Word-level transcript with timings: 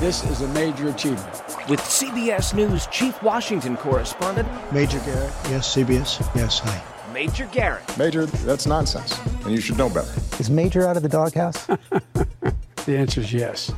This 0.00 0.22
is 0.30 0.42
a 0.42 0.48
major 0.50 0.90
achievement. 0.90 1.42
With 1.68 1.80
CBS 1.80 2.54
News 2.54 2.86
Chief 2.86 3.20
Washington 3.20 3.76
Correspondent 3.76 4.46
Major 4.72 5.00
Garrett, 5.00 5.32
yes, 5.50 5.74
CBS, 5.74 6.36
yes, 6.36 6.60
hi. 6.60 7.12
Major 7.12 7.46
Garrett. 7.46 7.98
Major, 7.98 8.26
that's 8.26 8.64
nonsense, 8.64 9.18
and 9.42 9.50
you 9.50 9.60
should 9.60 9.76
know 9.76 9.88
better. 9.88 10.08
Is 10.38 10.50
Major 10.50 10.86
out 10.86 10.96
of 10.96 11.02
the 11.02 11.08
doghouse? 11.08 11.66
the 12.86 12.96
answer 12.96 13.22
is 13.22 13.32
yes. 13.32 13.72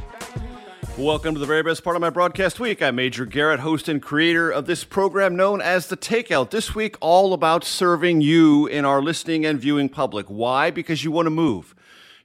Welcome 0.98 1.32
to 1.32 1.40
the 1.40 1.46
very 1.46 1.62
best 1.62 1.82
part 1.82 1.96
of 1.96 2.02
my 2.02 2.10
broadcast 2.10 2.60
week. 2.60 2.82
I'm 2.82 2.96
Major 2.96 3.24
Garrett, 3.24 3.60
host 3.60 3.88
and 3.88 4.02
creator 4.02 4.50
of 4.50 4.66
this 4.66 4.84
program 4.84 5.36
known 5.36 5.62
as 5.62 5.86
The 5.86 5.96
Takeout. 5.96 6.50
This 6.50 6.74
week, 6.74 6.98
all 7.00 7.32
about 7.32 7.64
serving 7.64 8.20
you 8.20 8.66
in 8.66 8.84
our 8.84 9.00
listening 9.00 9.46
and 9.46 9.58
viewing 9.58 9.88
public. 9.88 10.26
Why? 10.26 10.70
Because 10.70 11.02
you 11.02 11.10
want 11.10 11.24
to 11.24 11.30
move. 11.30 11.74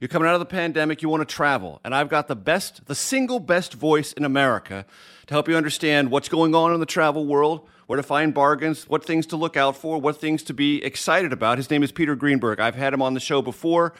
You're 0.00 0.08
coming 0.08 0.28
out 0.28 0.34
of 0.34 0.40
the 0.40 0.46
pandemic, 0.46 1.00
you 1.00 1.08
want 1.08 1.26
to 1.26 1.34
travel. 1.34 1.80
And 1.84 1.94
I've 1.94 2.08
got 2.08 2.28
the 2.28 2.36
best, 2.36 2.86
the 2.86 2.94
single 2.94 3.40
best 3.40 3.74
voice 3.74 4.12
in 4.12 4.24
America 4.24 4.84
to 5.26 5.34
help 5.34 5.48
you 5.48 5.56
understand 5.56 6.10
what's 6.10 6.28
going 6.28 6.54
on 6.54 6.74
in 6.74 6.80
the 6.80 6.86
travel 6.86 7.26
world, 7.26 7.66
where 7.86 7.96
to 7.96 8.02
find 8.02 8.34
bargains, 8.34 8.88
what 8.88 9.04
things 9.04 9.26
to 9.26 9.36
look 9.36 9.56
out 9.56 9.76
for, 9.76 9.98
what 9.98 10.20
things 10.20 10.42
to 10.44 10.54
be 10.54 10.84
excited 10.84 11.32
about. 11.32 11.56
His 11.56 11.70
name 11.70 11.82
is 11.82 11.92
Peter 11.92 12.14
Greenberg. 12.14 12.60
I've 12.60 12.74
had 12.74 12.92
him 12.92 13.00
on 13.00 13.14
the 13.14 13.20
show 13.20 13.40
before. 13.40 13.94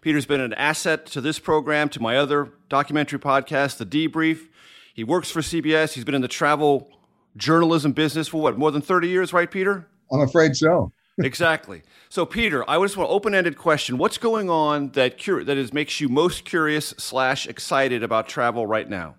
Peter's 0.00 0.26
been 0.26 0.40
an 0.40 0.54
asset 0.54 1.06
to 1.06 1.20
this 1.20 1.38
program, 1.38 1.88
to 1.90 2.00
my 2.00 2.16
other 2.16 2.50
documentary 2.68 3.18
podcast, 3.18 3.76
The 3.76 3.86
Debrief. 3.86 4.48
He 4.94 5.04
works 5.04 5.30
for 5.30 5.40
CBS. 5.40 5.92
He's 5.92 6.04
been 6.04 6.14
in 6.14 6.22
the 6.22 6.28
travel 6.28 6.90
journalism 7.36 7.92
business 7.92 8.28
for 8.28 8.40
what, 8.40 8.58
more 8.58 8.70
than 8.70 8.82
30 8.82 9.08
years, 9.08 9.32
right, 9.32 9.50
Peter? 9.50 9.86
I'm 10.10 10.20
afraid 10.20 10.56
so. 10.56 10.92
Exactly. 11.18 11.82
So, 12.08 12.26
Peter, 12.26 12.68
I 12.68 12.80
just 12.82 12.96
want 12.96 13.10
an 13.10 13.14
open-ended 13.14 13.56
question. 13.56 13.98
What's 13.98 14.18
going 14.18 14.50
on 14.50 14.90
that 14.90 15.22
cur- 15.22 15.44
that 15.44 15.56
is 15.56 15.72
makes 15.72 16.00
you 16.00 16.08
most 16.08 16.44
curious 16.44 16.94
slash 16.98 17.46
excited 17.46 18.02
about 18.02 18.28
travel 18.28 18.66
right 18.66 18.88
now? 18.88 19.16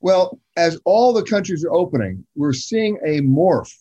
Well, 0.00 0.38
as 0.56 0.78
all 0.84 1.12
the 1.12 1.22
countries 1.22 1.64
are 1.64 1.72
opening, 1.72 2.24
we're 2.36 2.52
seeing 2.52 2.98
a 3.06 3.20
morph 3.20 3.72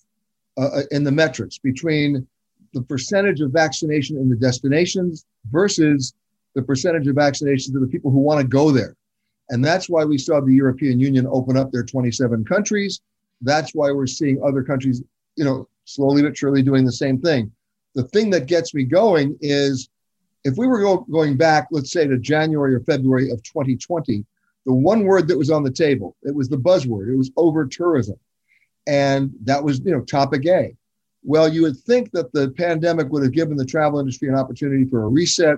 uh, 0.57 0.67
uh, 0.67 0.81
in 0.91 1.03
the 1.03 1.11
metrics 1.11 1.57
between 1.57 2.25
the 2.73 2.81
percentage 2.81 3.41
of 3.41 3.51
vaccination 3.51 4.17
in 4.17 4.29
the 4.29 4.35
destinations 4.35 5.25
versus 5.51 6.13
the 6.55 6.61
percentage 6.61 7.07
of 7.07 7.15
vaccinations 7.15 7.75
of 7.75 7.81
the 7.81 7.87
people 7.87 8.11
who 8.11 8.19
want 8.19 8.39
to 8.39 8.47
go 8.47 8.71
there. 8.71 8.95
And 9.49 9.63
that's 9.63 9.89
why 9.89 10.05
we 10.05 10.17
saw 10.17 10.39
the 10.39 10.53
European 10.53 10.99
Union 10.99 11.27
open 11.29 11.57
up 11.57 11.71
their 11.71 11.83
27 11.83 12.45
countries. 12.45 13.01
That's 13.41 13.71
why 13.73 13.91
we're 13.91 14.07
seeing 14.07 14.41
other 14.43 14.63
countries, 14.63 15.03
you 15.35 15.43
know, 15.43 15.67
slowly 15.85 16.21
but 16.21 16.37
surely 16.37 16.61
doing 16.61 16.85
the 16.85 16.91
same 16.91 17.19
thing. 17.19 17.51
The 17.95 18.03
thing 18.03 18.29
that 18.31 18.47
gets 18.47 18.73
me 18.73 18.83
going 18.83 19.37
is 19.41 19.89
if 20.43 20.57
we 20.57 20.67
were 20.67 20.79
go, 20.79 20.97
going 21.11 21.37
back, 21.37 21.67
let's 21.71 21.91
say 21.91 22.07
to 22.07 22.17
January 22.17 22.75
or 22.75 22.81
February 22.81 23.31
of 23.31 23.41
2020, 23.43 24.25
the 24.65 24.73
one 24.73 25.03
word 25.03 25.27
that 25.27 25.37
was 25.37 25.51
on 25.51 25.63
the 25.63 25.71
table, 25.71 26.15
it 26.23 26.33
was 26.33 26.49
the 26.49 26.57
buzzword, 26.57 27.11
it 27.11 27.17
was 27.17 27.31
over 27.37 27.65
tourism. 27.65 28.15
And 28.87 29.31
that 29.43 29.63
was, 29.63 29.79
you 29.79 29.91
know, 29.91 30.01
topic 30.01 30.45
A. 30.45 30.75
Well, 31.23 31.47
you 31.47 31.61
would 31.61 31.77
think 31.77 32.11
that 32.11 32.33
the 32.33 32.49
pandemic 32.57 33.09
would 33.09 33.23
have 33.23 33.31
given 33.31 33.55
the 33.55 33.65
travel 33.65 33.99
industry 33.99 34.27
an 34.27 34.35
opportunity 34.35 34.83
for 34.85 35.03
a 35.03 35.07
reset, 35.07 35.57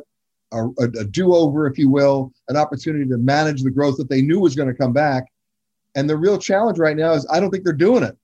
a, 0.52 0.66
a, 0.66 0.84
a 1.00 1.04
do 1.06 1.34
over, 1.34 1.66
if 1.66 1.78
you 1.78 1.90
will, 1.90 2.32
an 2.50 2.58
opportunity 2.58 3.10
to 3.10 3.18
manage 3.18 3.64
the 3.64 3.72
growth 3.72 3.98
that 3.98 4.10
they 4.10 4.22
knew 4.22 4.40
was 4.40 4.56
going 4.56 4.70
to 4.70 4.76
come 4.76 4.94
back. 4.94 5.26
And 5.96 6.08
the 6.08 6.18
real 6.18 6.38
challenge 6.38 6.78
right 6.78 6.96
now 6.96 7.14
is 7.14 7.26
I 7.32 7.40
don't 7.40 7.50
think 7.50 7.64
they're 7.64 7.74
doing 7.74 8.04
it. 8.04 8.16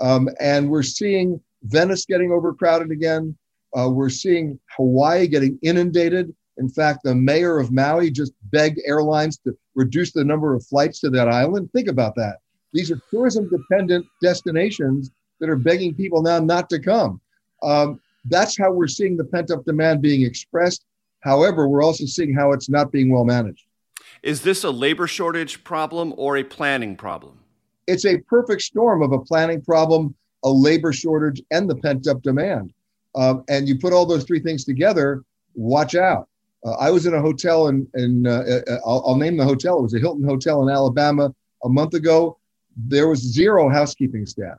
Um, 0.00 0.28
and 0.40 0.70
we're 0.70 0.82
seeing 0.82 1.40
Venice 1.62 2.06
getting 2.06 2.32
overcrowded 2.32 2.90
again. 2.90 3.36
Uh, 3.76 3.88
we're 3.90 4.08
seeing 4.10 4.58
Hawaii 4.76 5.26
getting 5.26 5.58
inundated. 5.62 6.34
In 6.56 6.68
fact, 6.68 7.00
the 7.04 7.14
mayor 7.14 7.58
of 7.58 7.70
Maui 7.70 8.10
just 8.10 8.32
begged 8.50 8.80
airlines 8.84 9.38
to 9.38 9.56
reduce 9.74 10.12
the 10.12 10.24
number 10.24 10.54
of 10.54 10.64
flights 10.66 11.00
to 11.00 11.10
that 11.10 11.28
island. 11.28 11.70
Think 11.72 11.88
about 11.88 12.14
that. 12.16 12.38
These 12.72 12.90
are 12.90 13.00
tourism 13.10 13.48
dependent 13.48 14.06
destinations 14.22 15.10
that 15.40 15.48
are 15.48 15.56
begging 15.56 15.94
people 15.94 16.22
now 16.22 16.38
not 16.38 16.68
to 16.70 16.78
come. 16.78 17.20
Um, 17.62 18.00
that's 18.26 18.56
how 18.58 18.70
we're 18.70 18.88
seeing 18.88 19.16
the 19.16 19.24
pent 19.24 19.50
up 19.50 19.64
demand 19.64 20.02
being 20.02 20.22
expressed. 20.22 20.84
However, 21.20 21.68
we're 21.68 21.82
also 21.82 22.04
seeing 22.04 22.34
how 22.34 22.52
it's 22.52 22.68
not 22.68 22.92
being 22.92 23.10
well 23.10 23.24
managed. 23.24 23.64
Is 24.22 24.42
this 24.42 24.64
a 24.64 24.70
labor 24.70 25.06
shortage 25.06 25.64
problem 25.64 26.14
or 26.16 26.36
a 26.36 26.44
planning 26.44 26.96
problem? 26.96 27.39
It's 27.90 28.06
a 28.06 28.18
perfect 28.18 28.62
storm 28.62 29.02
of 29.02 29.10
a 29.10 29.18
planning 29.18 29.62
problem, 29.62 30.14
a 30.44 30.50
labor 30.50 30.92
shortage, 30.92 31.42
and 31.50 31.68
the 31.68 31.74
pent 31.74 32.06
up 32.06 32.22
demand. 32.22 32.72
Um, 33.16 33.42
and 33.48 33.68
you 33.68 33.78
put 33.78 33.92
all 33.92 34.06
those 34.06 34.22
three 34.22 34.38
things 34.38 34.64
together, 34.64 35.24
watch 35.54 35.96
out. 35.96 36.28
Uh, 36.64 36.72
I 36.72 36.90
was 36.90 37.06
in 37.06 37.14
a 37.14 37.20
hotel, 37.20 37.66
and 37.66 37.88
in, 37.94 38.24
in 38.24 38.26
uh, 38.28 38.60
uh, 38.68 38.78
I'll, 38.86 39.02
I'll, 39.06 39.16
name 39.16 39.36
the 39.36 39.44
hotel. 39.44 39.80
It 39.80 39.82
was 39.82 39.94
a 39.94 39.98
Hilton 39.98 40.24
Hotel 40.24 40.62
in 40.62 40.68
Alabama 40.68 41.34
a 41.64 41.68
month 41.68 41.94
ago. 41.94 42.38
There 42.76 43.08
was 43.08 43.18
zero 43.18 43.68
housekeeping 43.68 44.24
staff. 44.24 44.58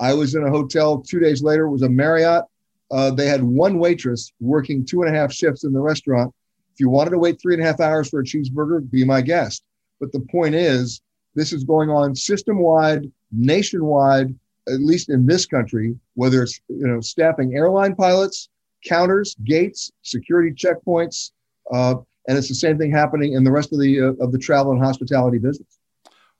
I 0.00 0.12
was 0.12 0.34
in 0.34 0.42
a 0.42 0.50
hotel 0.50 0.98
two 0.98 1.20
days 1.20 1.44
later. 1.44 1.66
It 1.66 1.70
was 1.70 1.82
a 1.82 1.88
Marriott. 1.88 2.42
Uh, 2.90 3.12
they 3.12 3.26
had 3.26 3.42
one 3.44 3.78
waitress 3.78 4.32
working 4.40 4.84
two 4.84 5.02
and 5.02 5.14
a 5.14 5.16
half 5.16 5.32
shifts 5.32 5.62
in 5.62 5.72
the 5.72 5.80
restaurant. 5.80 6.34
If 6.72 6.80
you 6.80 6.88
wanted 6.88 7.10
to 7.10 7.18
wait 7.18 7.40
three 7.40 7.54
and 7.54 7.62
a 7.62 7.66
half 7.66 7.78
hours 7.78 8.08
for 8.08 8.18
a 8.18 8.24
cheeseburger, 8.24 8.90
be 8.90 9.04
my 9.04 9.20
guest. 9.20 9.62
But 10.00 10.10
the 10.10 10.20
point 10.20 10.56
is, 10.56 11.00
this 11.34 11.52
is 11.52 11.64
going 11.64 11.90
on 11.90 12.14
system 12.14 12.58
wide, 12.58 13.10
nationwide, 13.32 14.34
at 14.68 14.80
least 14.80 15.10
in 15.10 15.26
this 15.26 15.46
country, 15.46 15.96
whether 16.14 16.42
it's 16.42 16.60
you 16.68 16.86
know 16.86 17.00
staffing 17.00 17.54
airline 17.54 17.94
pilots, 17.94 18.48
counters, 18.84 19.36
gates, 19.44 19.90
security 20.02 20.50
checkpoints, 20.50 21.32
uh, 21.72 21.94
and 22.28 22.38
it's 22.38 22.48
the 22.48 22.54
same 22.54 22.78
thing 22.78 22.90
happening 22.90 23.34
in 23.34 23.44
the 23.44 23.50
rest 23.50 23.72
of 23.72 23.80
the 23.80 24.00
uh, 24.00 24.24
of 24.24 24.32
the 24.32 24.38
travel 24.38 24.72
and 24.72 24.82
hospitality 24.82 25.38
business. 25.38 25.78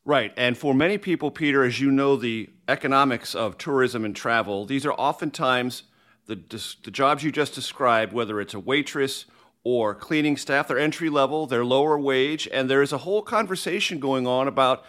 Right, 0.06 0.32
and 0.36 0.56
for 0.56 0.74
many 0.74 0.98
people, 0.98 1.30
Peter, 1.30 1.64
as 1.64 1.80
you 1.80 1.90
know, 1.90 2.16
the 2.16 2.50
economics 2.68 3.34
of 3.34 3.56
tourism 3.56 4.04
and 4.04 4.14
travel, 4.14 4.66
these 4.66 4.84
are 4.84 4.92
oftentimes 4.92 5.84
the 6.26 6.36
the 6.84 6.90
jobs 6.90 7.22
you 7.22 7.32
just 7.32 7.54
described, 7.54 8.12
whether 8.12 8.40
it's 8.40 8.54
a 8.54 8.60
waitress 8.60 9.26
or 9.64 9.94
cleaning 9.94 10.36
staff, 10.36 10.68
they're 10.68 10.78
entry 10.78 11.08
level, 11.08 11.46
they're 11.46 11.64
lower 11.64 11.98
wage, 11.98 12.46
and 12.52 12.70
there 12.70 12.82
is 12.82 12.92
a 12.92 12.98
whole 12.98 13.22
conversation 13.22 13.98
going 13.98 14.26
on 14.26 14.46
about 14.46 14.84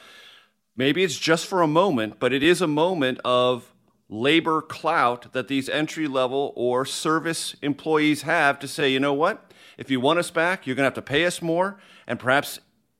Maybe 0.77 1.03
it's 1.03 1.17
just 1.17 1.45
for 1.47 1.61
a 1.61 1.67
moment, 1.67 2.19
but 2.19 2.33
it 2.33 2.43
is 2.43 2.61
a 2.61 2.67
moment 2.67 3.19
of 3.23 3.73
labor 4.09 4.61
clout 4.61 5.31
that 5.31 5.47
these 5.47 5.69
entry 5.69 6.07
level 6.07 6.51
or 6.55 6.85
service 6.85 7.55
employees 7.61 8.23
have 8.23 8.59
to 8.59 8.67
say, 8.67 8.89
you 8.89 8.99
know 8.99 9.13
what? 9.13 9.53
If 9.77 9.89
you 9.89 10.01
want 10.01 10.19
us 10.19 10.31
back, 10.31 10.67
you're 10.67 10.75
going 10.75 10.83
to 10.83 10.87
have 10.87 10.93
to 10.95 11.01
pay 11.01 11.25
us 11.25 11.41
more 11.41 11.79
and 12.07 12.19
perhaps 12.19 12.59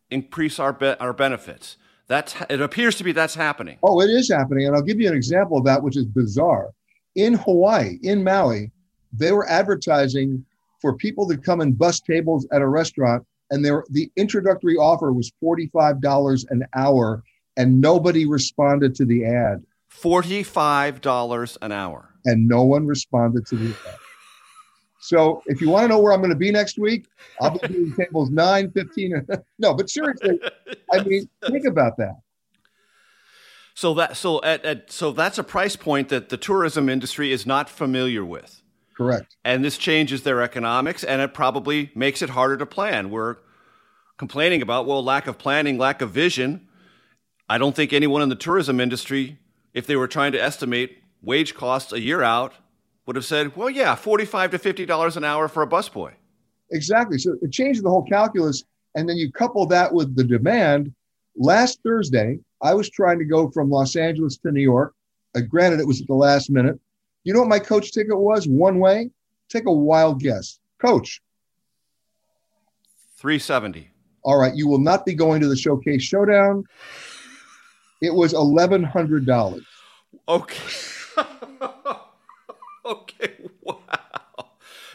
increase 0.09 0.57
our 0.57 0.71
be- 0.71 0.97
our 0.99 1.11
benefits. 1.13 1.75
That's 2.07 2.35
it 2.49 2.61
appears 2.61 2.95
to 2.97 3.03
be 3.03 3.11
that's 3.11 3.35
happening. 3.35 3.77
Oh, 3.83 3.99
it 4.01 4.09
is 4.09 4.29
happening, 4.29 4.67
and 4.67 4.75
I'll 4.75 4.81
give 4.81 4.99
you 4.99 5.09
an 5.09 5.15
example 5.15 5.57
of 5.57 5.65
that, 5.65 5.81
which 5.81 5.97
is 5.97 6.05
bizarre. 6.05 6.69
In 7.15 7.33
Hawaii, 7.33 7.97
in 8.03 8.23
Maui, 8.23 8.71
they 9.11 9.31
were 9.31 9.47
advertising 9.49 10.45
for 10.85 10.95
people 10.95 11.27
to 11.27 11.35
come 11.37 11.61
and 11.61 11.75
bus 11.75 11.99
tables 11.99 12.47
at 12.51 12.61
a 12.61 12.67
restaurant, 12.67 13.25
and 13.49 13.65
there 13.65 13.83
the 13.89 14.11
introductory 14.15 14.75
offer 14.75 15.11
was 15.11 15.31
forty 15.39 15.67
five 15.73 15.99
dollars 15.99 16.45
an 16.51 16.63
hour 16.75 17.23
and 17.57 17.81
nobody 17.81 18.25
responded 18.25 18.95
to 18.95 19.05
the 19.05 19.25
ad. 19.25 19.63
$45 19.91 21.57
an 21.61 21.71
hour. 21.71 22.09
And 22.25 22.47
no 22.47 22.63
one 22.63 22.85
responded 22.85 23.45
to 23.47 23.55
the 23.55 23.69
ad. 23.87 23.95
So 24.99 25.43
if 25.45 25.61
you 25.61 25.69
want 25.69 25.83
to 25.85 25.87
know 25.87 25.99
where 25.99 26.13
I'm 26.13 26.19
going 26.19 26.31
to 26.31 26.35
be 26.35 26.51
next 26.51 26.79
week, 26.79 27.05
I'll 27.39 27.57
be 27.57 27.67
doing 27.67 27.93
tables 27.97 28.31
9, 28.31 28.71
15. 28.71 29.27
no, 29.59 29.73
but 29.73 29.89
seriously, 29.89 30.39
I 30.91 31.03
mean, 31.03 31.29
think 31.47 31.65
about 31.65 31.97
that. 31.97 32.15
So 33.75 33.93
that 33.95 34.15
so 34.15 34.41
at, 34.41 34.63
at 34.63 34.91
so 34.91 35.11
that's 35.11 35.37
a 35.37 35.43
price 35.43 35.75
point 35.75 36.07
that 36.07 36.29
the 36.29 36.37
tourism 36.37 36.87
industry 36.87 37.33
is 37.33 37.45
not 37.45 37.69
familiar 37.69 38.23
with. 38.23 38.61
Correct. 38.95 39.35
And 39.43 39.63
this 39.63 39.77
changes 39.77 40.23
their 40.23 40.41
economics 40.41 41.03
and 41.03 41.21
it 41.21 41.33
probably 41.33 41.91
makes 41.95 42.21
it 42.21 42.29
harder 42.29 42.57
to 42.57 42.65
plan. 42.65 43.09
We're 43.09 43.37
complaining 44.17 44.61
about 44.61 44.85
well 44.85 45.03
lack 45.03 45.27
of 45.27 45.37
planning, 45.37 45.77
lack 45.77 46.01
of 46.01 46.11
vision. 46.11 46.67
I 47.49 47.57
don't 47.57 47.75
think 47.75 47.93
anyone 47.93 48.21
in 48.21 48.29
the 48.29 48.35
tourism 48.35 48.79
industry 48.79 49.37
if 49.73 49.85
they 49.85 49.95
were 49.95 50.07
trying 50.07 50.31
to 50.31 50.41
estimate 50.41 50.99
wage 51.21 51.53
costs 51.53 51.91
a 51.91 51.99
year 51.99 52.23
out 52.23 52.53
would 53.05 53.15
have 53.15 53.25
said, 53.25 53.55
"Well, 53.55 53.69
yeah, 53.69 53.95
45 53.95 54.51
to 54.51 54.59
50 54.59 54.85
dollars 54.85 55.17
an 55.17 55.23
hour 55.23 55.47
for 55.47 55.61
a 55.61 55.67
busboy." 55.67 56.13
Exactly. 56.71 57.17
So 57.17 57.35
it 57.41 57.51
changes 57.51 57.83
the 57.83 57.89
whole 57.89 58.03
calculus 58.03 58.63
and 58.95 59.07
then 59.07 59.17
you 59.17 59.31
couple 59.31 59.65
that 59.67 59.93
with 59.93 60.15
the 60.15 60.23
demand. 60.23 60.93
Last 61.35 61.79
Thursday, 61.83 62.39
I 62.61 62.73
was 62.73 62.89
trying 62.89 63.19
to 63.19 63.25
go 63.25 63.51
from 63.51 63.69
Los 63.69 63.95
Angeles 63.97 64.37
to 64.37 64.51
New 64.51 64.61
York. 64.61 64.93
Uh, 65.35 65.41
granted, 65.41 65.81
it 65.81 65.87
was 65.87 65.99
at 66.01 66.07
the 66.07 66.13
last 66.13 66.49
minute. 66.49 66.79
You 67.25 67.33
know 67.33 67.41
what 67.41 67.49
my 67.49 67.59
coach 67.59 67.91
ticket 67.91 68.17
was 68.17 68.47
one 68.47 68.79
way? 68.79 69.09
Take 69.49 69.65
a 69.65 69.71
wild 69.71 70.21
guess. 70.21 70.59
Coach. 70.79 71.21
370. 73.17 73.89
All 74.23 74.39
right. 74.39 74.55
You 74.55 74.67
will 74.67 74.79
not 74.79 75.05
be 75.05 75.15
going 75.15 75.41
to 75.41 75.47
the 75.47 75.57
Showcase 75.57 76.03
Showdown. 76.03 76.63
It 78.01 78.13
was 78.13 78.33
$1,100. 78.33 79.61
Okay. 80.27 80.63
okay. 82.85 83.33
Wow. 83.61 83.75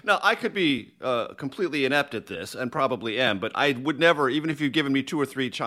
Now, 0.04 0.20
I 0.22 0.36
could 0.36 0.54
be 0.54 0.94
uh, 1.00 1.34
completely 1.34 1.84
inept 1.84 2.14
at 2.14 2.26
this 2.26 2.54
and 2.54 2.70
probably 2.70 3.20
am, 3.20 3.40
but 3.40 3.50
I 3.56 3.72
would 3.72 3.98
never, 3.98 4.30
even 4.30 4.50
if 4.50 4.60
you've 4.60 4.72
given 4.72 4.92
me 4.92 5.02
two 5.02 5.20
or 5.20 5.26
three 5.26 5.50
ch- 5.50 5.62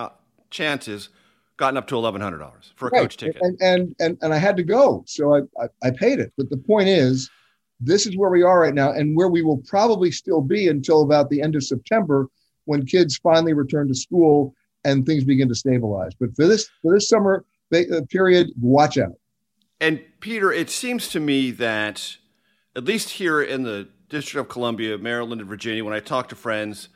chances, 0.50 1.10
gotten 1.56 1.76
up 1.76 1.86
to 1.88 1.96
eleven 1.96 2.20
hundred 2.20 2.38
dollars 2.38 2.72
for 2.76 2.88
a 2.88 2.90
right. 2.90 3.02
coach 3.02 3.16
ticket. 3.16 3.40
And, 3.40 3.58
and 3.60 3.96
and 4.00 4.18
and 4.22 4.34
I 4.34 4.38
had 4.38 4.56
to 4.56 4.64
go, 4.64 5.04
so 5.06 5.34
I, 5.36 5.40
I 5.62 5.68
I 5.82 5.90
paid 5.90 6.18
it. 6.18 6.32
But 6.36 6.50
the 6.50 6.56
point 6.56 6.88
is, 6.88 7.30
this 7.80 8.06
is 8.06 8.16
where 8.16 8.30
we 8.30 8.42
are 8.42 8.60
right 8.60 8.74
now, 8.74 8.92
and 8.92 9.16
where 9.16 9.28
we 9.28 9.42
will 9.42 9.62
probably 9.66 10.10
still 10.10 10.40
be 10.40 10.68
until 10.68 11.02
about 11.02 11.30
the 11.30 11.40
end 11.42 11.54
of 11.54 11.64
September, 11.64 12.28
when 12.64 12.84
kids 12.86 13.16
finally 13.16 13.52
return 13.52 13.88
to 13.88 13.94
school 13.94 14.54
and 14.84 15.06
things 15.06 15.24
begin 15.24 15.48
to 15.48 15.54
stabilize. 15.54 16.12
But 16.18 16.34
for 16.36 16.46
this 16.46 16.68
for 16.82 16.94
this 16.94 17.08
summer 17.08 17.44
uh, 17.74 18.00
period, 18.10 18.50
watch 18.60 18.98
out. 18.98 19.14
And 19.80 20.00
Peter, 20.20 20.52
it 20.52 20.70
seems 20.70 21.08
to 21.08 21.20
me 21.20 21.50
that 21.52 22.16
at 22.76 22.84
least 22.84 23.10
here 23.10 23.42
in 23.42 23.64
the 23.64 23.88
District 24.08 24.40
of 24.40 24.48
Columbia, 24.48 24.98
Maryland, 24.98 25.40
and 25.40 25.48
Virginia, 25.48 25.84
when 25.84 25.94
I 25.94 26.00
talk 26.00 26.28
to 26.28 26.36
friends, 26.36 26.88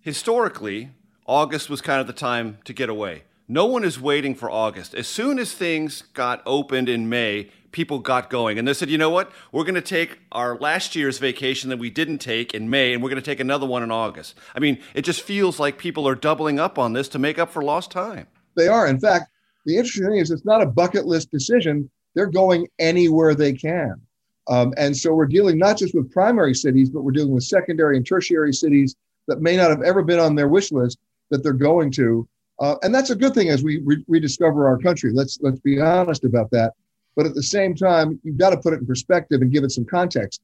historically, 0.00 0.90
August 1.26 1.68
was 1.68 1.80
kind 1.80 2.00
of 2.00 2.06
the 2.06 2.12
time 2.12 2.58
to 2.64 2.72
get 2.72 2.88
away. 2.88 3.24
No 3.46 3.66
one 3.66 3.84
is 3.84 4.00
waiting 4.00 4.34
for 4.34 4.50
August. 4.50 4.94
As 4.94 5.06
soon 5.06 5.38
as 5.38 5.52
things 5.52 6.02
got 6.14 6.42
opened 6.46 6.88
in 6.88 7.10
May, 7.10 7.50
people 7.72 7.98
got 7.98 8.30
going. 8.30 8.58
And 8.58 8.66
they 8.66 8.72
said, 8.72 8.88
you 8.88 8.96
know 8.96 9.10
what? 9.10 9.30
We're 9.52 9.64
going 9.64 9.74
to 9.74 9.82
take 9.82 10.20
our 10.32 10.56
last 10.56 10.96
year's 10.96 11.18
vacation 11.18 11.68
that 11.68 11.78
we 11.78 11.90
didn't 11.90 12.18
take 12.18 12.54
in 12.54 12.70
May, 12.70 12.94
and 12.94 13.02
we're 13.02 13.10
going 13.10 13.20
to 13.20 13.30
take 13.30 13.40
another 13.40 13.66
one 13.66 13.82
in 13.82 13.90
August. 13.90 14.34
I 14.54 14.60
mean, 14.60 14.78
it 14.94 15.02
just 15.02 15.20
feels 15.20 15.60
like 15.60 15.76
people 15.76 16.08
are 16.08 16.14
doubling 16.14 16.58
up 16.58 16.78
on 16.78 16.94
this 16.94 17.08
to 17.08 17.18
make 17.18 17.38
up 17.38 17.50
for 17.50 17.62
lost 17.62 17.90
time. 17.90 18.28
They 18.56 18.68
are. 18.68 18.86
In 18.86 18.98
fact, 18.98 19.30
the 19.66 19.76
interesting 19.76 20.06
thing 20.06 20.18
is 20.18 20.30
it's 20.30 20.46
not 20.46 20.62
a 20.62 20.66
bucket 20.66 21.04
list 21.04 21.30
decision. 21.30 21.90
They're 22.14 22.26
going 22.26 22.68
anywhere 22.78 23.34
they 23.34 23.52
can. 23.52 24.00
Um, 24.48 24.72
and 24.78 24.96
so 24.96 25.12
we're 25.12 25.26
dealing 25.26 25.58
not 25.58 25.76
just 25.76 25.94
with 25.94 26.10
primary 26.10 26.54
cities, 26.54 26.88
but 26.88 27.02
we're 27.02 27.12
dealing 27.12 27.32
with 27.32 27.44
secondary 27.44 27.96
and 27.98 28.06
tertiary 28.06 28.54
cities 28.54 28.94
that 29.26 29.40
may 29.40 29.56
not 29.56 29.70
have 29.70 29.82
ever 29.82 30.02
been 30.02 30.18
on 30.18 30.34
their 30.34 30.48
wish 30.48 30.72
list 30.72 30.98
that 31.30 31.42
they're 31.42 31.52
going 31.52 31.90
to. 31.92 32.26
Uh, 32.60 32.76
and 32.82 32.94
that's 32.94 33.10
a 33.10 33.16
good 33.16 33.34
thing 33.34 33.48
as 33.48 33.62
we 33.62 33.80
re- 33.84 34.04
rediscover 34.06 34.66
our 34.66 34.78
country. 34.78 35.12
Let's 35.12 35.38
let's 35.40 35.58
be 35.60 35.80
honest 35.80 36.24
about 36.24 36.50
that. 36.52 36.72
But 37.16 37.26
at 37.26 37.34
the 37.34 37.42
same 37.42 37.74
time, 37.74 38.20
you've 38.22 38.38
got 38.38 38.50
to 38.50 38.56
put 38.56 38.72
it 38.72 38.80
in 38.80 38.86
perspective 38.86 39.40
and 39.40 39.52
give 39.52 39.64
it 39.64 39.70
some 39.70 39.84
context. 39.84 40.42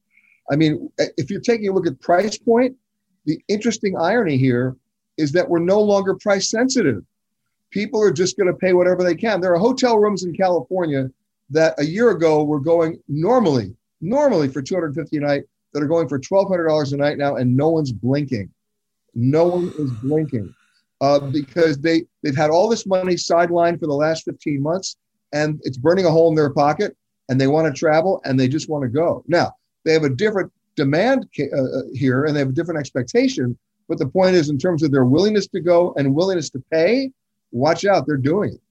I 0.51 0.55
mean, 0.55 0.89
if 1.17 1.29
you're 1.29 1.41
taking 1.41 1.69
a 1.69 1.73
look 1.73 1.87
at 1.87 1.99
price 2.01 2.37
point, 2.37 2.75
the 3.25 3.39
interesting 3.47 3.97
irony 3.97 4.37
here 4.37 4.75
is 5.17 5.31
that 5.33 5.47
we're 5.47 5.59
no 5.59 5.81
longer 5.81 6.15
price 6.15 6.49
sensitive. 6.49 7.03
People 7.69 8.01
are 8.01 8.11
just 8.11 8.37
going 8.37 8.47
to 8.47 8.57
pay 8.57 8.73
whatever 8.73 9.03
they 9.03 9.15
can. 9.15 9.39
There 9.39 9.53
are 9.53 9.59
hotel 9.59 9.97
rooms 9.97 10.23
in 10.23 10.33
California 10.33 11.09
that 11.49 11.79
a 11.79 11.85
year 11.85 12.11
ago 12.11 12.43
were 12.43 12.59
going 12.59 13.01
normally, 13.07 13.75
normally 13.99 14.47
for 14.47 14.61
250 14.61 15.17
a 15.17 15.19
night, 15.19 15.43
that 15.73 15.83
are 15.83 15.87
going 15.87 16.07
for 16.07 16.19
$1,200 16.19 16.93
a 16.93 16.97
night 16.97 17.17
now, 17.17 17.35
and 17.35 17.55
no 17.55 17.69
one's 17.69 17.91
blinking. 17.91 18.49
No 19.13 19.45
one 19.45 19.73
is 19.77 19.91
blinking 20.03 20.53
uh, 21.01 21.19
because 21.19 21.79
they 21.79 22.03
they've 22.23 22.37
had 22.37 22.51
all 22.51 22.69
this 22.69 22.85
money 22.85 23.15
sidelined 23.15 23.79
for 23.79 23.87
the 23.87 23.93
last 23.93 24.23
15 24.23 24.61
months, 24.61 24.95
and 25.33 25.59
it's 25.63 25.77
burning 25.77 26.05
a 26.05 26.11
hole 26.11 26.29
in 26.29 26.35
their 26.35 26.53
pocket, 26.53 26.95
and 27.27 27.41
they 27.41 27.47
want 27.47 27.73
to 27.73 27.77
travel 27.77 28.21
and 28.23 28.39
they 28.39 28.47
just 28.47 28.69
want 28.69 28.83
to 28.83 28.89
go. 28.89 29.23
Now 29.27 29.51
they 29.83 29.93
have 29.93 30.03
a 30.03 30.09
different 30.09 30.51
demand 30.75 31.27
uh, 31.39 31.43
uh, 31.43 31.81
here, 31.93 32.25
and 32.25 32.35
they 32.35 32.39
have 32.39 32.49
a 32.49 32.53
different 32.53 32.79
expectation. 32.79 33.57
But 33.89 33.97
the 33.97 34.07
point 34.07 34.35
is, 34.35 34.49
in 34.49 34.57
terms 34.57 34.83
of 34.83 34.91
their 34.91 35.03
willingness 35.03 35.47
to 35.47 35.59
go 35.59 35.93
and 35.97 36.15
willingness 36.15 36.49
to 36.51 36.63
pay, 36.71 37.11
watch 37.51 37.83
out, 37.83 38.05
they're 38.07 38.15
doing 38.15 38.53
it. 38.53 38.61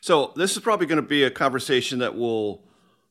So 0.00 0.32
this 0.36 0.56
is 0.56 0.62
probably 0.62 0.86
going 0.86 1.00
to 1.00 1.08
be 1.08 1.24
a 1.24 1.30
conversation 1.30 1.98
that 2.00 2.16
will 2.16 2.62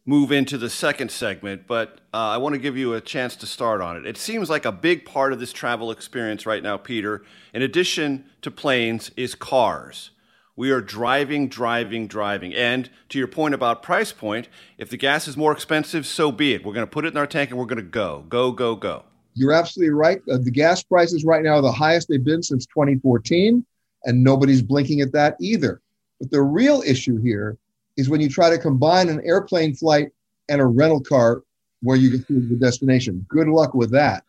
move 0.05 0.31
into 0.31 0.57
the 0.57 0.69
second 0.69 1.11
segment, 1.11 1.67
but 1.67 1.99
uh, 2.13 2.17
I 2.17 2.37
want 2.37 2.53
to 2.53 2.59
give 2.59 2.75
you 2.75 2.93
a 2.93 3.01
chance 3.01 3.35
to 3.37 3.45
start 3.45 3.81
on 3.81 3.97
it. 3.97 4.05
It 4.05 4.17
seems 4.17 4.49
like 4.49 4.65
a 4.65 4.71
big 4.71 5.05
part 5.05 5.31
of 5.31 5.39
this 5.39 5.53
travel 5.53 5.91
experience 5.91 6.45
right 6.45 6.63
now, 6.63 6.77
Peter, 6.77 7.23
in 7.53 7.61
addition 7.61 8.25
to 8.41 8.49
planes, 8.49 9.11
is 9.15 9.35
cars. 9.35 10.11
We 10.55 10.71
are 10.71 10.81
driving, 10.81 11.47
driving, 11.47 12.07
driving. 12.07 12.53
And 12.53 12.89
to 13.09 13.17
your 13.17 13.27
point 13.27 13.53
about 13.53 13.83
price 13.83 14.11
point, 14.11 14.49
if 14.77 14.89
the 14.89 14.97
gas 14.97 15.27
is 15.27 15.37
more 15.37 15.51
expensive, 15.51 16.05
so 16.05 16.31
be 16.31 16.53
it. 16.53 16.65
We're 16.65 16.73
going 16.73 16.85
to 16.85 16.91
put 16.91 17.05
it 17.05 17.09
in 17.09 17.17
our 17.17 17.27
tank 17.27 17.51
and 17.51 17.59
we're 17.59 17.65
going 17.65 17.77
to 17.77 17.83
go, 17.83 18.25
go, 18.27 18.51
go, 18.51 18.75
go. 18.75 19.03
You're 19.33 19.53
absolutely 19.53 19.93
right. 19.93 20.21
Uh, 20.29 20.39
the 20.41 20.51
gas 20.51 20.83
prices 20.83 21.23
right 21.23 21.41
now 21.41 21.55
are 21.55 21.61
the 21.61 21.71
highest 21.71 22.09
they've 22.09 22.23
been 22.23 22.43
since 22.43 22.65
2014, 22.65 23.65
and 24.03 24.23
nobody's 24.23 24.61
blinking 24.61 24.99
at 24.99 25.13
that 25.13 25.37
either. 25.39 25.81
But 26.19 26.31
the 26.31 26.41
real 26.41 26.83
issue 26.85 27.17
here 27.21 27.57
is 27.97 28.09
when 28.09 28.21
you 28.21 28.29
try 28.29 28.49
to 28.49 28.57
combine 28.57 29.09
an 29.09 29.21
airplane 29.23 29.75
flight 29.75 30.09
and 30.49 30.61
a 30.61 30.65
rental 30.65 31.01
car 31.01 31.43
where 31.81 31.97
you 31.97 32.11
get 32.11 32.27
to 32.27 32.39
the 32.39 32.55
destination. 32.55 33.25
Good 33.27 33.47
luck 33.47 33.73
with 33.73 33.91
that. 33.91 34.23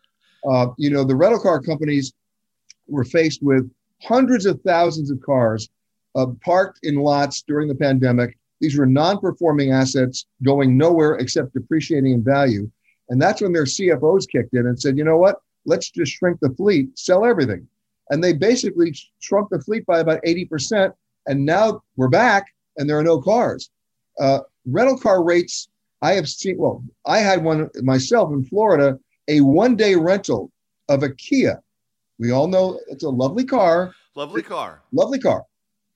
Uh, 0.49 0.67
you 0.77 0.89
know, 0.89 1.03
the 1.03 1.15
rental 1.15 1.39
car 1.39 1.61
companies 1.61 2.13
were 2.87 3.03
faced 3.03 3.41
with 3.41 3.69
hundreds 4.01 4.45
of 4.45 4.61
thousands 4.61 5.09
of 5.11 5.21
cars 5.21 5.69
uh, 6.15 6.27
parked 6.43 6.79
in 6.83 6.95
lots 6.95 7.43
during 7.43 7.67
the 7.67 7.75
pandemic. 7.75 8.37
These 8.59 8.77
were 8.77 8.85
non 8.85 9.19
performing 9.19 9.71
assets 9.71 10.25
going 10.43 10.77
nowhere 10.77 11.15
except 11.15 11.53
depreciating 11.53 12.13
in 12.13 12.23
value. 12.23 12.69
And 13.09 13.21
that's 13.21 13.41
when 13.41 13.53
their 13.53 13.65
CFOs 13.65 14.27
kicked 14.29 14.53
in 14.53 14.67
and 14.67 14.79
said, 14.79 14.97
you 14.97 15.03
know 15.03 15.17
what? 15.17 15.41
Let's 15.65 15.89
just 15.89 16.13
shrink 16.13 16.39
the 16.41 16.49
fleet, 16.51 16.97
sell 16.97 17.25
everything. 17.25 17.67
And 18.09 18.23
they 18.23 18.33
basically 18.33 18.95
shrunk 19.19 19.49
the 19.49 19.61
fleet 19.61 19.85
by 19.85 19.99
about 19.99 20.21
80%. 20.23 20.93
And 21.27 21.45
now 21.45 21.83
we're 21.95 22.09
back 22.09 22.53
and 22.77 22.89
there 22.89 22.97
are 22.97 23.03
no 23.03 23.21
cars. 23.21 23.69
Uh, 24.19 24.39
rental 24.65 24.97
car 24.97 25.23
rates, 25.23 25.67
I 26.01 26.13
have 26.13 26.27
seen, 26.27 26.57
well, 26.57 26.83
I 27.05 27.19
had 27.19 27.43
one 27.43 27.69
myself 27.81 28.31
in 28.31 28.43
Florida, 28.43 28.99
a 29.27 29.41
one 29.41 29.75
day 29.75 29.95
rental 29.95 30.51
of 30.89 31.03
a 31.03 31.09
Kia. 31.09 31.61
We 32.19 32.31
all 32.31 32.47
know 32.47 32.79
it's 32.87 33.03
a 33.03 33.09
lovely 33.09 33.45
car. 33.45 33.93
Lovely 34.15 34.43
car. 34.43 34.81
Lovely 34.91 35.19
car. 35.19 35.43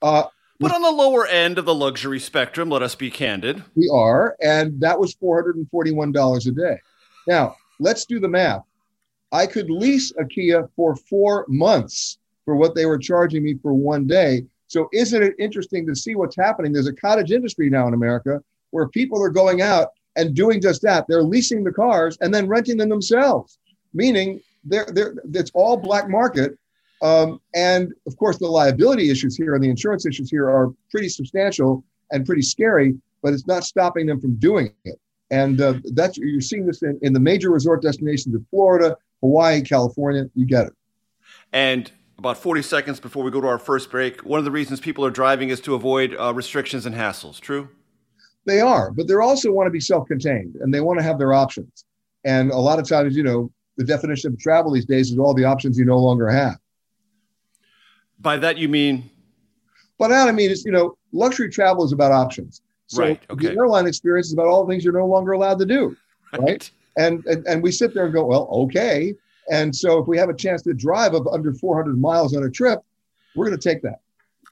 Uh, 0.01 0.23
but 0.59 0.73
on 0.73 0.81
the 0.81 0.91
lower 0.91 1.27
end 1.27 1.59
of 1.59 1.65
the 1.65 1.75
luxury 1.75 2.19
spectrum, 2.19 2.69
let 2.69 2.81
us 2.81 2.95
be 2.95 3.11
candid. 3.11 3.63
We 3.75 3.89
are. 3.93 4.35
And 4.41 4.79
that 4.81 4.99
was 4.99 5.15
$441 5.15 6.47
a 6.47 6.51
day. 6.51 6.79
Now, 7.27 7.55
let's 7.79 8.05
do 8.05 8.19
the 8.19 8.27
math. 8.27 8.63
I 9.31 9.45
could 9.45 9.69
lease 9.69 10.11
a 10.17 10.25
Kia 10.25 10.67
for 10.75 10.95
four 10.95 11.45
months 11.47 12.17
for 12.45 12.55
what 12.55 12.73
they 12.73 12.85
were 12.85 12.97
charging 12.97 13.43
me 13.43 13.55
for 13.61 13.73
one 13.73 14.07
day. 14.07 14.45
So 14.67 14.89
isn't 14.93 15.23
it 15.23 15.33
interesting 15.39 15.85
to 15.87 15.95
see 15.95 16.15
what's 16.15 16.35
happening? 16.35 16.73
There's 16.73 16.87
a 16.87 16.93
cottage 16.93 17.31
industry 17.31 17.69
now 17.69 17.87
in 17.87 17.93
America 17.93 18.41
where 18.71 18.87
people 18.89 19.21
are 19.23 19.29
going 19.29 19.61
out 19.61 19.89
and 20.15 20.35
doing 20.35 20.61
just 20.61 20.81
that. 20.81 21.05
They're 21.07 21.23
leasing 21.23 21.63
the 21.63 21.71
cars 21.71 22.17
and 22.21 22.33
then 22.33 22.47
renting 22.47 22.77
them 22.77 22.89
themselves, 22.89 23.59
meaning 23.93 24.41
they're, 24.65 24.87
they're, 24.93 25.15
it's 25.33 25.51
all 25.53 25.77
black 25.77 26.09
market. 26.09 26.57
Um, 27.01 27.39
and 27.55 27.93
of 28.07 28.17
course, 28.17 28.37
the 28.37 28.47
liability 28.47 29.09
issues 29.09 29.35
here 29.35 29.55
and 29.55 29.63
the 29.63 29.69
insurance 29.69 30.05
issues 30.05 30.29
here 30.29 30.49
are 30.49 30.73
pretty 30.91 31.09
substantial 31.09 31.83
and 32.11 32.25
pretty 32.25 32.41
scary, 32.41 32.95
but 33.21 33.33
it's 33.33 33.47
not 33.47 33.63
stopping 33.63 34.07
them 34.07 34.19
from 34.19 34.35
doing 34.35 34.73
it. 34.83 34.99
And 35.29 35.61
uh, 35.61 35.75
that's 35.93 36.17
you're 36.17 36.41
seeing 36.41 36.65
this 36.65 36.81
in, 36.81 36.97
in 37.01 37.13
the 37.13 37.19
major 37.19 37.51
resort 37.51 37.81
destinations 37.81 38.33
of 38.33 38.43
Florida, 38.49 38.97
Hawaii, 39.21 39.61
California. 39.61 40.25
You 40.35 40.45
get 40.45 40.67
it. 40.67 40.73
And 41.53 41.91
about 42.17 42.37
40 42.37 42.61
seconds 42.61 42.99
before 42.99 43.23
we 43.23 43.31
go 43.31 43.41
to 43.41 43.47
our 43.47 43.59
first 43.59 43.91
break. 43.91 44.21
One 44.25 44.39
of 44.39 44.45
the 44.45 44.51
reasons 44.51 44.79
people 44.79 45.05
are 45.05 45.11
driving 45.11 45.49
is 45.49 45.61
to 45.61 45.75
avoid 45.75 46.15
uh, 46.19 46.33
restrictions 46.33 46.85
and 46.85 46.95
hassles. 46.95 47.39
True? 47.39 47.69
They 48.45 48.61
are, 48.61 48.91
but 48.91 49.07
they 49.07 49.13
also 49.13 49.51
want 49.51 49.67
to 49.67 49.71
be 49.71 49.79
self 49.79 50.07
contained 50.07 50.55
and 50.61 50.73
they 50.73 50.79
want 50.79 50.99
to 50.99 51.03
have 51.03 51.19
their 51.19 51.33
options. 51.33 51.85
And 52.23 52.49
a 52.51 52.57
lot 52.57 52.79
of 52.79 52.87
times, 52.87 53.15
you 53.15 53.23
know, 53.23 53.51
the 53.75 53.83
definition 53.83 54.33
of 54.33 54.39
travel 54.39 54.71
these 54.71 54.85
days 54.85 55.11
is 55.11 55.19
all 55.19 55.33
the 55.33 55.43
options 55.43 55.77
you 55.77 55.85
no 55.85 55.99
longer 55.99 56.27
have. 56.29 56.57
By 58.19 58.37
that 58.37 58.57
you 58.57 58.67
mean? 58.67 59.09
By 59.99 60.07
that 60.07 60.27
I 60.27 60.31
mean 60.31 60.49
it's, 60.49 60.65
you 60.65 60.71
know, 60.71 60.97
luxury 61.11 61.49
travel 61.49 61.83
is 61.83 61.91
about 61.91 62.11
options. 62.11 62.61
So 62.87 63.03
right. 63.03 63.21
Okay. 63.29 63.47
The 63.47 63.57
airline 63.57 63.85
experience 63.85 64.27
is 64.27 64.33
about 64.33 64.47
all 64.47 64.65
the 64.65 64.71
things 64.71 64.83
you're 64.83 64.97
no 64.97 65.05
longer 65.05 65.33
allowed 65.33 65.59
to 65.59 65.65
do. 65.65 65.95
Right. 66.33 66.41
right? 66.41 66.71
And, 66.97 67.25
and 67.25 67.47
and 67.47 67.63
we 67.63 67.71
sit 67.71 67.93
there 67.93 68.03
and 68.03 68.13
go, 68.13 68.25
well, 68.25 68.49
okay. 68.51 69.13
And 69.49 69.75
so 69.75 69.99
if 69.99 70.07
we 70.07 70.17
have 70.17 70.29
a 70.29 70.33
chance 70.33 70.61
to 70.63 70.73
drive 70.73 71.13
of 71.13 71.27
under 71.27 71.53
400 71.53 71.99
miles 71.99 72.35
on 72.35 72.43
a 72.43 72.49
trip, 72.49 72.79
we're 73.35 73.45
going 73.45 73.57
to 73.57 73.69
take 73.69 73.81
that. 73.83 74.01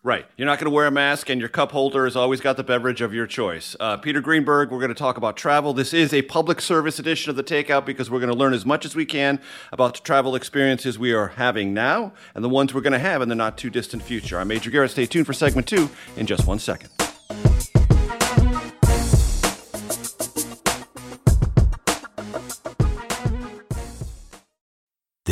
Right. 0.05 0.27
You're 0.37 0.45
not 0.45 0.59
going 0.59 0.69
to 0.69 0.75
wear 0.75 0.85
a 0.85 0.91
mask, 0.91 1.31
and 1.31 1.39
your 1.39 1.49
cup 1.49 1.71
holder 1.71 2.05
has 2.05 2.15
always 2.15 2.39
got 2.39 2.57
the 2.57 2.63
beverage 2.63 3.01
of 3.01 3.11
your 3.11 3.25
choice. 3.25 3.75
Uh, 3.79 3.97
Peter 3.97 4.21
Greenberg, 4.21 4.69
we're 4.69 4.77
going 4.77 4.89
to 4.89 4.93
talk 4.93 5.17
about 5.17 5.35
travel. 5.35 5.73
This 5.73 5.95
is 5.95 6.13
a 6.13 6.21
public 6.21 6.61
service 6.61 6.99
edition 6.99 7.31
of 7.31 7.35
the 7.35 7.43
Takeout 7.43 7.85
because 7.85 8.11
we're 8.11 8.19
going 8.19 8.31
to 8.31 8.37
learn 8.37 8.53
as 8.53 8.67
much 8.67 8.85
as 8.85 8.95
we 8.95 9.03
can 9.03 9.41
about 9.71 9.95
the 9.95 10.01
travel 10.01 10.35
experiences 10.35 10.99
we 10.99 11.11
are 11.11 11.29
having 11.29 11.73
now 11.73 12.13
and 12.35 12.43
the 12.43 12.49
ones 12.49 12.71
we're 12.71 12.81
going 12.81 12.93
to 12.93 12.99
have 12.99 13.23
in 13.23 13.29
the 13.29 13.35
not 13.35 13.57
too 13.57 13.71
distant 13.71 14.03
future. 14.03 14.37
I'm 14.37 14.47
Major 14.47 14.69
Garrett. 14.69 14.91
Stay 14.91 15.07
tuned 15.07 15.25
for 15.25 15.33
segment 15.33 15.67
two 15.67 15.89
in 16.15 16.27
just 16.27 16.45
one 16.45 16.59
second. 16.59 16.91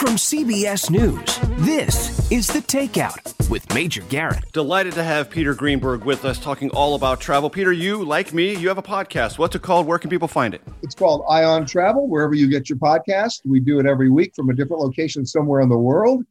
From 0.00 0.16
CBS 0.16 0.88
News, 0.88 1.38
this 1.62 2.32
is 2.32 2.46
The 2.46 2.60
Takeout 2.60 3.50
with 3.50 3.74
Major 3.74 4.00
Garrett. 4.04 4.50
Delighted 4.50 4.94
to 4.94 5.04
have 5.04 5.28
Peter 5.28 5.52
Greenberg 5.52 6.04
with 6.04 6.24
us 6.24 6.38
talking 6.38 6.70
all 6.70 6.94
about 6.94 7.20
travel. 7.20 7.50
Peter, 7.50 7.70
you, 7.70 8.02
like 8.02 8.32
me, 8.32 8.56
you 8.56 8.68
have 8.68 8.78
a 8.78 8.82
podcast. 8.82 9.36
What's 9.36 9.56
it 9.56 9.60
called? 9.60 9.86
Where 9.86 9.98
can 9.98 10.08
people 10.08 10.26
find 10.26 10.54
it? 10.54 10.62
It's 10.80 10.94
called 10.94 11.22
Eye 11.28 11.44
on 11.44 11.66
Travel, 11.66 12.08
wherever 12.08 12.32
you 12.32 12.48
get 12.48 12.70
your 12.70 12.78
podcast. 12.78 13.42
We 13.44 13.60
do 13.60 13.78
it 13.78 13.84
every 13.84 14.08
week 14.08 14.34
from 14.34 14.48
a 14.48 14.54
different 14.54 14.80
location 14.80 15.26
somewhere 15.26 15.60
in 15.60 15.68
the 15.68 15.76
world. 15.76 16.24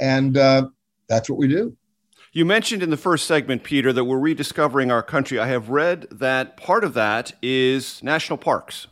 And 0.00 0.36
uh, 0.36 0.70
that's 1.06 1.30
what 1.30 1.38
we 1.38 1.46
do. 1.46 1.76
You 2.32 2.44
mentioned 2.44 2.82
in 2.82 2.90
the 2.90 2.96
first 2.96 3.28
segment, 3.28 3.62
Peter, 3.62 3.92
that 3.92 4.02
we're 4.02 4.18
rediscovering 4.18 4.90
our 4.90 5.04
country. 5.04 5.38
I 5.38 5.46
have 5.46 5.68
read 5.68 6.08
that 6.10 6.56
part 6.56 6.82
of 6.82 6.94
that 6.94 7.34
is 7.40 8.02
national 8.02 8.38
parks. 8.38 8.88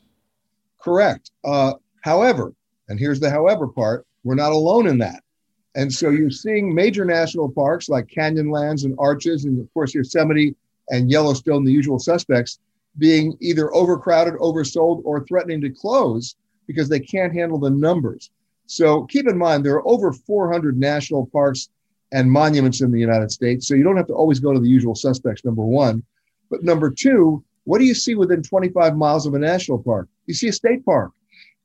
Correct. 0.81 1.33
Uh, 1.43 1.73
however, 2.03 2.55
and 2.89 3.01
here's 3.01 3.19
the 3.19 3.31
however 3.31 3.67
part 3.67 4.07
we're 4.25 4.35
not 4.35 4.53
alone 4.53 4.87
in 4.87 4.99
that. 4.99 5.23
And 5.75 5.93
so 5.93 6.11
you're 6.11 6.31
seeing 6.31 6.75
major 6.75 7.05
national 7.05 7.51
parks 7.51 7.89
like 7.89 8.09
Canyonlands 8.09 8.85
and 8.85 8.95
Arches, 8.99 9.45
and 9.45 9.61
of 9.61 9.73
course 9.73 9.95
Yosemite 9.95 10.55
and 10.89 11.11
Yellowstone, 11.11 11.65
the 11.65 11.73
usual 11.73 11.99
suspects, 11.99 12.59
being 12.99 13.37
either 13.41 13.73
overcrowded, 13.75 14.35
oversold, 14.35 15.03
or 15.05 15.25
threatening 15.25 15.61
to 15.61 15.71
close 15.71 16.35
because 16.67 16.89
they 16.89 17.01
can't 17.01 17.33
handle 17.33 17.59
the 17.59 17.71
numbers. 17.71 18.31
So 18.67 19.05
keep 19.05 19.29
in 19.29 19.39
mind, 19.39 19.65
there 19.65 19.75
are 19.75 19.89
over 19.89 20.13
400 20.13 20.79
national 20.79 21.27
parks 21.27 21.69
and 22.13 22.31
monuments 22.31 22.81
in 22.81 22.91
the 22.91 22.99
United 22.99 23.31
States. 23.31 23.67
So 23.67 23.75
you 23.75 23.85
don't 23.85 23.97
have 23.97 24.09
to 24.09 24.15
always 24.15 24.41
go 24.41 24.53
to 24.53 24.61
the 24.61 24.69
usual 24.69 24.95
suspects, 24.95 25.45
number 25.45 25.65
one. 25.65 26.03
But 26.51 26.65
number 26.65 26.91
two, 26.91 27.45
what 27.65 27.79
do 27.79 27.85
you 27.85 27.95
see 27.95 28.15
within 28.15 28.43
25 28.43 28.97
miles 28.97 29.27
of 29.27 29.35
a 29.35 29.39
national 29.39 29.83
park? 29.83 30.09
You 30.27 30.35
see 30.35 30.49
a 30.49 30.53
state 30.53 30.85
park. 30.85 31.13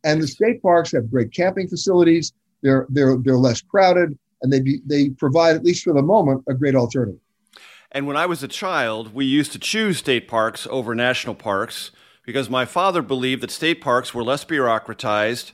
And 0.04 0.22
the 0.22 0.28
state 0.28 0.62
parks 0.62 0.92
have 0.92 1.10
great 1.10 1.32
camping 1.32 1.68
facilities. 1.68 2.34
They're 2.66 2.88
they're 2.90 3.16
they're 3.18 3.38
less 3.38 3.62
crowded, 3.62 4.18
and 4.42 4.52
they 4.52 4.60
be, 4.60 4.80
they 4.88 5.10
provide 5.10 5.56
at 5.56 5.64
least 5.64 5.84
for 5.84 5.94
the 5.94 6.02
moment 6.02 6.44
a 6.50 6.56
great 6.56 6.74
alternative. 6.74 7.20
And 7.92 8.08
when 8.08 8.18
I 8.18 8.26
was 8.26 8.42
a 8.42 8.48
child, 8.48 9.14
we 9.14 9.24
used 9.24 9.52
to 9.52 9.60
choose 9.60 10.00
state 10.00 10.28
parks 10.28 10.66
over 10.72 10.96
national 10.96 11.36
parks 11.36 11.92
because 12.26 12.50
my 12.50 12.66
father 12.66 13.04
believed 13.04 13.44
that 13.44 13.52
state 13.52 13.82
parks 13.82 14.16
were 14.16 14.24
less 14.24 14.44
bureaucratized, 14.44 15.52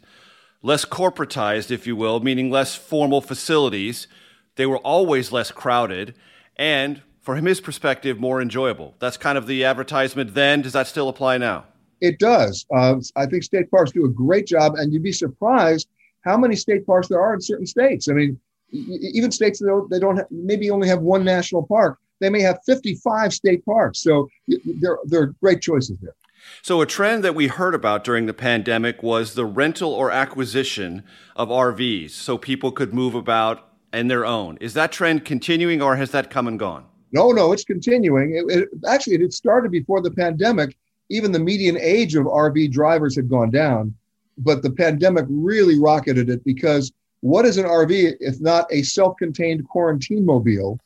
less 0.61 0.85
corporatized, 0.85 1.69
if 1.69 1.85
you 1.85 1.97
will, 1.97 2.21
meaning 2.21 2.49
less 2.49 2.77
formal 2.77 3.19
facilities. 3.19 4.07
They 4.55 4.65
were 4.65 4.77
always 4.77 5.33
less 5.33 5.51
crowded, 5.51 6.15
and 6.55 7.01
from 7.19 7.45
his 7.45 7.59
perspective, 7.59 8.21
more 8.21 8.41
enjoyable. 8.41 8.95
That's 8.99 9.17
kind 9.17 9.37
of 9.37 9.47
the 9.47 9.65
advertisement 9.65 10.33
then. 10.33 10.61
Does 10.61 10.71
that 10.73 10.87
still 10.87 11.09
apply 11.09 11.39
now? 11.39 11.65
It 11.99 12.19
does. 12.19 12.65
Uh, 12.73 12.95
I 13.17 13.25
think 13.25 13.43
state 13.43 13.69
parks 13.69 13.91
do 13.91 14.05
a 14.05 14.09
great 14.09 14.47
job, 14.47 14.75
and 14.75 14.93
you'd 14.93 15.03
be 15.03 15.11
surprised 15.11 15.89
how 16.21 16.37
many 16.37 16.55
state 16.55 16.85
parks 16.85 17.07
there 17.07 17.21
are 17.21 17.33
in 17.33 17.41
certain 17.41 17.65
states. 17.65 18.07
I 18.09 18.13
mean, 18.13 18.39
even 18.71 19.31
states 19.31 19.59
that 19.59 19.67
don't, 19.67 19.89
they 19.89 19.99
don't 19.99 20.17
have, 20.17 20.27
maybe 20.31 20.69
only 20.69 20.87
have 20.87 21.01
one 21.01 21.23
national 21.23 21.63
park, 21.63 21.97
they 22.19 22.29
may 22.29 22.41
have 22.41 22.59
55 22.65 23.33
state 23.33 23.65
parks. 23.65 23.99
So 23.99 24.29
there, 24.47 24.97
there 25.05 25.21
are 25.23 25.35
great 25.41 25.61
choices 25.61 25.97
there. 26.01 26.15
So, 26.63 26.81
a 26.81 26.87
trend 26.87 27.23
that 27.23 27.35
we 27.35 27.47
heard 27.47 27.75
about 27.75 28.03
during 28.03 28.25
the 28.25 28.33
pandemic 28.33 29.03
was 29.03 29.35
the 29.35 29.45
rental 29.45 29.93
or 29.93 30.09
acquisition 30.09 31.03
of 31.35 31.49
RVs 31.49 32.11
so 32.11 32.35
people 32.35 32.71
could 32.71 32.95
move 32.95 33.13
about 33.13 33.69
in 33.93 34.07
their 34.07 34.25
own. 34.25 34.57
Is 34.59 34.73
that 34.73 34.91
trend 34.91 35.23
continuing 35.23 35.83
or 35.83 35.97
has 35.97 36.09
that 36.11 36.31
come 36.31 36.47
and 36.47 36.57
gone? 36.57 36.85
No, 37.11 37.31
no, 37.31 37.51
it's 37.51 37.63
continuing. 37.63 38.35
It, 38.35 38.57
it, 38.57 38.69
actually, 38.87 39.17
it 39.17 39.33
started 39.33 39.71
before 39.71 40.01
the 40.01 40.09
pandemic. 40.09 40.75
Even 41.09 41.31
the 41.31 41.39
median 41.39 41.77
age 41.77 42.15
of 42.15 42.25
RV 42.25 42.71
drivers 42.71 43.15
had 43.15 43.29
gone 43.29 43.51
down 43.51 43.93
but 44.43 44.61
the 44.61 44.71
pandemic 44.71 45.25
really 45.29 45.79
rocketed 45.79 46.29
it 46.29 46.43
because 46.43 46.91
what 47.21 47.45
is 47.45 47.57
an 47.57 47.65
RV 47.65 48.15
if 48.19 48.41
not 48.41 48.71
a 48.71 48.81
self-contained 48.83 49.67
quarantine 49.67 50.25
mobile, 50.25 50.79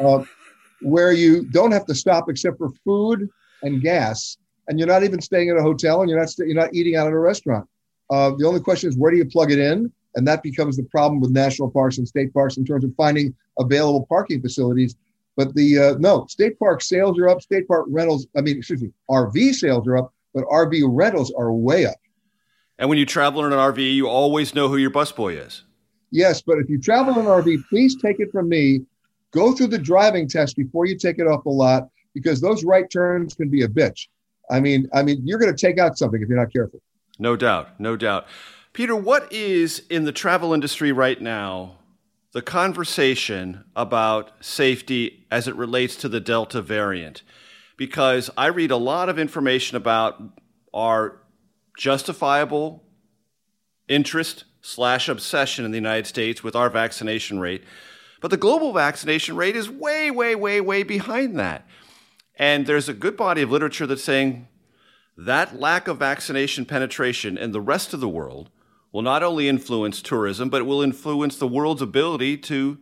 uh, 0.00 0.24
where 0.80 1.12
you 1.12 1.44
don't 1.44 1.72
have 1.72 1.86
to 1.86 1.94
stop 1.94 2.28
except 2.28 2.58
for 2.58 2.70
food 2.84 3.28
and 3.62 3.80
gas, 3.80 4.36
and 4.68 4.78
you're 4.78 4.88
not 4.88 5.04
even 5.04 5.20
staying 5.20 5.50
at 5.50 5.56
a 5.56 5.62
hotel, 5.62 6.00
and 6.00 6.10
you're 6.10 6.18
not 6.18 6.30
st- 6.30 6.48
you're 6.48 6.56
not 6.56 6.74
eating 6.74 6.96
out 6.96 7.06
at 7.06 7.12
a 7.12 7.18
restaurant. 7.18 7.66
Uh, 8.10 8.32
the 8.36 8.46
only 8.46 8.60
question 8.60 8.88
is 8.88 8.96
where 8.96 9.10
do 9.10 9.16
you 9.16 9.24
plug 9.24 9.50
it 9.50 9.58
in, 9.58 9.90
and 10.14 10.26
that 10.26 10.42
becomes 10.42 10.76
the 10.76 10.82
problem 10.84 11.20
with 11.20 11.30
national 11.30 11.70
parks 11.70 11.98
and 11.98 12.08
state 12.08 12.32
parks 12.32 12.56
in 12.56 12.64
terms 12.64 12.84
of 12.84 12.94
finding 12.96 13.34
available 13.58 14.06
parking 14.08 14.40
facilities. 14.40 14.96
But 15.36 15.54
the 15.54 15.78
uh, 15.78 15.94
no 15.98 16.26
state 16.26 16.58
park 16.58 16.82
sales 16.82 17.18
are 17.18 17.28
up, 17.28 17.42
state 17.42 17.66
park 17.68 17.86
rentals. 17.88 18.26
I 18.36 18.40
mean, 18.40 18.56
excuse 18.58 18.82
me, 18.82 18.90
RV 19.10 19.54
sales 19.54 19.86
are 19.86 19.98
up, 19.98 20.14
but 20.32 20.44
RV 20.44 20.82
rentals 20.86 21.32
are 21.36 21.52
way 21.52 21.86
up. 21.86 21.96
And 22.78 22.88
when 22.88 22.98
you 22.98 23.06
travel 23.06 23.44
in 23.44 23.52
an 23.52 23.58
RV, 23.58 23.94
you 23.94 24.08
always 24.08 24.54
know 24.54 24.68
who 24.68 24.76
your 24.76 24.90
busboy 24.90 25.46
is. 25.46 25.64
Yes, 26.10 26.42
but 26.42 26.58
if 26.58 26.68
you 26.68 26.80
travel 26.80 27.14
in 27.14 27.20
an 27.20 27.26
RV, 27.26 27.68
please 27.68 27.96
take 27.96 28.20
it 28.20 28.30
from 28.32 28.48
me. 28.48 28.82
Go 29.32 29.52
through 29.52 29.68
the 29.68 29.78
driving 29.78 30.28
test 30.28 30.56
before 30.56 30.86
you 30.86 30.96
take 30.96 31.18
it 31.18 31.26
off 31.26 31.44
the 31.44 31.50
lot 31.50 31.88
because 32.14 32.40
those 32.40 32.64
right 32.64 32.88
turns 32.88 33.34
can 33.34 33.48
be 33.48 33.62
a 33.62 33.68
bitch. 33.68 34.06
I 34.50 34.60
mean, 34.60 34.88
I 34.92 35.02
mean, 35.02 35.20
you're 35.24 35.38
going 35.38 35.54
to 35.54 35.60
take 35.60 35.78
out 35.78 35.98
something 35.98 36.22
if 36.22 36.28
you're 36.28 36.38
not 36.38 36.52
careful. 36.52 36.80
No 37.18 37.36
doubt, 37.36 37.80
no 37.80 37.96
doubt. 37.96 38.26
Peter, 38.72 38.94
what 38.94 39.32
is 39.32 39.82
in 39.90 40.04
the 40.04 40.12
travel 40.12 40.52
industry 40.52 40.92
right 40.92 41.20
now 41.20 41.78
the 42.32 42.42
conversation 42.42 43.64
about 43.76 44.32
safety 44.44 45.26
as 45.30 45.46
it 45.46 45.54
relates 45.54 45.96
to 45.96 46.08
the 46.08 46.20
Delta 46.20 46.60
variant? 46.60 47.22
Because 47.76 48.30
I 48.36 48.46
read 48.46 48.70
a 48.70 48.76
lot 48.76 49.08
of 49.08 49.18
information 49.18 49.76
about 49.76 50.22
our 50.72 51.20
justifiable 51.76 52.84
interest 53.88 54.44
slash 54.60 55.08
obsession 55.08 55.64
in 55.64 55.70
the 55.70 55.76
United 55.76 56.06
States 56.06 56.42
with 56.42 56.56
our 56.56 56.70
vaccination 56.70 57.38
rate. 57.38 57.64
But 58.20 58.30
the 58.30 58.36
global 58.36 58.72
vaccination 58.72 59.36
rate 59.36 59.56
is 59.56 59.68
way, 59.68 60.10
way, 60.10 60.34
way, 60.34 60.60
way 60.60 60.82
behind 60.82 61.38
that. 61.38 61.66
And 62.36 62.66
there's 62.66 62.88
a 62.88 62.94
good 62.94 63.16
body 63.16 63.42
of 63.42 63.50
literature 63.50 63.86
that's 63.86 64.02
saying 64.02 64.48
that 65.16 65.60
lack 65.60 65.86
of 65.86 65.98
vaccination 65.98 66.64
penetration 66.64 67.36
in 67.36 67.52
the 67.52 67.60
rest 67.60 67.92
of 67.92 68.00
the 68.00 68.08
world 68.08 68.50
will 68.92 69.02
not 69.02 69.22
only 69.22 69.48
influence 69.48 70.00
tourism, 70.00 70.48
but 70.48 70.62
it 70.62 70.64
will 70.64 70.80
influence 70.80 71.36
the 71.36 71.46
world's 71.46 71.82
ability 71.82 72.38
to 72.38 72.78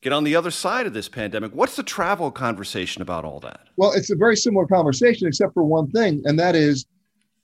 get 0.00 0.12
on 0.12 0.24
the 0.24 0.36
other 0.36 0.50
side 0.50 0.86
of 0.86 0.92
this 0.92 1.08
pandemic. 1.08 1.52
What's 1.54 1.76
the 1.76 1.82
travel 1.82 2.30
conversation 2.30 3.02
about 3.02 3.24
all 3.24 3.40
that? 3.40 3.68
Well, 3.76 3.92
it's 3.92 4.10
a 4.10 4.16
very 4.16 4.36
similar 4.36 4.66
conversation, 4.66 5.26
except 5.26 5.54
for 5.54 5.64
one 5.64 5.90
thing, 5.90 6.22
and 6.24 6.38
that 6.38 6.54
is 6.54 6.86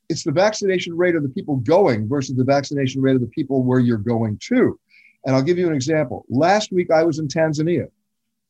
it's 0.08 0.24
the 0.24 0.32
vaccination 0.32 0.96
rate 0.96 1.14
of 1.14 1.22
the 1.22 1.28
people 1.28 1.56
going 1.56 2.08
versus 2.08 2.36
the 2.36 2.44
vaccination 2.44 3.02
rate 3.02 3.14
of 3.14 3.20
the 3.20 3.28
people 3.28 3.62
where 3.62 3.78
you're 3.78 3.98
going 3.98 4.38
to. 4.48 4.78
And 5.24 5.34
I'll 5.34 5.42
give 5.42 5.58
you 5.58 5.68
an 5.68 5.74
example. 5.74 6.24
Last 6.28 6.72
week, 6.72 6.90
I 6.90 7.02
was 7.02 7.18
in 7.18 7.28
Tanzania. 7.28 7.88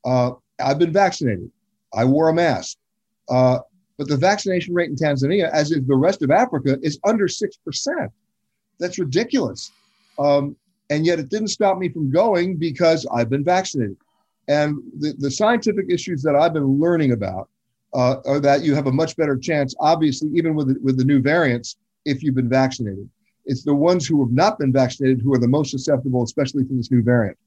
Uh, 0.04 0.32
I've 0.60 0.78
been 0.78 0.92
vaccinated. 0.92 1.50
I 1.92 2.04
wore 2.04 2.28
a 2.28 2.34
mask. 2.34 2.76
Uh, 3.28 3.58
but 3.96 4.08
the 4.08 4.16
vaccination 4.16 4.74
rate 4.74 4.90
in 4.90 4.96
Tanzania, 4.96 5.50
as 5.50 5.72
is 5.72 5.84
the 5.86 5.96
rest 5.96 6.22
of 6.22 6.30
Africa, 6.30 6.78
is 6.82 7.00
under 7.04 7.26
6%. 7.26 8.08
That's 8.78 8.98
ridiculous. 8.98 9.72
Um, 10.18 10.56
and 10.90 11.04
yet 11.04 11.18
it 11.18 11.28
didn't 11.28 11.48
stop 11.48 11.78
me 11.78 11.88
from 11.88 12.10
going 12.10 12.56
because 12.56 13.06
I've 13.12 13.28
been 13.28 13.44
vaccinated. 13.44 13.96
And 14.46 14.78
the, 14.98 15.14
the 15.18 15.30
scientific 15.30 15.86
issues 15.90 16.22
that 16.22 16.36
I've 16.36 16.54
been 16.54 16.80
learning 16.80 17.12
about 17.12 17.50
uh, 17.94 18.38
that 18.40 18.62
you 18.62 18.74
have 18.74 18.86
a 18.86 18.92
much 18.92 19.16
better 19.16 19.36
chance, 19.36 19.74
obviously, 19.80 20.30
even 20.34 20.54
with 20.54 20.68
the, 20.68 20.80
with 20.82 20.96
the 20.98 21.04
new 21.04 21.20
variants, 21.20 21.76
if 22.04 22.22
you've 22.22 22.34
been 22.34 22.48
vaccinated. 22.48 23.08
It's 23.46 23.64
the 23.64 23.74
ones 23.74 24.06
who 24.06 24.22
have 24.22 24.32
not 24.32 24.58
been 24.58 24.72
vaccinated 24.72 25.22
who 25.22 25.32
are 25.34 25.38
the 25.38 25.48
most 25.48 25.70
susceptible, 25.70 26.22
especially 26.22 26.64
to 26.64 26.76
this 26.76 26.90
new 26.90 27.02
variant. 27.02 27.38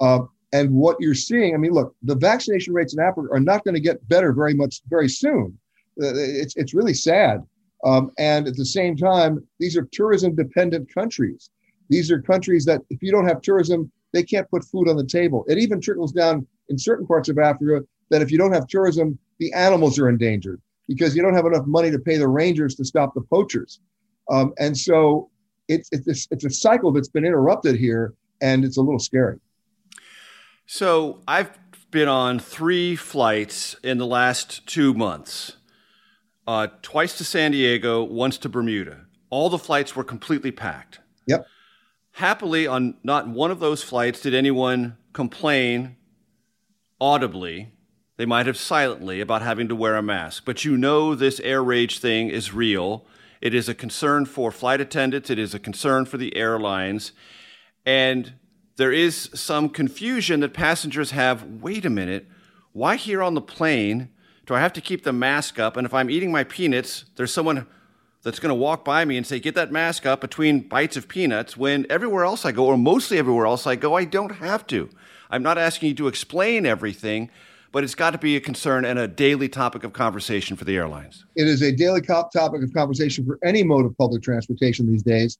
Uh, 0.00 0.20
and 0.54 0.70
what 0.70 0.96
you're 0.98 1.14
seeing, 1.14 1.54
I 1.54 1.58
mean, 1.58 1.72
look, 1.72 1.94
the 2.02 2.16
vaccination 2.16 2.74
rates 2.74 2.94
in 2.94 3.00
Africa 3.00 3.28
are 3.32 3.40
not 3.40 3.64
going 3.64 3.74
to 3.74 3.80
get 3.80 4.06
better 4.08 4.32
very 4.32 4.54
much 4.54 4.82
very 4.88 5.08
soon. 5.08 5.58
Uh, 6.02 6.12
it's, 6.14 6.56
it's 6.56 6.74
really 6.74 6.94
sad. 6.94 7.42
Um, 7.84 8.12
and 8.18 8.46
at 8.46 8.56
the 8.56 8.64
same 8.64 8.96
time, 8.96 9.46
these 9.58 9.76
are 9.76 9.88
tourism 9.92 10.34
dependent 10.34 10.92
countries. 10.92 11.50
These 11.88 12.10
are 12.10 12.22
countries 12.22 12.64
that, 12.64 12.80
if 12.90 13.02
you 13.02 13.10
don't 13.10 13.26
have 13.26 13.42
tourism, 13.42 13.90
they 14.12 14.22
can't 14.22 14.48
put 14.50 14.64
food 14.64 14.88
on 14.88 14.96
the 14.96 15.06
table. 15.06 15.44
It 15.48 15.58
even 15.58 15.80
trickles 15.80 16.12
down 16.12 16.46
in 16.68 16.78
certain 16.78 17.06
parts 17.06 17.28
of 17.28 17.38
Africa 17.38 17.84
that 18.10 18.22
if 18.22 18.30
you 18.30 18.38
don't 18.38 18.52
have 18.52 18.66
tourism, 18.66 19.18
the 19.42 19.52
animals 19.54 19.98
are 19.98 20.08
endangered 20.08 20.62
because 20.86 21.16
you 21.16 21.22
don't 21.22 21.34
have 21.34 21.46
enough 21.46 21.66
money 21.66 21.90
to 21.90 21.98
pay 21.98 22.16
the 22.16 22.28
rangers 22.28 22.76
to 22.76 22.84
stop 22.84 23.12
the 23.12 23.22
poachers. 23.22 23.80
Um, 24.30 24.52
and 24.58 24.78
so 24.78 25.30
it's, 25.66 25.88
it's, 25.90 26.28
it's 26.30 26.44
a 26.44 26.50
cycle 26.50 26.92
that's 26.92 27.08
been 27.08 27.24
interrupted 27.24 27.74
here, 27.76 28.14
and 28.40 28.64
it's 28.64 28.76
a 28.76 28.80
little 28.80 29.00
scary. 29.00 29.40
So 30.64 31.22
I've 31.26 31.50
been 31.90 32.06
on 32.06 32.38
three 32.38 32.94
flights 32.94 33.74
in 33.82 33.98
the 33.98 34.06
last 34.06 34.64
two 34.64 34.94
months 34.94 35.56
uh, 36.46 36.68
twice 36.80 37.18
to 37.18 37.24
San 37.24 37.50
Diego, 37.50 38.04
once 38.04 38.38
to 38.38 38.48
Bermuda. 38.48 39.06
All 39.28 39.50
the 39.50 39.58
flights 39.58 39.96
were 39.96 40.04
completely 40.04 40.52
packed. 40.52 41.00
Yep. 41.26 41.46
Happily, 42.12 42.68
on 42.68 42.94
not 43.02 43.28
one 43.28 43.50
of 43.50 43.58
those 43.58 43.82
flights 43.82 44.20
did 44.20 44.34
anyone 44.34 44.96
complain 45.12 45.96
audibly. 47.00 47.72
They 48.22 48.26
might 48.26 48.46
have 48.46 48.56
silently 48.56 49.20
about 49.20 49.42
having 49.42 49.66
to 49.66 49.74
wear 49.74 49.96
a 49.96 50.00
mask. 50.00 50.44
But 50.44 50.64
you 50.64 50.76
know 50.76 51.16
this 51.16 51.40
air 51.40 51.60
rage 51.60 51.98
thing 51.98 52.28
is 52.28 52.54
real. 52.54 53.04
It 53.40 53.52
is 53.52 53.68
a 53.68 53.74
concern 53.74 54.26
for 54.26 54.52
flight 54.52 54.80
attendants, 54.80 55.28
it 55.28 55.40
is 55.40 55.54
a 55.54 55.58
concern 55.58 56.04
for 56.04 56.18
the 56.18 56.36
airlines. 56.36 57.10
And 57.84 58.34
there 58.76 58.92
is 58.92 59.28
some 59.34 59.68
confusion 59.68 60.38
that 60.38 60.54
passengers 60.54 61.10
have 61.10 61.42
wait 61.42 61.84
a 61.84 61.90
minute, 61.90 62.28
why 62.70 62.94
here 62.94 63.24
on 63.24 63.34
the 63.34 63.40
plane 63.40 64.08
do 64.46 64.54
I 64.54 64.60
have 64.60 64.72
to 64.74 64.80
keep 64.80 65.02
the 65.02 65.12
mask 65.12 65.58
up? 65.58 65.76
And 65.76 65.84
if 65.84 65.92
I'm 65.92 66.08
eating 66.08 66.30
my 66.30 66.44
peanuts, 66.44 67.06
there's 67.16 67.34
someone 67.34 67.66
that's 68.22 68.38
going 68.38 68.50
to 68.50 68.54
walk 68.54 68.84
by 68.84 69.04
me 69.04 69.16
and 69.16 69.26
say, 69.26 69.40
Get 69.40 69.56
that 69.56 69.72
mask 69.72 70.06
up 70.06 70.20
between 70.20 70.60
bites 70.60 70.96
of 70.96 71.08
peanuts, 71.08 71.56
when 71.56 71.86
everywhere 71.90 72.24
else 72.24 72.44
I 72.44 72.52
go, 72.52 72.66
or 72.66 72.78
mostly 72.78 73.18
everywhere 73.18 73.46
else 73.46 73.66
I 73.66 73.74
go, 73.74 73.96
I 73.96 74.04
don't 74.04 74.36
have 74.36 74.64
to. 74.68 74.90
I'm 75.28 75.42
not 75.42 75.58
asking 75.58 75.88
you 75.88 75.94
to 75.96 76.06
explain 76.06 76.66
everything, 76.66 77.28
but 77.72 77.82
it's 77.82 77.94
got 77.94 78.10
to 78.10 78.18
be 78.18 78.36
a 78.36 78.40
concern 78.40 78.84
and 78.84 78.98
a 78.98 79.08
daily 79.08 79.48
topic 79.48 79.82
of 79.82 79.94
conversation 79.94 80.56
for 80.56 80.64
the 80.64 80.76
airlines. 80.76 81.24
It 81.34 81.48
is 81.48 81.62
a 81.62 81.72
daily 81.72 82.02
topic 82.02 82.62
of 82.62 82.72
conversation 82.74 83.24
for 83.24 83.38
any 83.42 83.64
mode 83.64 83.86
of 83.86 83.96
public 83.96 84.22
transportation 84.22 84.90
these 84.90 85.02
days. 85.02 85.38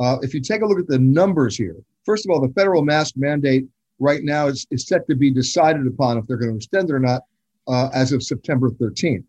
Uh, 0.00 0.16
if 0.22 0.32
you 0.32 0.40
take 0.40 0.62
a 0.62 0.66
look 0.66 0.78
at 0.78 0.86
the 0.86 0.98
numbers 0.98 1.56
here, 1.56 1.76
first 2.06 2.24
of 2.24 2.30
all, 2.30 2.40
the 2.40 2.52
federal 2.54 2.82
mask 2.82 3.14
mandate 3.16 3.66
right 3.98 4.22
now 4.22 4.46
is, 4.46 4.66
is 4.70 4.86
set 4.86 5.06
to 5.08 5.16
be 5.16 5.30
decided 5.30 5.86
upon 5.86 6.16
if 6.16 6.26
they're 6.26 6.36
going 6.36 6.52
to 6.52 6.56
extend 6.56 6.88
it 6.88 6.92
or 6.92 7.00
not 7.00 7.22
uh, 7.68 7.88
as 7.92 8.12
of 8.12 8.22
September 8.22 8.70
13th. 8.70 9.24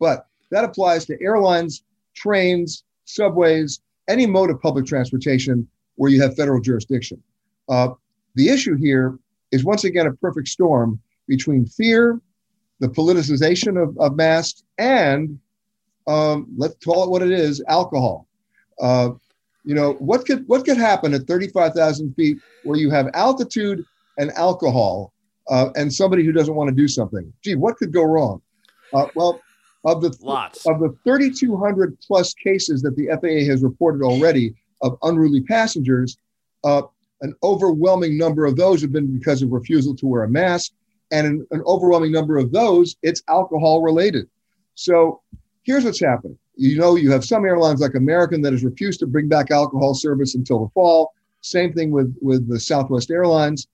But 0.00 0.26
that 0.50 0.64
applies 0.64 1.04
to 1.06 1.22
airlines, 1.22 1.82
trains, 2.14 2.84
subways, 3.04 3.80
any 4.08 4.26
mode 4.26 4.50
of 4.50 4.60
public 4.60 4.86
transportation 4.86 5.68
where 5.96 6.10
you 6.10 6.22
have 6.22 6.34
federal 6.36 6.60
jurisdiction. 6.60 7.22
Uh, 7.68 7.90
the 8.34 8.48
issue 8.48 8.76
here 8.76 9.18
is 9.52 9.64
once 9.64 9.84
again 9.84 10.06
a 10.06 10.12
perfect 10.14 10.48
storm 10.48 11.00
between 11.28 11.66
fear, 11.66 12.20
the 12.80 12.88
politicization 12.88 13.80
of, 13.80 13.96
of 13.98 14.16
masks, 14.16 14.64
and 14.78 15.38
um, 16.06 16.46
let's 16.56 16.74
call 16.84 17.04
it 17.04 17.10
what 17.10 17.22
it 17.22 17.30
is 17.30 17.62
alcohol. 17.68 18.26
Uh, 18.80 19.10
you 19.64 19.74
know 19.74 19.92
what 19.94 20.24
could 20.24 20.46
what 20.48 20.64
could 20.64 20.78
happen 20.78 21.12
at 21.12 21.26
35,000 21.26 22.14
feet 22.14 22.38
where 22.64 22.78
you 22.78 22.90
have 22.90 23.10
altitude 23.12 23.84
and 24.16 24.30
alcohol 24.32 25.12
uh, 25.48 25.70
and 25.74 25.92
somebody 25.92 26.24
who 26.24 26.32
doesn't 26.32 26.54
want 26.54 26.68
to 26.68 26.74
do 26.74 26.88
something. 26.88 27.32
Gee, 27.42 27.54
what 27.54 27.76
could 27.76 27.92
go 27.92 28.02
wrong? 28.02 28.40
Uh, 28.94 29.06
well, 29.14 29.40
of 29.84 30.00
the 30.02 30.16
Lots. 30.20 30.66
of 30.66 30.80
the 30.80 30.96
3,200 31.04 31.98
plus 32.00 32.34
cases 32.34 32.82
that 32.82 32.96
the 32.96 33.08
FAA 33.20 33.50
has 33.50 33.62
reported 33.62 34.02
already 34.02 34.54
of 34.82 34.98
unruly 35.02 35.42
passengers, 35.42 36.16
uh, 36.64 36.82
an 37.20 37.34
overwhelming 37.42 38.16
number 38.16 38.44
of 38.44 38.56
those 38.56 38.80
have 38.82 38.92
been 38.92 39.18
because 39.18 39.42
of 39.42 39.50
refusal 39.50 39.94
to 39.96 40.06
wear 40.06 40.24
a 40.24 40.28
mask, 40.28 40.72
and 41.10 41.26
an, 41.26 41.46
an 41.50 41.62
overwhelming 41.66 42.12
number 42.12 42.36
of 42.36 42.52
those 42.52 42.96
it's 43.02 43.22
alcohol 43.28 43.82
related. 43.82 44.28
So 44.74 45.22
here's 45.64 45.84
what's 45.84 46.00
happening. 46.00 46.38
You 46.56 46.78
know, 46.78 46.96
you 46.96 47.10
have 47.10 47.24
some 47.24 47.44
airlines 47.44 47.80
like 47.80 47.94
American 47.94 48.42
that 48.42 48.52
has 48.52 48.64
refused 48.64 49.00
to 49.00 49.06
bring 49.06 49.28
back 49.28 49.50
alcohol 49.50 49.94
service 49.94 50.34
until 50.34 50.64
the 50.64 50.70
fall. 50.70 51.12
Same 51.40 51.72
thing 51.72 51.90
with 51.90 52.14
with 52.20 52.48
the 52.48 52.58
Southwest 52.58 53.10
Airlines. 53.10 53.68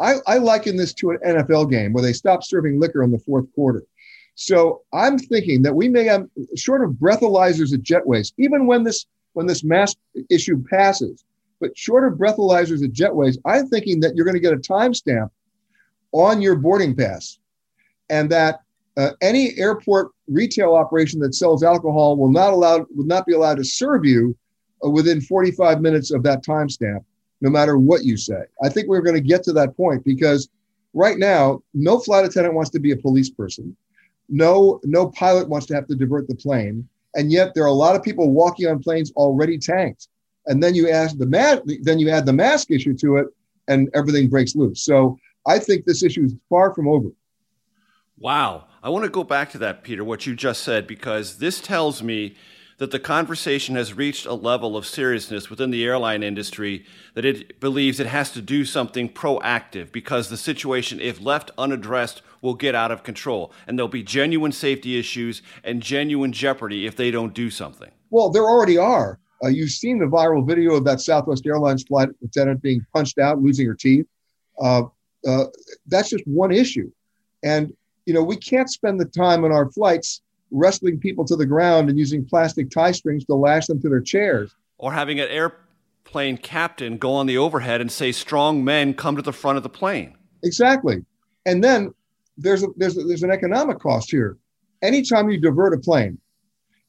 I, 0.00 0.16
I 0.26 0.38
liken 0.38 0.76
this 0.76 0.92
to 0.94 1.10
an 1.10 1.18
NFL 1.24 1.70
game 1.70 1.92
where 1.92 2.02
they 2.02 2.12
stop 2.12 2.42
serving 2.42 2.80
liquor 2.80 3.04
in 3.04 3.12
the 3.12 3.18
fourth 3.18 3.46
quarter. 3.54 3.84
So 4.34 4.82
I'm 4.92 5.18
thinking 5.18 5.62
that 5.62 5.74
we 5.74 5.88
may 5.88 6.04
have 6.04 6.26
short 6.56 6.82
of 6.82 6.94
breathalyzers 6.94 7.72
at 7.72 7.82
jetways, 7.82 8.32
even 8.38 8.66
when 8.66 8.82
this 8.82 9.06
when 9.34 9.46
this 9.46 9.64
mask 9.64 9.96
issue 10.30 10.62
passes, 10.70 11.24
but 11.60 11.76
short 11.76 12.10
of 12.10 12.18
breathalyzers 12.18 12.84
at 12.84 12.92
jetways, 12.92 13.36
I'm 13.44 13.68
thinking 13.68 14.00
that 14.00 14.14
you're 14.14 14.24
going 14.24 14.36
to 14.36 14.40
get 14.40 14.52
a 14.52 14.56
timestamp 14.56 15.30
on 16.14 16.40
your 16.40 16.56
boarding 16.56 16.96
pass, 16.96 17.38
and 18.08 18.30
that 18.30 18.60
uh, 18.96 19.10
any 19.20 19.58
airport 19.58 20.12
retail 20.28 20.74
operation 20.74 21.20
that 21.20 21.34
sells 21.34 21.62
alcohol 21.62 22.16
will 22.16 22.30
not 22.30 22.52
allowed 22.52 22.86
will 22.94 23.06
not 23.06 23.26
be 23.26 23.34
allowed 23.34 23.56
to 23.56 23.64
serve 23.64 24.06
you 24.06 24.34
uh, 24.84 24.88
within 24.88 25.20
45 25.20 25.82
minutes 25.82 26.10
of 26.10 26.22
that 26.22 26.42
timestamp 26.42 27.04
no 27.44 27.50
matter 27.50 27.76
what 27.76 28.04
you 28.04 28.16
say. 28.16 28.42
I 28.62 28.70
think 28.70 28.88
we're 28.88 29.02
going 29.02 29.16
to 29.16 29.20
get 29.20 29.42
to 29.44 29.52
that 29.52 29.76
point 29.76 30.02
because 30.02 30.48
right 30.94 31.18
now, 31.18 31.62
no 31.74 31.98
flight 31.98 32.24
attendant 32.24 32.54
wants 32.54 32.70
to 32.70 32.80
be 32.80 32.92
a 32.92 32.96
police 32.96 33.28
person. 33.28 33.76
No, 34.30 34.80
no 34.82 35.10
pilot 35.10 35.48
wants 35.48 35.66
to 35.66 35.74
have 35.74 35.86
to 35.88 35.94
divert 35.94 36.26
the 36.26 36.34
plane. 36.34 36.88
And 37.14 37.30
yet 37.30 37.52
there 37.54 37.64
are 37.64 37.68
a 37.68 37.72
lot 37.72 37.96
of 37.96 38.02
people 38.02 38.30
walking 38.30 38.66
on 38.66 38.82
planes 38.82 39.12
already 39.12 39.58
tanked. 39.58 40.08
And 40.46 40.62
then 40.62 40.74
you 40.74 40.88
add 40.88 41.18
the 41.18 41.80
then 41.82 41.98
you 41.98 42.08
add 42.10 42.26
the 42.26 42.32
mask 42.32 42.70
issue 42.70 42.94
to 42.98 43.16
it, 43.16 43.26
and 43.68 43.88
everything 43.94 44.28
breaks 44.28 44.54
loose. 44.54 44.84
So 44.84 45.18
I 45.46 45.58
think 45.58 45.84
this 45.84 46.02
issue 46.02 46.24
is 46.24 46.34
far 46.48 46.74
from 46.74 46.88
over. 46.88 47.08
Wow. 48.18 48.66
I 48.82 48.90
want 48.90 49.04
to 49.04 49.10
go 49.10 49.24
back 49.24 49.50
to 49.52 49.58
that, 49.58 49.82
Peter, 49.82 50.04
what 50.04 50.26
you 50.26 50.34
just 50.34 50.62
said, 50.62 50.86
because 50.86 51.38
this 51.38 51.60
tells 51.60 52.02
me 52.02 52.36
that 52.78 52.90
the 52.90 52.98
conversation 52.98 53.76
has 53.76 53.94
reached 53.94 54.26
a 54.26 54.34
level 54.34 54.76
of 54.76 54.86
seriousness 54.86 55.48
within 55.48 55.70
the 55.70 55.84
airline 55.84 56.22
industry 56.22 56.84
that 57.14 57.24
it 57.24 57.60
believes 57.60 58.00
it 58.00 58.06
has 58.06 58.30
to 58.32 58.42
do 58.42 58.64
something 58.64 59.08
proactive 59.08 59.92
because 59.92 60.28
the 60.28 60.36
situation, 60.36 61.00
if 61.00 61.20
left 61.20 61.50
unaddressed, 61.56 62.22
will 62.40 62.54
get 62.54 62.74
out 62.74 62.90
of 62.90 63.02
control. 63.02 63.52
And 63.66 63.78
there'll 63.78 63.88
be 63.88 64.02
genuine 64.02 64.52
safety 64.52 64.98
issues 64.98 65.40
and 65.62 65.82
genuine 65.82 66.32
jeopardy 66.32 66.86
if 66.86 66.96
they 66.96 67.10
don't 67.10 67.32
do 67.32 67.48
something. 67.50 67.90
Well, 68.10 68.30
there 68.30 68.44
already 68.44 68.76
are. 68.76 69.18
Uh, 69.42 69.48
you've 69.48 69.70
seen 69.70 69.98
the 69.98 70.06
viral 70.06 70.46
video 70.46 70.74
of 70.74 70.84
that 70.84 71.00
Southwest 71.00 71.46
Airlines 71.46 71.84
flight 71.84 72.08
attendant 72.22 72.62
being 72.62 72.84
punched 72.92 73.18
out, 73.18 73.40
losing 73.40 73.66
her 73.66 73.74
teeth. 73.74 74.06
Uh, 74.60 74.84
uh, 75.26 75.44
that's 75.86 76.10
just 76.10 76.26
one 76.26 76.52
issue. 76.52 76.90
And, 77.42 77.72
you 78.06 78.14
know, 78.14 78.22
we 78.22 78.36
can't 78.36 78.70
spend 78.70 79.00
the 79.00 79.04
time 79.04 79.44
on 79.44 79.52
our 79.52 79.70
flights 79.70 80.22
wrestling 80.50 80.98
people 80.98 81.24
to 81.24 81.36
the 81.36 81.46
ground 81.46 81.88
and 81.88 81.98
using 81.98 82.24
plastic 82.24 82.70
tie 82.70 82.92
strings 82.92 83.24
to 83.26 83.34
lash 83.34 83.66
them 83.66 83.80
to 83.82 83.88
their 83.88 84.00
chairs. 84.00 84.54
Or 84.78 84.92
having 84.92 85.20
an 85.20 85.28
airplane 85.28 86.36
captain 86.36 86.96
go 86.96 87.14
on 87.14 87.26
the 87.26 87.38
overhead 87.38 87.80
and 87.80 87.90
say, 87.90 88.12
strong 88.12 88.64
men 88.64 88.94
come 88.94 89.16
to 89.16 89.22
the 89.22 89.32
front 89.32 89.56
of 89.56 89.62
the 89.62 89.68
plane. 89.68 90.16
Exactly. 90.42 91.04
And 91.46 91.62
then 91.64 91.92
there's, 92.36 92.62
a, 92.62 92.68
there's, 92.76 92.96
a, 92.96 93.04
there's 93.04 93.22
an 93.22 93.30
economic 93.30 93.78
cost 93.78 94.10
here. 94.10 94.36
Anytime 94.82 95.30
you 95.30 95.40
divert 95.40 95.74
a 95.74 95.78
plane, 95.78 96.18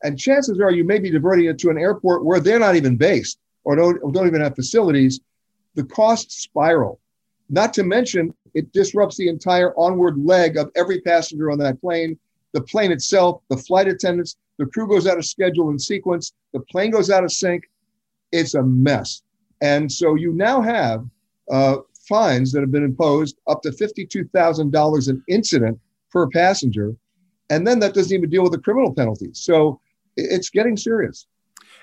and 0.04 0.19
chances 0.19 0.60
are 0.60 0.71
you 0.71 0.84
may 0.84 1.00
be 1.00 1.10
diverting 1.10 1.45
it 1.45 1.58
to 1.60 1.69
an 1.69 1.78
airport 1.78 2.26
where 2.26 2.39
they're 2.39 2.60
not 2.60 2.76
even 2.76 2.98
based. 2.98 3.39
or 3.65 3.76
don't, 3.76 4.00
or 4.02 4.12
don't 4.12 4.28
even 4.28 4.41
have 4.41 4.56
facilities, 4.56 5.19
the 5.74 5.84
costs 5.84 6.43
spiral. 6.43 7.00
Not 7.49 7.73
to 7.75 7.84
mention, 7.84 8.34
it 8.53 8.71
disrupts 8.71 9.17
the 9.17 9.27
entire 9.27 9.73
onward 9.77 10.17
leg 10.17 10.58
of 10.58 10.71
every 10.75 11.01
passenger 11.01 11.51
on 11.51 11.60
that 11.60 11.79
plane, 11.81 12.17
the 12.53 12.62
plane 12.62 12.91
itself, 12.91 13.41
the 13.49 13.58
flight 13.58 13.88
attendants, 13.88 14.38
the 14.58 14.65
crew 14.65 14.88
goes 14.88 15.08
out 15.08 15.17
of 15.17 15.25
schedule 15.25 15.69
and 15.69 15.81
sequence, 15.81 16.34
the 16.53 16.62
plane 16.62 16.91
goes 16.91 17.10
out 17.10 17.23
of 17.23 17.31
sync. 17.31 17.63
It's 18.31 18.55
a 18.55 18.63
mess. 18.63 19.21
And 19.62 19.91
so 19.91 20.15
you 20.15 20.34
now 20.34 20.62
have 20.62 21.05
uh, 21.51 21.77
fines 22.08 22.51
that 22.51 22.62
have 22.62 22.71
been 22.71 22.84
imposed 22.84 23.38
up 23.47 23.62
to 23.63 23.69
$52,000 23.69 25.10
an 25.10 25.23
incident 25.27 25.79
per 26.12 26.27
passenger. 26.29 26.95
And 27.49 27.67
then 27.67 27.79
that 27.79 27.93
doesn't 27.93 28.15
even 28.15 28.29
deal 28.29 28.43
with 28.43 28.53
the 28.53 28.60
criminal 28.60 28.93
penalties. 28.93 29.39
So 29.39 29.79
it's 30.17 30.49
getting 30.49 30.77
serious. 30.77 31.27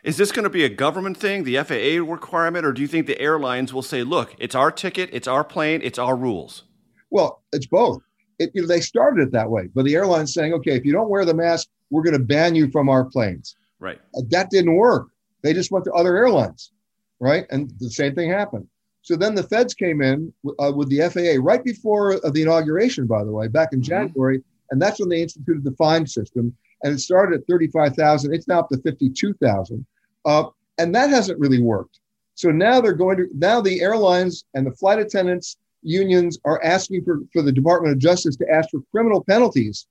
Is 0.03 0.17
this 0.17 0.33
going 0.33 0.43
to 0.43 0.51
be 0.51 0.65
a 0.65 0.69
government 0.69 1.17
thing, 1.17 1.45
the 1.45 1.57
FAA 1.59 2.05
requirement, 2.05 2.67
or 2.67 2.73
do 2.73 2.83
you 2.83 2.89
think 2.89 3.07
the 3.07 3.21
airlines 3.21 3.73
will 3.73 3.83
say, 3.83 4.03
look, 4.03 4.35
it's 4.37 4.55
our 4.55 4.73
ticket, 4.73 5.09
it's 5.13 5.29
our 5.29 5.45
plane, 5.45 5.81
it's 5.85 5.99
our 5.99 6.17
rules? 6.17 6.65
Well, 7.11 7.41
it's 7.53 7.67
both. 7.67 8.03
It, 8.41 8.51
you 8.53 8.63
know, 8.63 8.69
they 8.69 8.81
started 8.81 9.23
it 9.23 9.33
that 9.33 9.49
way, 9.49 9.69
but 9.73 9.85
the 9.85 9.95
airline's 9.95 10.35
saying, 10.35 10.55
okay, 10.55 10.73
if 10.73 10.85
you 10.85 10.93
don't 10.93 11.09
wear 11.09 11.25
the 11.25 11.35
mask, 11.35 11.69
we're 11.91 12.03
going 12.03 12.19
to 12.19 12.25
ban 12.25 12.57
you 12.57 12.69
from 12.73 12.89
our 12.89 13.05
planes. 13.05 13.55
Right. 13.79 14.01
Uh, 14.17 14.23
that 14.31 14.51
didn't 14.51 14.75
work. 14.75 15.07
They 15.45 15.53
just 15.53 15.71
went 15.71 15.85
to 15.85 15.93
other 15.93 16.17
airlines, 16.17 16.73
right? 17.21 17.47
And 17.51 17.73
the 17.79 17.91
same 17.91 18.17
thing 18.17 18.29
happened. 18.29 18.67
So 19.03 19.15
then 19.15 19.37
the 19.37 19.45
feds 19.45 19.73
came 19.73 20.03
in 20.03 20.33
uh, 20.59 20.73
with 20.75 20.89
the 20.89 21.09
FAA 21.11 21.41
right 21.41 21.63
before 21.63 22.15
uh, 22.27 22.31
the 22.31 22.43
inauguration, 22.43 23.07
by 23.07 23.23
the 23.23 23.31
way, 23.33 23.47
back 23.47 23.69
in 23.73 23.81
mm-hmm. 23.81 23.89
January, 23.89 24.43
and 24.73 24.83
that's 24.83 24.99
when 24.99 25.11
they 25.11 25.23
instituted 25.23 25.63
the 25.63 25.77
fine 25.77 26.09
system. 26.09 26.57
And 26.83 26.93
it 26.93 26.99
started 26.99 27.41
at 27.41 27.47
35,000. 27.47 28.35
It's 28.35 28.49
now 28.49 28.61
up 28.61 28.69
to 28.71 28.79
52,000. 28.79 29.87
Uh, 30.25 30.45
and 30.79 30.95
that 30.95 31.11
hasn't 31.11 31.39
really 31.39 31.61
worked. 31.61 32.01
So 32.35 32.51
now 32.51 32.81
they're 32.81 32.93
going 32.93 33.19
to, 33.19 33.29
now 33.35 33.61
the 33.61 33.81
airlines 33.81 34.45
and 34.55 34.67
the 34.67 34.73
flight 34.73 34.99
attendants 34.99 35.57
unions 35.83 36.39
are 36.45 36.63
asking 36.63 37.05
for, 37.05 37.21
for 37.33 37.43
the 37.43 37.53
Department 37.53 37.93
of 37.93 37.99
Justice 37.99 38.37
to 38.37 38.51
ask 38.51 38.71
for 38.71 38.81
criminal 38.91 39.23
penalties 39.25 39.87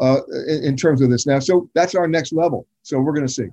uh, 0.00 0.20
in, 0.48 0.64
in 0.64 0.76
terms 0.76 1.00
of 1.00 1.10
this 1.10 1.26
now. 1.26 1.38
So 1.38 1.68
that's 1.74 1.94
our 1.94 2.08
next 2.08 2.32
level. 2.32 2.66
So 2.82 2.98
we're 2.98 3.12
going 3.12 3.26
to 3.26 3.32
see. 3.32 3.48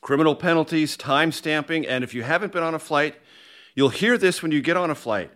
Criminal 0.00 0.34
penalties, 0.34 0.96
time 0.96 1.30
stamping, 1.30 1.86
and 1.86 2.02
if 2.02 2.12
you 2.12 2.24
haven't 2.24 2.52
been 2.52 2.64
on 2.64 2.74
a 2.74 2.78
flight, 2.78 3.16
you'll 3.76 3.88
hear 3.88 4.18
this 4.18 4.42
when 4.42 4.50
you 4.50 4.60
get 4.60 4.76
on 4.76 4.90
a 4.90 4.96
flight. 4.96 5.30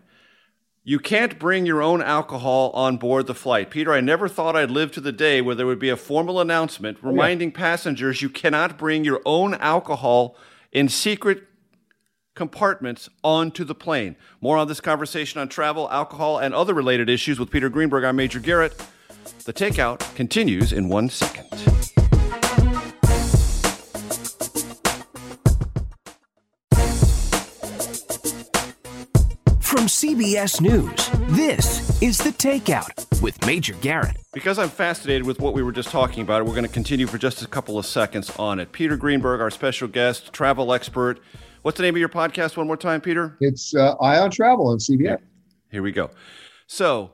You 0.88 1.01
can't 1.01 1.37
bring 1.40 1.66
your 1.66 1.83
own 1.83 2.01
alcohol 2.01 2.70
on 2.70 2.96
board 2.96 3.27
the 3.27 3.35
flight. 3.35 3.72
Peter, 3.72 3.92
I 3.92 4.01
never 4.01 4.29
thought 4.29 4.55
I'd 4.55 4.70
live 4.70 4.92
to 4.92 5.01
the 5.01 5.11
day 5.11 5.40
where 5.40 5.57
there 5.57 5.66
would 5.66 5.81
be 5.81 5.88
a 5.88 5.96
formal 5.96 6.40
announcement 6.40 6.99
oh, 7.03 7.09
reminding 7.09 7.51
yeah. 7.51 7.57
passengers 7.57 8.22
you 8.22 8.31
cannot 8.31 8.79
bring 8.79 9.03
your 9.03 9.20
own 9.27 9.55
alcohol 9.55 10.37
in 10.70 10.88
secret 10.88 11.42
compartments 12.37 13.09
onto 13.25 13.64
the 13.64 13.75
plane. 13.75 14.14
More 14.40 14.57
on 14.57 14.68
this 14.68 14.81
conversation 14.81 15.40
on 15.40 15.49
travel, 15.49 15.90
alcohol, 15.90 16.38
and 16.38 16.55
other 16.55 16.72
related 16.72 17.11
issues 17.11 17.40
with 17.40 17.51
Peter 17.51 17.68
Greenberg. 17.68 18.05
I'm 18.05 18.14
Major 18.14 18.38
Garrett. 18.38 18.81
The 19.44 19.53
takeout 19.53 20.14
continues 20.14 20.72
in 20.72 20.88
one 20.88 21.09
second. 21.09 22.06
CBS 29.97 30.61
News, 30.61 31.09
this 31.35 32.03
is 32.03 32.19
The 32.19 32.29
Takeout 32.29 33.23
with 33.23 33.47
Major 33.47 33.73
Garrett. 33.81 34.19
Because 34.35 34.59
I'm 34.59 34.69
fascinated 34.69 35.27
with 35.27 35.41
what 35.41 35.55
we 35.55 35.63
were 35.63 35.73
just 35.73 35.89
talking 35.89 36.23
about, 36.23 36.45
we're 36.45 36.51
going 36.51 36.67
to 36.67 36.71
continue 36.71 37.07
for 37.07 37.17
just 37.17 37.41
a 37.41 37.47
couple 37.47 37.79
of 37.79 37.87
seconds 37.87 38.31
on 38.37 38.61
it. 38.61 38.73
Peter 38.73 38.99
Greenberg, 38.99 39.41
our 39.41 39.51
special 39.51 39.89
guest, 39.89 40.35
travel 40.35 40.75
expert. 40.75 41.19
What's 41.63 41.79
the 41.79 41.83
name 41.83 41.95
of 41.95 41.99
your 41.99 42.11
podcast 42.11 42.59
one 42.59 42.67
more 42.67 42.77
time, 42.77 43.01
Peter? 43.01 43.39
It's 43.41 43.75
uh, 43.75 43.95
Eye 43.95 44.19
on 44.19 44.31
Travel 44.31 44.69
on 44.69 44.77
CBS. 44.77 45.19
Here 45.71 45.83
we 45.83 45.93
go. 45.93 46.11
So, 46.67 47.13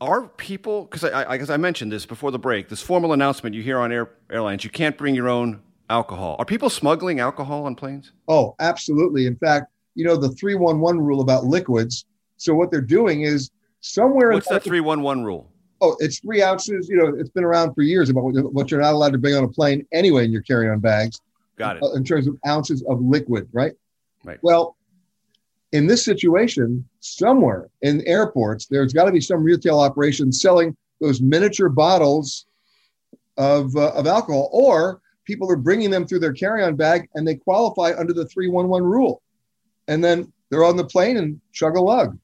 are 0.00 0.26
people, 0.26 0.86
because 0.86 1.04
I, 1.04 1.22
I, 1.22 1.38
I 1.48 1.56
mentioned 1.58 1.92
this 1.92 2.06
before 2.06 2.32
the 2.32 2.40
break, 2.40 2.70
this 2.70 2.82
formal 2.82 3.12
announcement 3.12 3.54
you 3.54 3.62
hear 3.62 3.78
on 3.78 3.92
air, 3.92 4.10
airlines, 4.28 4.64
you 4.64 4.70
can't 4.70 4.98
bring 4.98 5.14
your 5.14 5.28
own 5.28 5.62
alcohol. 5.88 6.34
Are 6.40 6.44
people 6.44 6.70
smuggling 6.70 7.20
alcohol 7.20 7.66
on 7.66 7.76
planes? 7.76 8.10
Oh, 8.26 8.56
absolutely. 8.58 9.26
In 9.26 9.36
fact, 9.36 9.71
you 9.94 10.04
know, 10.04 10.16
the 10.16 10.30
311 10.30 11.00
rule 11.00 11.20
about 11.20 11.44
liquids. 11.44 12.06
So 12.36 12.54
what 12.54 12.70
they're 12.70 12.80
doing 12.80 13.22
is 13.22 13.50
somewhere. 13.80 14.32
What's 14.32 14.48
that 14.48 14.62
311 14.62 15.24
rule? 15.24 15.50
Oh, 15.80 15.96
it's 15.98 16.20
three 16.20 16.42
ounces. 16.42 16.88
You 16.88 16.96
know, 16.96 17.08
it's 17.18 17.30
been 17.30 17.44
around 17.44 17.74
for 17.74 17.82
years 17.82 18.08
about 18.08 18.22
what 18.22 18.70
you're 18.70 18.80
not 18.80 18.94
allowed 18.94 19.12
to 19.12 19.18
bring 19.18 19.34
on 19.34 19.44
a 19.44 19.48
plane 19.48 19.86
anyway 19.92 20.24
in 20.24 20.32
your 20.32 20.42
carry 20.42 20.68
on 20.68 20.78
bags. 20.78 21.20
Got 21.56 21.76
it. 21.76 21.82
Uh, 21.82 21.92
in 21.92 22.04
terms 22.04 22.26
of 22.26 22.36
ounces 22.46 22.82
of 22.88 23.00
liquid, 23.00 23.48
right? 23.52 23.72
Right. 24.24 24.38
Well, 24.42 24.76
in 25.72 25.86
this 25.86 26.04
situation, 26.04 26.86
somewhere 27.00 27.68
in 27.82 28.06
airports, 28.06 28.66
there's 28.66 28.92
got 28.92 29.06
to 29.06 29.12
be 29.12 29.20
some 29.20 29.42
retail 29.42 29.80
operation 29.80 30.32
selling 30.32 30.76
those 31.00 31.20
miniature 31.20 31.68
bottles 31.68 32.46
of, 33.36 33.74
uh, 33.74 33.92
of 33.92 34.06
alcohol, 34.06 34.50
or 34.52 35.00
people 35.24 35.50
are 35.50 35.56
bringing 35.56 35.90
them 35.90 36.06
through 36.06 36.20
their 36.20 36.32
carry 36.32 36.62
on 36.62 36.76
bag 36.76 37.08
and 37.14 37.26
they 37.26 37.34
qualify 37.34 37.92
under 37.98 38.12
the 38.12 38.26
311 38.26 38.86
rule 38.86 39.21
and 39.88 40.02
then 40.02 40.32
they're 40.50 40.64
on 40.64 40.76
the 40.76 40.84
plane 40.84 41.16
and 41.16 41.40
chug 41.52 41.76
a 41.76 41.80
lug. 41.80 42.18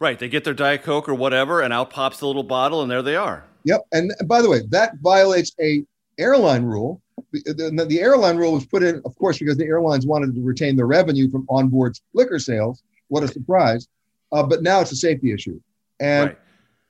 Right. 0.00 0.18
They 0.18 0.28
get 0.28 0.44
their 0.44 0.54
Diet 0.54 0.82
Coke 0.82 1.08
or 1.08 1.14
whatever, 1.14 1.60
and 1.60 1.72
out 1.72 1.90
pops 1.90 2.20
the 2.20 2.26
little 2.26 2.44
bottle, 2.44 2.82
and 2.82 2.90
there 2.90 3.02
they 3.02 3.16
are. 3.16 3.44
Yep. 3.64 3.86
And 3.92 4.12
by 4.26 4.42
the 4.42 4.48
way, 4.48 4.60
that 4.70 4.92
violates 5.02 5.52
a 5.60 5.84
airline 6.18 6.64
rule. 6.64 7.02
The, 7.32 7.86
the 7.88 8.00
airline 8.00 8.36
rule 8.36 8.52
was 8.52 8.64
put 8.64 8.82
in, 8.82 9.02
of 9.04 9.16
course, 9.18 9.38
because 9.38 9.56
the 9.56 9.64
airlines 9.64 10.06
wanted 10.06 10.34
to 10.34 10.40
retain 10.40 10.76
the 10.76 10.84
revenue 10.84 11.28
from 11.30 11.46
onboard 11.48 11.98
liquor 12.14 12.38
sales. 12.38 12.82
What 13.08 13.24
a 13.24 13.28
surprise! 13.28 13.88
Uh, 14.32 14.42
but 14.42 14.62
now 14.62 14.80
it's 14.80 14.92
a 14.92 14.96
safety 14.96 15.32
issue. 15.32 15.60
And 16.00 16.28
right. 16.28 16.38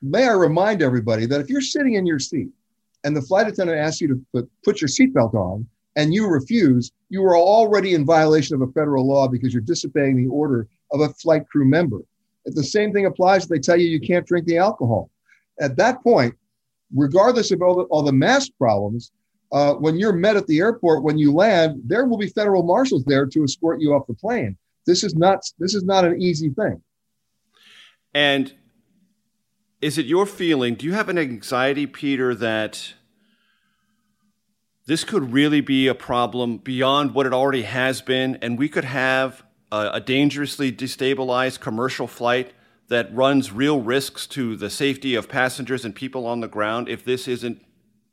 may 0.03 0.29
I 0.29 0.33
remind 0.33 0.83
everybody 0.83 1.27
that 1.27 1.41
if 1.41 1.49
you're 1.49 1.61
sitting 1.61 1.95
in 1.95 2.07
your 2.07 2.19
seat 2.19 2.49
and 3.05 3.17
the 3.17 3.23
flight 3.23 3.49
attendant 3.49 3.79
asks 3.79 4.01
you 4.01 4.09
to 4.09 4.27
put, 4.33 4.51
put 4.65 4.81
your 4.81 4.89
seatbelt 4.89 5.35
on, 5.35 5.67
and 5.99 6.15
you 6.15 6.29
refuse, 6.29 6.93
you 7.09 7.25
are 7.25 7.37
already 7.37 7.95
in 7.95 8.07
violation 8.07 8.55
of 8.55 8.63
a 8.63 8.73
federal 8.73 9.07
law 9.07 9.27
because 9.27 9.53
you're 9.53 9.61
disobeying 9.61 10.17
the 10.17 10.29
order 10.29 10.69
of 10.93 11.01
a 11.01 11.09
flight 11.15 11.47
crew 11.49 11.65
member. 11.65 11.99
If 12.45 12.55
The 12.55 12.63
same 12.63 12.93
thing 12.93 13.07
applies 13.07 13.43
if 13.43 13.49
they 13.49 13.59
tell 13.59 13.77
you 13.77 13.89
you 13.89 14.01
can't 14.01 14.25
drink 14.25 14.47
the 14.47 14.59
alcohol. 14.59 15.11
At 15.61 15.77
that 15.77 16.01
point, 16.05 16.37
regardless 16.95 17.51
of 17.51 17.63
all 17.63 17.75
the, 17.75 17.83
all 17.85 18.05
the 18.05 18.13
mask 18.13 18.53
problems, 18.59 19.11
uh, 19.51 19.75
when 19.75 19.99
you're 19.99 20.13
met 20.13 20.37
at 20.37 20.47
the 20.47 20.61
airport 20.61 21.03
when 21.03 21.19
you 21.19 21.33
land, 21.33 21.83
there 21.85 22.07
will 22.07 22.19
be 22.19 22.29
federal 22.29 22.63
marshals 22.63 23.05
there 23.05 23.27
to 23.27 23.43
escort 23.43 23.81
you 23.81 23.93
off 23.93 24.07
the 24.07 24.15
plane. 24.15 24.57
This 24.87 25.03
is 25.03 25.17
not 25.17 25.41
this 25.59 25.75
is 25.75 25.83
not 25.83 26.05
an 26.05 26.23
easy 26.23 26.51
thing. 26.51 26.81
And 28.15 28.55
is 29.81 29.99
it 29.99 30.07
your 30.07 30.27
feeling? 30.27 30.77
Do 30.77 30.87
you 30.87 30.93
have 30.93 31.09
an 31.09 31.19
anxiety, 31.19 31.87
Peter, 31.87 32.35
that 32.37 32.95
this 34.89 35.05
could 35.05 35.35
really 35.35 35.61
be 35.61 35.87
a 35.87 35.95
problem 35.95 36.57
beyond 36.57 37.13
what 37.13 37.27
it 37.27 37.35
already 37.35 37.61
has 37.61 38.01
been, 38.01 38.37
and 38.41 38.59
we 38.59 38.71
could 38.71 38.87
have 38.87 39.45
a, 39.71 39.91
a, 39.93 40.01
dangerously 40.01 40.73
destabilized 40.73 41.61
commercial 41.61 42.07
flight 42.07 42.55
that 42.89 43.15
runs 43.15 43.53
real 43.53 43.83
risks 43.83 44.27
to 44.27 44.57
the 44.57 44.71
safety 44.71 45.15
of 45.15 45.29
passengers 45.29 45.85
and 45.85 45.95
people 45.95 46.27
on 46.27 46.41
the 46.41 46.49
ground 46.49 46.89
if 46.89 47.05
this 47.05 47.29
isn't 47.29 47.63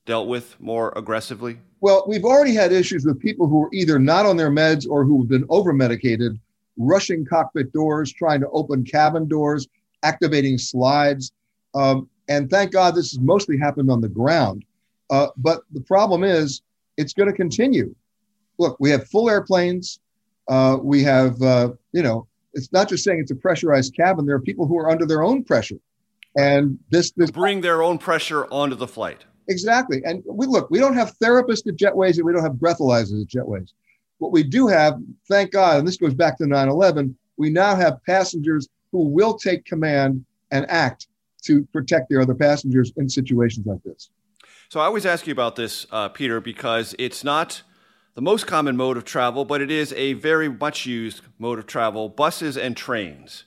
dealt 0.05 0.27
with 0.27 0.59
more 0.59 0.91
aggressively? 0.97 1.59
Well, 1.79 2.03
we've 2.09 2.25
already 2.25 2.53
had 2.53 2.73
issues 2.73 3.05
with 3.05 3.21
people 3.21 3.47
who 3.47 3.63
are 3.63 3.69
either 3.71 3.97
not 3.97 4.25
on 4.25 4.35
their 4.35 4.51
meds 4.51 4.85
or 4.85 5.05
who 5.05 5.21
have 5.21 5.29
been 5.29 5.45
over 5.47 5.71
medicated, 5.71 6.37
rushing 6.75 7.25
cockpit 7.25 7.71
doors, 7.71 8.11
trying 8.11 8.41
to 8.41 8.49
open 8.49 8.83
cabin 8.83 9.29
doors, 9.29 9.65
activating 10.03 10.57
slides. 10.57 11.31
Um, 11.73 12.09
and 12.27 12.49
thank 12.49 12.73
God 12.73 12.95
this 12.95 13.11
has 13.11 13.19
mostly 13.21 13.57
happened 13.57 13.89
on 13.89 14.01
the 14.01 14.09
ground. 14.09 14.65
Uh, 15.09 15.27
but 15.37 15.61
the 15.71 15.81
problem 15.81 16.23
is, 16.23 16.61
it's 16.97 17.13
going 17.13 17.29
to 17.29 17.35
continue. 17.35 17.93
Look, 18.57 18.77
we 18.79 18.89
have 18.91 19.07
full 19.07 19.29
airplanes. 19.29 19.99
Uh, 20.47 20.77
we 20.81 21.03
have, 21.03 21.41
uh, 21.41 21.71
you 21.91 22.01
know, 22.01 22.27
it's 22.53 22.71
not 22.71 22.87
just 22.87 23.03
saying 23.03 23.19
it's 23.19 23.31
a 23.31 23.35
pressurized 23.35 23.95
cabin. 23.95 24.25
There 24.25 24.35
are 24.35 24.41
people 24.41 24.65
who 24.65 24.77
are 24.77 24.89
under 24.89 25.05
their 25.05 25.23
own 25.23 25.43
pressure, 25.43 25.79
and 26.37 26.79
this 26.89 27.11
this 27.11 27.31
bring 27.31 27.61
their 27.61 27.83
own 27.83 27.97
pressure 27.97 28.45
onto 28.51 28.75
the 28.75 28.87
flight. 28.87 29.25
Exactly. 29.47 30.01
And 30.05 30.23
we 30.25 30.47
look, 30.47 30.69
we 30.71 30.79
don't 30.79 30.95
have 30.95 31.17
therapists 31.19 31.67
at 31.67 31.75
jetways, 31.75 32.15
and 32.15 32.25
we 32.25 32.33
don't 32.33 32.43
have 32.43 32.53
breathalyzers 32.53 33.21
at 33.21 33.27
jetways. 33.27 33.73
What 34.19 34.31
we 34.31 34.43
do 34.43 34.67
have, 34.67 34.97
thank 35.27 35.51
God, 35.51 35.79
and 35.79 35.87
this 35.87 35.97
goes 35.97 36.13
back 36.13 36.37
to 36.37 36.45
9/11, 36.45 37.13
we 37.37 37.49
now 37.49 37.75
have 37.75 38.03
passengers 38.05 38.69
who 38.91 39.09
will 39.09 39.37
take 39.37 39.65
command 39.65 40.25
and 40.51 40.65
act 40.69 41.07
to 41.43 41.63
protect 41.73 42.09
their 42.09 42.21
other 42.21 42.33
passengers 42.33 42.93
in 42.97 43.09
situations 43.09 43.65
like 43.65 43.83
this. 43.83 44.09
So 44.75 44.81
I 44.81 44.87
always 44.87 45.05
ask 45.05 45.25
you 45.25 45.31
about 45.31 45.55
this, 45.55 45.87
uh, 45.89 46.09
Peter, 46.09 46.41
because 46.41 46.93
it's 46.99 47.23
not 47.23 47.61
the 48.13 48.21
most 48.21 48.45
common 48.45 48.75
mode 48.75 48.97
of 48.97 49.05
travel, 49.05 49.45
but 49.45 49.61
it 49.61 49.71
is 49.71 49.93
a 49.93 50.11
very 50.11 50.49
much 50.49 50.85
used 50.85 51.21
mode 51.39 51.59
of 51.59 51.65
travel 51.65 52.09
buses 52.09 52.57
and 52.57 52.75
trains. 52.75 53.45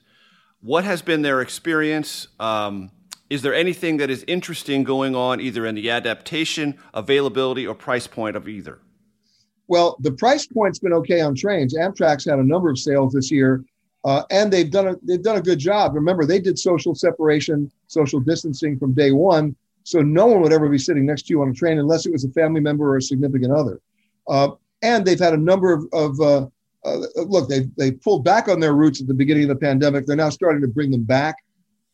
What 0.62 0.85
has 0.85 1.03
been 1.03 1.21
their 1.21 1.43
experience? 1.43 2.29
Um, 2.41 2.93
is 3.29 3.43
there 3.43 3.53
anything 3.53 3.99
that 3.99 4.09
is 4.09 4.25
interesting 4.27 4.85
going 4.85 5.14
on 5.14 5.38
either 5.38 5.67
in 5.67 5.75
the 5.75 5.91
adaptation, 5.91 6.79
availability, 6.95 7.67
or 7.67 7.75
price 7.75 8.07
point 8.07 8.35
of 8.35 8.49
either? 8.49 8.79
Well, 9.67 9.99
the 10.01 10.12
price 10.12 10.47
point's 10.47 10.79
been 10.79 10.95
okay 10.95 11.21
on 11.21 11.35
trains. 11.35 11.75
Amtrak's 11.77 12.25
had 12.25 12.38
a 12.38 12.43
number 12.43 12.71
of 12.71 12.79
sales 12.79 13.12
this 13.12 13.31
year, 13.31 13.67
uh, 14.07 14.23
and 14.31 14.51
they've 14.51 14.71
done 14.71 14.88
a 14.88 14.97
they've 15.03 15.23
done 15.23 15.37
a 15.37 15.43
good 15.43 15.59
job. 15.59 15.95
Remember, 15.95 16.25
they 16.25 16.41
did 16.41 16.59
social 16.59 16.95
separation, 16.95 17.71
social 17.87 18.19
distancing 18.19 18.79
from 18.79 18.95
day 18.95 19.12
one, 19.12 19.55
so 19.88 20.03
no 20.03 20.27
one 20.27 20.42
would 20.42 20.53
ever 20.53 20.68
be 20.68 20.77
sitting 20.77 21.07
next 21.07 21.22
to 21.22 21.33
you 21.33 21.40
on 21.40 21.48
a 21.48 21.55
train 21.55 21.79
unless 21.79 22.05
it 22.05 22.12
was 22.12 22.22
a 22.22 22.29
family 22.33 22.61
member 22.61 22.90
or 22.90 22.98
a 22.98 23.03
significant 23.03 23.51
other. 23.51 23.81
Uh, 24.29 24.51
and 24.83 25.03
they've 25.03 25.18
had 25.18 25.33
a 25.33 25.38
number 25.38 25.72
of, 25.72 25.87
of 25.94 26.20
uh, 26.20 26.46
uh, 26.85 26.98
look, 27.22 27.48
they 27.48 27.61
they 27.79 27.92
pulled 27.92 28.22
back 28.22 28.48
on 28.48 28.61
their 28.61 28.74
routes 28.74 29.01
at 29.01 29.07
the 29.07 29.14
beginning 29.14 29.44
of 29.44 29.48
the 29.48 29.57
pandemic. 29.57 30.05
They're 30.05 30.14
now 30.14 30.29
starting 30.29 30.61
to 30.61 30.68
bring 30.68 30.90
them 30.90 31.05
back, 31.05 31.37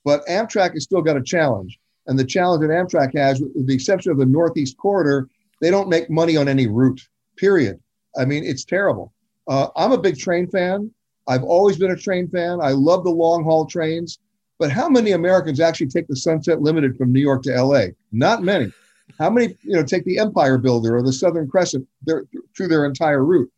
but 0.05 0.27
Amtrak 0.27 0.73
has 0.73 0.83
still 0.83 1.03
got 1.03 1.17
a 1.17 1.23
challenge. 1.23 1.79
And 2.09 2.19
the 2.19 2.25
challenge 2.25 2.63
that 2.63 2.71
Amtrak 2.71 3.17
has, 3.17 3.41
with 3.41 3.67
the 3.67 3.75
exception 3.75 4.11
of 4.11 4.19
the 4.19 4.27
Northeast 4.27 4.77
corridor, 4.77 5.29
they 5.61 5.71
don't 5.71 5.89
make 5.89 6.11
money 6.11 6.37
on 6.37 6.49
any 6.49 6.67
route. 6.67 7.01
Period. 7.37 7.79
I 8.19 8.25
mean, 8.25 8.43
it's 8.43 8.65
terrible. 8.65 9.13
Uh, 9.47 9.69
I'm 9.77 9.93
a 9.93 9.99
big 9.99 10.19
train 10.19 10.49
fan. 10.49 10.91
I've 11.29 11.45
always 11.45 11.79
been 11.79 11.93
a 11.93 11.97
train 11.97 12.29
fan. 12.29 12.59
I 12.61 12.73
love 12.73 13.05
the 13.05 13.11
long 13.11 13.45
haul 13.45 13.67
trains. 13.67 14.19
But 14.65 14.73
how 14.73 14.89
many 14.89 15.11
Americans 15.11 15.61
actually 15.61 15.89
take 15.89 16.09
the 16.09 16.17
Sunset 16.17 16.63
Limited 16.63 16.97
from 16.97 17.13
New 17.13 17.21
York 17.21 17.43
to 17.43 17.63
LA? 17.63 17.89
Not 18.13 18.43
many. 18.43 18.73
How 19.19 19.29
many, 19.29 19.59
you 19.61 19.77
know, 19.77 19.83
take 19.83 20.07
the 20.07 20.19
Empire 20.19 20.57
Builder 20.57 20.97
or 20.97 21.03
the 21.03 21.13
Southern 21.13 21.47
Crescent 21.47 21.87
their, 22.07 22.25
through 22.57 22.69
their 22.69 22.87
entire 22.87 23.27
route? 23.27 23.53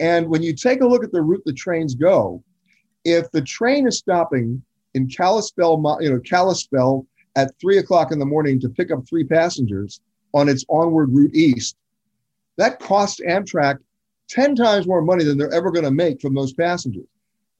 And 0.00 0.30
when 0.30 0.42
you 0.42 0.54
take 0.54 0.80
a 0.80 0.86
look 0.86 1.04
at 1.04 1.12
the 1.12 1.20
route 1.20 1.42
the 1.44 1.52
trains 1.52 1.94
go, 1.94 2.42
if 3.04 3.30
the 3.32 3.42
train 3.42 3.86
is 3.86 3.98
stopping 3.98 4.62
in 4.94 5.08
Kalispell, 5.08 5.98
you 6.00 6.08
know, 6.08 6.20
Kalispell 6.20 7.06
at 7.36 7.52
three 7.60 7.76
o'clock 7.76 8.10
in 8.10 8.18
the 8.18 8.24
morning 8.24 8.58
to 8.60 8.70
pick 8.70 8.90
up 8.90 9.06
three 9.06 9.24
passengers 9.24 10.00
on 10.32 10.48
its 10.48 10.64
onward 10.70 11.10
route 11.12 11.34
east, 11.34 11.76
that 12.56 12.80
costs 12.80 13.20
Amtrak 13.28 13.76
10 14.30 14.56
times 14.56 14.86
more 14.86 15.02
money 15.02 15.22
than 15.22 15.36
they're 15.36 15.52
ever 15.52 15.70
going 15.70 15.84
to 15.84 15.90
make 15.90 16.22
from 16.22 16.34
those 16.34 16.54
passengers. 16.54 17.04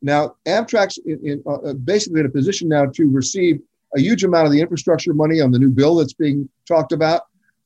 Now, 0.06 0.36
Amtrak's 0.46 0.98
in, 0.98 1.18
in, 1.26 1.42
uh, 1.44 1.54
uh, 1.54 1.72
basically 1.72 2.20
in 2.20 2.26
a 2.26 2.30
position 2.30 2.68
now 2.68 2.86
to 2.86 3.10
receive 3.10 3.60
a 3.96 4.00
huge 4.00 4.22
amount 4.22 4.46
of 4.46 4.52
the 4.52 4.60
infrastructure 4.60 5.12
money 5.12 5.40
on 5.40 5.50
the 5.50 5.58
new 5.58 5.68
bill 5.68 5.96
that's 5.96 6.12
being 6.12 6.48
talked 6.64 6.92
about. 6.92 7.22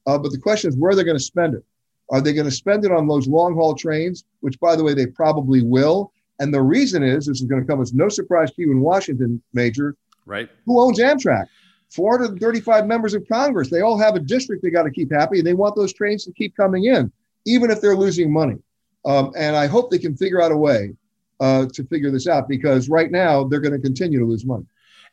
Uh, 0.07 0.17
but 0.17 0.33
the 0.33 0.39
question 0.39 0.71
is 0.71 0.77
where 0.79 0.95
they're 0.95 1.05
going 1.05 1.19
to 1.19 1.23
spend 1.23 1.55
it. 1.55 1.63
Are 2.09 2.23
they 2.23 2.33
going 2.33 2.47
to 2.47 2.51
spend 2.51 2.87
it 2.87 2.93
on 2.93 3.07
those 3.07 3.29
long 3.29 3.55
haul 3.55 3.75
trains, 3.75 4.25
which, 4.41 4.59
by 4.59 4.75
the 4.75 4.83
way, 4.83 4.95
they 4.95 5.07
probably 5.07 5.63
will? 5.63 6.13
And 6.39 6.53
the 6.53 6.63
reason 6.63 7.03
is 7.03 7.27
this 7.27 7.43
is 7.43 7.47
going 7.47 7.61
to 7.61 7.67
come 7.67 7.83
as 7.83 7.93
no 7.93 8.09
surprise 8.09 8.51
to 8.53 8.63
you 8.63 8.73
in 8.73 8.81
Washington, 8.81 9.43
Major. 9.53 9.95
Right. 10.25 10.49
Who 10.65 10.81
owns 10.81 10.99
Amtrak? 10.99 11.45
435 11.91 12.87
members 12.87 13.13
of 13.13 13.29
Congress. 13.29 13.69
They 13.69 13.83
all 13.83 13.99
have 13.99 14.15
a 14.15 14.21
district 14.21 14.63
they 14.63 14.71
got 14.71 14.85
to 14.85 14.91
keep 14.91 15.13
happy, 15.13 15.41
and 15.41 15.47
they 15.47 15.53
want 15.53 15.77
those 15.77 15.93
trains 15.93 16.25
to 16.25 16.33
keep 16.33 16.57
coming 16.57 16.87
in, 16.87 17.13
even 17.45 17.71
if 17.71 17.83
they're 17.83 17.97
losing 17.97 18.33
money. 18.33 18.57
Um, 19.05 19.33
and 19.37 19.55
I 19.55 19.67
hope 19.67 19.91
they 19.91 19.99
can 19.99 20.17
figure 20.17 20.41
out 20.41 20.53
a 20.53 20.57
way 20.57 20.95
uh, 21.41 21.67
to 21.73 21.85
figure 21.85 22.11
this 22.11 22.27
out 22.27 22.49
because 22.49 22.89
right 22.89 23.11
now 23.11 23.45
they're 23.45 23.61
going 23.61 23.73
to 23.73 23.81
continue 23.81 24.19
to 24.19 24.25
lose 24.25 24.45
money. 24.45 24.67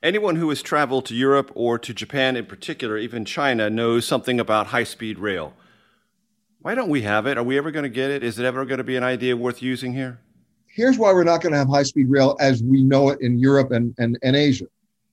Anyone 0.04 0.36
who 0.36 0.50
has 0.50 0.62
traveled 0.62 1.06
to 1.08 1.16
Europe 1.16 1.52
or 1.56 1.80
to 1.80 1.94
Japan 1.94 2.36
in 2.36 2.46
particular, 2.46 2.98
even 2.98 3.26
China, 3.26 3.70
knows 3.70 4.06
something 4.06 4.40
about 4.40 4.68
high 4.68 4.84
speed 4.84 5.18
rail. 5.18 5.54
Why 6.60 6.76
don't 6.76 6.90
we 6.90 7.02
have 7.02 7.26
it? 7.26 7.38
Are 7.38 7.44
we 7.44 7.58
ever 7.58 7.72
going 7.72 7.84
to 7.84 7.90
get 7.90 8.12
it? 8.12 8.24
Is 8.24 8.38
it 8.38 8.46
ever 8.46 8.66
going 8.66 8.78
to 8.78 8.84
be 8.84 8.96
an 8.96 9.04
idea 9.04 9.36
worth 9.36 9.62
using 9.62 9.94
here? 9.94 10.20
Here's 10.68 11.00
why 11.00 11.14
we're 11.14 11.24
not 11.24 11.42
going 11.42 11.54
to 11.54 11.58
have 11.58 11.70
high 11.70 11.84
speed 11.84 12.10
rail 12.10 12.36
as 12.40 12.62
we 12.62 12.84
know 12.84 13.10
it 13.10 13.20
in 13.22 13.40
Europe 13.40 13.72
and, 13.72 13.96
and, 13.98 14.20
and 14.22 14.36
Asia. 14.36 14.66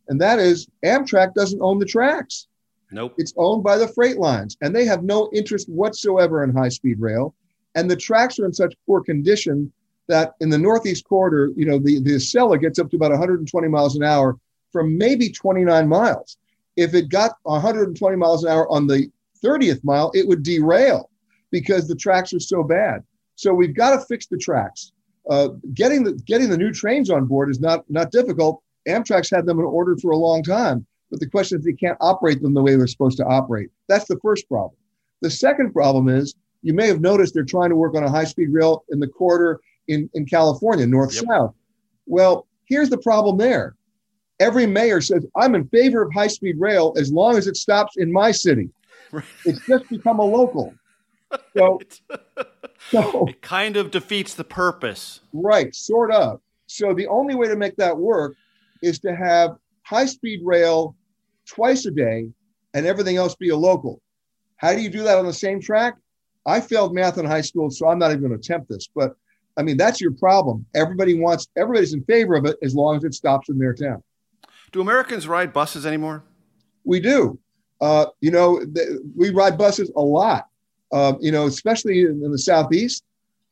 And 0.08 0.20
that 0.20 0.38
is 0.38 0.68
Amtrak 0.84 1.32
doesn't 1.32 1.62
own 1.62 1.78
the 1.78 1.86
tracks. 1.86 2.48
Nope. 2.90 3.14
It's 3.16 3.32
owned 3.36 3.64
by 3.64 3.78
the 3.78 3.88
freight 3.88 4.18
lines, 4.18 4.56
and 4.60 4.76
they 4.76 4.84
have 4.84 5.02
no 5.02 5.30
interest 5.32 5.68
whatsoever 5.68 6.44
in 6.44 6.54
high 6.54 6.68
speed 6.68 7.00
rail. 7.00 7.34
And 7.74 7.90
the 7.90 7.96
tracks 7.96 8.38
are 8.38 8.44
in 8.44 8.52
such 8.52 8.74
poor 8.86 9.02
condition 9.02 9.72
that 10.08 10.34
in 10.40 10.50
the 10.50 10.58
Northeast 10.58 11.04
corridor, 11.04 11.52
you 11.56 11.66
know, 11.66 11.78
the, 11.78 12.00
the 12.00 12.16
Acela 12.16 12.60
gets 12.60 12.78
up 12.78 12.90
to 12.90 12.96
about 12.96 13.10
120 13.10 13.68
miles 13.68 13.96
an 13.96 14.02
hour 14.02 14.36
from 14.72 14.98
maybe 14.98 15.30
29 15.30 15.88
miles. 15.88 16.36
If 16.76 16.94
it 16.94 17.08
got 17.08 17.36
120 17.44 18.16
miles 18.16 18.44
an 18.44 18.50
hour 18.50 18.70
on 18.70 18.86
the 18.86 19.10
30th 19.42 19.82
mile, 19.84 20.10
it 20.14 20.26
would 20.26 20.42
derail 20.42 21.10
because 21.50 21.86
the 21.86 21.94
tracks 21.94 22.34
are 22.34 22.40
so 22.40 22.62
bad. 22.62 23.02
So 23.36 23.54
we've 23.54 23.74
got 23.74 23.96
to 23.96 24.04
fix 24.06 24.26
the 24.26 24.36
tracks. 24.36 24.92
Uh, 25.30 25.48
getting 25.72 26.04
the 26.04 26.12
getting 26.26 26.50
the 26.50 26.58
new 26.58 26.70
trains 26.70 27.08
on 27.08 27.24
board 27.24 27.48
is 27.48 27.60
not 27.60 27.88
not 27.88 28.10
difficult. 28.10 28.62
Amtrak's 28.86 29.30
had 29.30 29.46
them 29.46 29.58
in 29.58 29.64
order 29.64 29.96
for 29.96 30.10
a 30.10 30.16
long 30.16 30.42
time, 30.42 30.84
but 31.10 31.18
the 31.18 31.28
question 31.28 31.58
is 31.58 31.64
they 31.64 31.72
can't 31.72 31.96
operate 32.00 32.42
them 32.42 32.52
the 32.52 32.62
way 32.62 32.76
they're 32.76 32.86
supposed 32.86 33.16
to 33.16 33.24
operate. 33.24 33.70
That's 33.88 34.06
the 34.06 34.18
first 34.20 34.46
problem. 34.48 34.76
The 35.22 35.30
second 35.30 35.72
problem 35.72 36.08
is 36.08 36.34
you 36.60 36.74
may 36.74 36.86
have 36.88 37.00
noticed 37.00 37.32
they're 37.32 37.44
trying 37.44 37.70
to 37.70 37.76
work 37.76 37.94
on 37.94 38.04
a 38.04 38.10
high 38.10 38.24
speed 38.24 38.48
rail 38.50 38.84
in 38.90 39.00
the 39.00 39.06
corridor 39.06 39.60
in, 39.88 40.08
in 40.14 40.26
California, 40.26 40.86
north 40.86 41.14
yep. 41.14 41.24
south. 41.28 41.54
Well, 42.06 42.46
here's 42.66 42.90
the 42.90 42.98
problem 42.98 43.38
there. 43.38 43.76
Every 44.40 44.66
mayor 44.66 45.00
says, 45.00 45.24
I'm 45.36 45.54
in 45.54 45.68
favor 45.68 46.02
of 46.02 46.12
high 46.12 46.26
speed 46.26 46.56
rail 46.58 46.94
as 46.96 47.12
long 47.12 47.36
as 47.36 47.46
it 47.46 47.56
stops 47.56 47.96
in 47.96 48.12
my 48.12 48.30
city. 48.30 48.70
Right. 49.12 49.24
It's 49.44 49.64
just 49.68 49.88
become 49.88 50.18
a 50.18 50.24
local. 50.24 50.74
So, 51.56 51.80
so 52.90 53.26
it 53.28 53.42
kind 53.42 53.76
of 53.76 53.90
defeats 53.90 54.34
the 54.34 54.44
purpose. 54.44 55.20
Right, 55.32 55.74
sort 55.74 56.12
of. 56.12 56.40
So 56.66 56.94
the 56.94 57.06
only 57.08 57.34
way 57.34 57.48
to 57.48 57.56
make 57.56 57.76
that 57.76 57.96
work 57.96 58.34
is 58.82 58.98
to 59.00 59.14
have 59.14 59.56
high 59.82 60.06
speed 60.06 60.40
rail 60.44 60.96
twice 61.46 61.86
a 61.86 61.90
day 61.90 62.28
and 62.72 62.86
everything 62.86 63.16
else 63.16 63.34
be 63.34 63.50
a 63.50 63.56
local. 63.56 64.00
How 64.56 64.74
do 64.74 64.80
you 64.80 64.90
do 64.90 65.02
that 65.02 65.18
on 65.18 65.26
the 65.26 65.32
same 65.32 65.60
track? 65.60 65.94
I 66.46 66.60
failed 66.60 66.94
math 66.94 67.18
in 67.18 67.24
high 67.24 67.40
school, 67.40 67.70
so 67.70 67.88
I'm 67.88 67.98
not 67.98 68.10
even 68.10 68.20
going 68.20 68.32
to 68.32 68.38
attempt 68.38 68.68
this. 68.68 68.88
But 68.94 69.16
I 69.56 69.62
mean, 69.62 69.76
that's 69.76 70.00
your 70.00 70.12
problem. 70.12 70.66
Everybody 70.74 71.14
wants, 71.14 71.48
everybody's 71.56 71.94
in 71.94 72.02
favor 72.04 72.34
of 72.34 72.44
it 72.44 72.56
as 72.62 72.74
long 72.74 72.96
as 72.96 73.04
it 73.04 73.14
stops 73.14 73.48
in 73.48 73.58
their 73.58 73.74
town. 73.74 74.02
Do 74.72 74.80
Americans 74.80 75.28
ride 75.28 75.52
buses 75.52 75.86
anymore? 75.86 76.24
We 76.84 77.00
do. 77.00 77.38
Uh, 77.80 78.06
you 78.20 78.30
know, 78.30 78.64
th- 78.74 78.98
we 79.16 79.30
ride 79.30 79.56
buses 79.56 79.90
a 79.96 80.00
lot. 80.00 80.48
Um, 80.92 81.18
you 81.20 81.32
know, 81.32 81.46
especially 81.46 82.02
in, 82.02 82.22
in 82.24 82.30
the 82.30 82.38
southeast, 82.38 83.04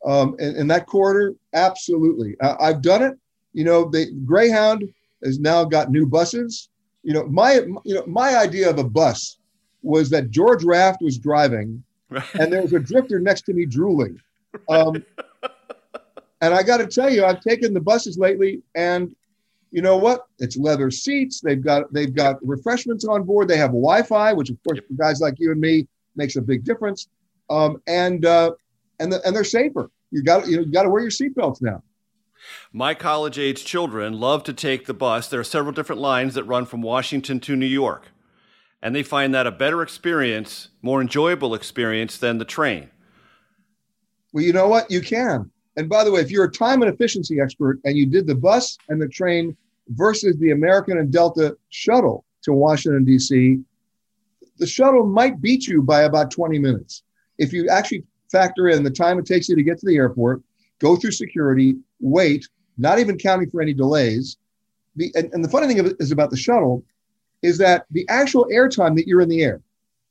um, 0.04 0.36
in, 0.38 0.56
in, 0.56 0.66
that 0.68 0.86
corridor. 0.86 1.34
Absolutely, 1.54 2.36
uh, 2.40 2.54
I've 2.60 2.82
done 2.82 3.02
it. 3.02 3.18
You 3.52 3.64
know, 3.64 3.88
the 3.88 4.12
Greyhound 4.24 4.84
has 5.24 5.40
now 5.40 5.64
got 5.64 5.90
new 5.90 6.06
buses. 6.06 6.68
You 7.02 7.14
know, 7.14 7.26
my 7.26 7.54
you 7.84 7.94
know 7.94 8.04
my 8.06 8.36
idea 8.36 8.70
of 8.70 8.78
a 8.78 8.84
bus 8.84 9.38
was 9.82 10.08
that 10.10 10.30
George 10.30 10.62
Raft 10.62 11.02
was 11.02 11.18
driving, 11.18 11.82
right. 12.10 12.34
and 12.34 12.52
there 12.52 12.62
was 12.62 12.72
a 12.72 12.78
drifter 12.78 13.18
next 13.18 13.42
to 13.42 13.52
me 13.52 13.66
drooling. 13.66 14.20
Um, 14.68 15.04
and 16.42 16.52
I 16.52 16.64
got 16.64 16.78
to 16.78 16.86
tell 16.86 17.08
you, 17.08 17.24
I've 17.24 17.40
taken 17.40 17.72
the 17.72 17.80
buses 17.80 18.18
lately, 18.18 18.62
and 18.74 19.14
you 19.70 19.80
know 19.80 19.96
what? 19.96 20.26
It's 20.40 20.56
leather 20.56 20.90
seats. 20.90 21.40
They've 21.40 21.62
got 21.62 21.90
they've 21.92 22.12
got 22.12 22.36
refreshments 22.46 23.06
on 23.06 23.22
board. 23.22 23.48
They 23.48 23.56
have 23.56 23.70
Wi-Fi, 23.70 24.32
which 24.34 24.50
of 24.50 24.58
course 24.66 24.80
for 24.80 24.94
guys 24.94 25.20
like 25.20 25.36
you 25.38 25.52
and 25.52 25.60
me 25.60 25.86
makes 26.16 26.36
a 26.36 26.42
big 26.42 26.64
difference. 26.64 27.08
Um, 27.48 27.80
and 27.86 28.26
uh, 28.26 28.50
and 28.98 29.12
the, 29.12 29.24
and 29.24 29.34
they're 29.34 29.44
safer. 29.44 29.88
You 30.10 30.24
got 30.24 30.48
you 30.48 30.56
know 30.56 30.62
you 30.64 30.72
got 30.72 30.82
to 30.82 30.90
wear 30.90 31.00
your 31.00 31.12
seatbelts 31.12 31.62
now. 31.62 31.82
My 32.72 32.92
college 32.92 33.38
age 33.38 33.64
children 33.64 34.18
love 34.18 34.42
to 34.44 34.52
take 34.52 34.86
the 34.86 34.94
bus. 34.94 35.28
There 35.28 35.38
are 35.38 35.44
several 35.44 35.72
different 35.72 36.02
lines 36.02 36.34
that 36.34 36.42
run 36.42 36.66
from 36.66 36.82
Washington 36.82 37.38
to 37.40 37.54
New 37.54 37.66
York, 37.66 38.08
and 38.82 38.96
they 38.96 39.04
find 39.04 39.32
that 39.32 39.46
a 39.46 39.52
better 39.52 39.80
experience, 39.80 40.70
more 40.82 41.00
enjoyable 41.00 41.54
experience 41.54 42.18
than 42.18 42.38
the 42.38 42.44
train. 42.44 42.90
Well, 44.32 44.42
you 44.42 44.52
know 44.52 44.66
what? 44.66 44.90
You 44.90 45.02
can. 45.02 45.51
And 45.76 45.88
by 45.88 46.04
the 46.04 46.12
way, 46.12 46.20
if 46.20 46.30
you're 46.30 46.44
a 46.44 46.50
time 46.50 46.82
and 46.82 46.92
efficiency 46.92 47.40
expert 47.40 47.80
and 47.84 47.96
you 47.96 48.06
did 48.06 48.26
the 48.26 48.34
bus 48.34 48.76
and 48.88 49.00
the 49.00 49.08
train 49.08 49.56
versus 49.88 50.36
the 50.38 50.50
American 50.50 50.98
and 50.98 51.10
Delta 51.10 51.56
shuttle 51.70 52.24
to 52.42 52.52
Washington, 52.52 53.04
D.C., 53.04 53.58
the 54.58 54.66
shuttle 54.66 55.06
might 55.06 55.40
beat 55.40 55.66
you 55.66 55.82
by 55.82 56.02
about 56.02 56.30
20 56.30 56.58
minutes. 56.58 57.02
If 57.38 57.52
you 57.52 57.68
actually 57.68 58.04
factor 58.30 58.68
in 58.68 58.82
the 58.82 58.90
time 58.90 59.18
it 59.18 59.26
takes 59.26 59.48
you 59.48 59.56
to 59.56 59.62
get 59.62 59.78
to 59.78 59.86
the 59.86 59.96
airport, 59.96 60.42
go 60.78 60.96
through 60.96 61.12
security, 61.12 61.76
wait, 62.00 62.46
not 62.76 62.98
even 62.98 63.16
counting 63.16 63.50
for 63.50 63.62
any 63.62 63.72
delays. 63.72 64.36
The, 64.96 65.10
and, 65.14 65.32
and 65.32 65.44
the 65.44 65.48
funny 65.48 65.66
thing 65.66 65.94
is 65.98 66.12
about 66.12 66.30
the 66.30 66.36
shuttle 66.36 66.84
is 67.40 67.58
that 67.58 67.86
the 67.90 68.06
actual 68.08 68.46
air 68.50 68.68
time 68.68 68.94
that 68.96 69.06
you're 69.06 69.20
in 69.20 69.28
the 69.28 69.42
air 69.42 69.62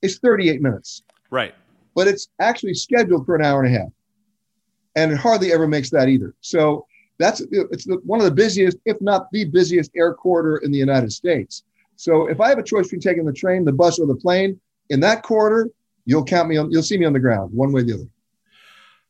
is 0.02 0.18
38 0.20 0.62
minutes. 0.62 1.04
Right. 1.30 1.54
But 1.96 2.08
it's 2.08 2.30
actually 2.40 2.74
scheduled 2.74 3.26
for 3.26 3.36
an 3.36 3.46
hour 3.46 3.64
and 3.64 3.74
a 3.74 3.80
half 3.80 3.90
and 4.96 5.12
it 5.12 5.18
hardly 5.18 5.52
ever 5.54 5.68
makes 5.68 5.90
that 5.92 6.10
either. 6.10 6.34
So 6.42 6.86
that's 7.18 7.42
it's 7.52 7.86
the, 7.86 8.00
one 8.04 8.20
of 8.20 8.26
the 8.26 8.32
busiest, 8.32 8.78
if 8.86 9.00
not 9.02 9.32
the 9.32 9.46
busiest, 9.46 9.92
air 9.96 10.14
corridor 10.14 10.58
in 10.58 10.72
the 10.72 10.78
United 10.78 11.12
States. 11.12 11.64
So 11.96 12.28
if 12.28 12.42
I 12.42 12.50
have 12.50 12.58
a 12.58 12.64
choice 12.64 12.86
between 12.86 13.02
taking 13.02 13.26
the 13.26 13.34
train, 13.34 13.64
the 13.64 13.72
bus, 13.72 14.00
or 14.00 14.08
the 14.08 14.16
plane 14.16 14.60
in 14.90 15.00
that 15.02 15.22
corridor, 15.24 15.70
you'll 16.06 16.26
count 16.26 16.50
me 16.50 16.58
on. 16.58 16.72
You'll 16.72 16.84
see 16.84 16.98
me 16.98 17.06
on 17.06 17.14
the 17.14 17.20
ground, 17.20 17.54
one 17.54 17.72
way 17.72 17.82
or 17.82 17.84
the 17.84 17.94
other. 17.94 18.08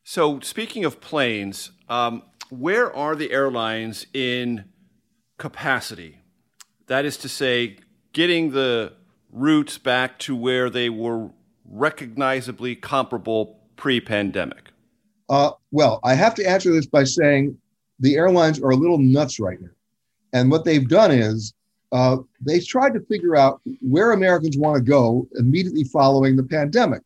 So 0.04 0.40
speaking 0.40 0.84
of 0.84 1.00
planes, 1.00 1.70
um, 1.88 2.22
where 2.50 2.94
are 2.94 3.16
the 3.16 3.32
airlines 3.32 4.06
in 4.12 4.64
capacity? 5.38 6.18
That 6.88 7.04
is 7.04 7.16
to 7.18 7.28
say, 7.28 7.78
getting 8.12 8.50
the 8.50 8.92
routes 9.30 9.78
back 9.78 10.18
to 10.18 10.36
where 10.36 10.68
they 10.68 10.90
were 10.90 11.30
recognizably 11.64 12.76
comparable 12.76 13.60
pre-pandemic. 13.76 14.71
Uh, 15.32 15.52
well, 15.70 15.98
I 16.04 16.12
have 16.12 16.34
to 16.34 16.46
answer 16.46 16.70
this 16.74 16.84
by 16.84 17.04
saying 17.04 17.56
the 18.00 18.16
airlines 18.16 18.60
are 18.60 18.68
a 18.68 18.76
little 18.76 18.98
nuts 18.98 19.40
right 19.40 19.58
now. 19.58 19.70
And 20.34 20.50
what 20.50 20.66
they've 20.66 20.86
done 20.86 21.10
is 21.10 21.54
uh, 21.90 22.18
they've 22.42 22.66
tried 22.66 22.92
to 22.92 23.00
figure 23.00 23.34
out 23.34 23.62
where 23.80 24.12
Americans 24.12 24.58
want 24.58 24.76
to 24.76 24.82
go 24.82 25.26
immediately 25.36 25.84
following 25.84 26.36
the 26.36 26.42
pandemic. 26.42 27.00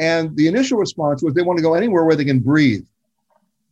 And 0.00 0.36
the 0.36 0.48
initial 0.48 0.78
response 0.78 1.22
was 1.22 1.32
they 1.32 1.42
want 1.42 1.58
to 1.58 1.62
go 1.62 1.74
anywhere 1.74 2.04
where 2.04 2.16
they 2.16 2.24
can 2.24 2.40
breathe. 2.40 2.84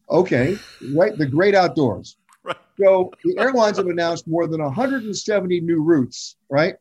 Okay, 0.08 0.56
right? 0.94 1.18
The 1.18 1.26
great 1.26 1.54
outdoors. 1.54 2.16
Right. 2.44 2.56
So 2.76 3.12
the 3.22 3.38
airlines 3.38 3.76
have 3.76 3.86
announced 3.86 4.26
more 4.26 4.48
than 4.48 4.60
170 4.60 5.60
new 5.60 5.80
routes, 5.80 6.34
right? 6.50 6.74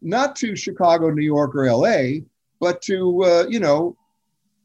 Not 0.00 0.36
to 0.36 0.54
Chicago, 0.54 1.10
New 1.10 1.24
York, 1.24 1.56
or 1.56 1.68
LA, 1.68 2.20
but 2.60 2.80
to, 2.82 3.24
uh, 3.24 3.44
you 3.48 3.58
know, 3.58 3.96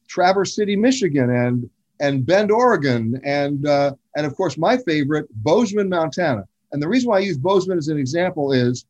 Traverse 0.09 0.55
City, 0.55 0.75
Michigan, 0.75 1.29
and 1.29 1.69
and 2.01 2.25
Bend, 2.25 2.51
Oregon, 2.51 3.19
and 3.23 3.65
uh, 3.65 3.93
and 4.15 4.25
of 4.25 4.35
course 4.35 4.57
my 4.57 4.77
favorite, 4.77 5.27
Bozeman, 5.43 5.89
Montana. 5.89 6.43
And 6.71 6.81
the 6.81 6.87
reason 6.87 7.09
why 7.09 7.17
I 7.17 7.21
use 7.21 7.37
Bozeman 7.37 7.77
as 7.77 7.87
an 7.87 7.97
example 7.97 8.51
is 8.51 8.85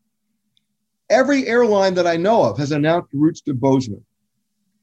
every 1.09 1.47
airline 1.47 1.93
that 1.95 2.07
I 2.07 2.17
know 2.17 2.43
of 2.43 2.57
has 2.57 2.71
announced 2.71 3.09
routes 3.13 3.41
to 3.41 3.53
Bozeman. 3.53 4.03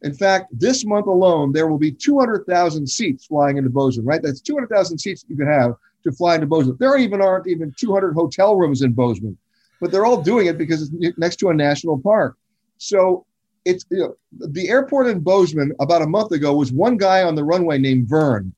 In 0.02 0.14
fact, 0.14 0.48
this 0.58 0.84
month 0.84 1.06
alone, 1.06 1.52
there 1.52 1.68
will 1.68 1.78
be 1.78 1.92
200,000 1.92 2.86
seats 2.86 3.26
flying 3.26 3.56
into 3.56 3.70
Bozeman, 3.70 4.06
right? 4.06 4.22
That's 4.22 4.40
200,000 4.40 4.98
seats 4.98 5.24
you 5.28 5.36
can 5.36 5.46
have 5.46 5.74
to 6.04 6.12
fly 6.12 6.36
into 6.36 6.46
Bozeman. 6.46 6.76
There 6.78 6.96
even 6.96 7.20
aren't 7.20 7.48
even 7.48 7.74
200 7.78 8.14
hotel 8.14 8.56
rooms 8.56 8.82
in 8.82 8.92
Bozeman, 8.92 9.36
but 9.80 9.90
they're 9.90 10.06
all 10.06 10.22
doing 10.22 10.46
it 10.46 10.58
because 10.58 10.82
it's 10.82 11.18
next 11.18 11.36
to 11.36 11.50
a 11.50 11.54
national 11.54 11.98
park. 11.98 12.36
So 12.78 13.25
it's 13.66 13.84
you 13.90 13.98
know, 13.98 14.16
the 14.48 14.68
airport 14.68 15.08
in 15.08 15.20
Bozeman 15.20 15.72
about 15.80 16.00
a 16.00 16.06
month 16.06 16.30
ago 16.30 16.54
was 16.54 16.72
one 16.72 16.96
guy 16.96 17.22
on 17.22 17.34
the 17.34 17.44
runway 17.44 17.78
named 17.78 18.08
Vern. 18.08 18.54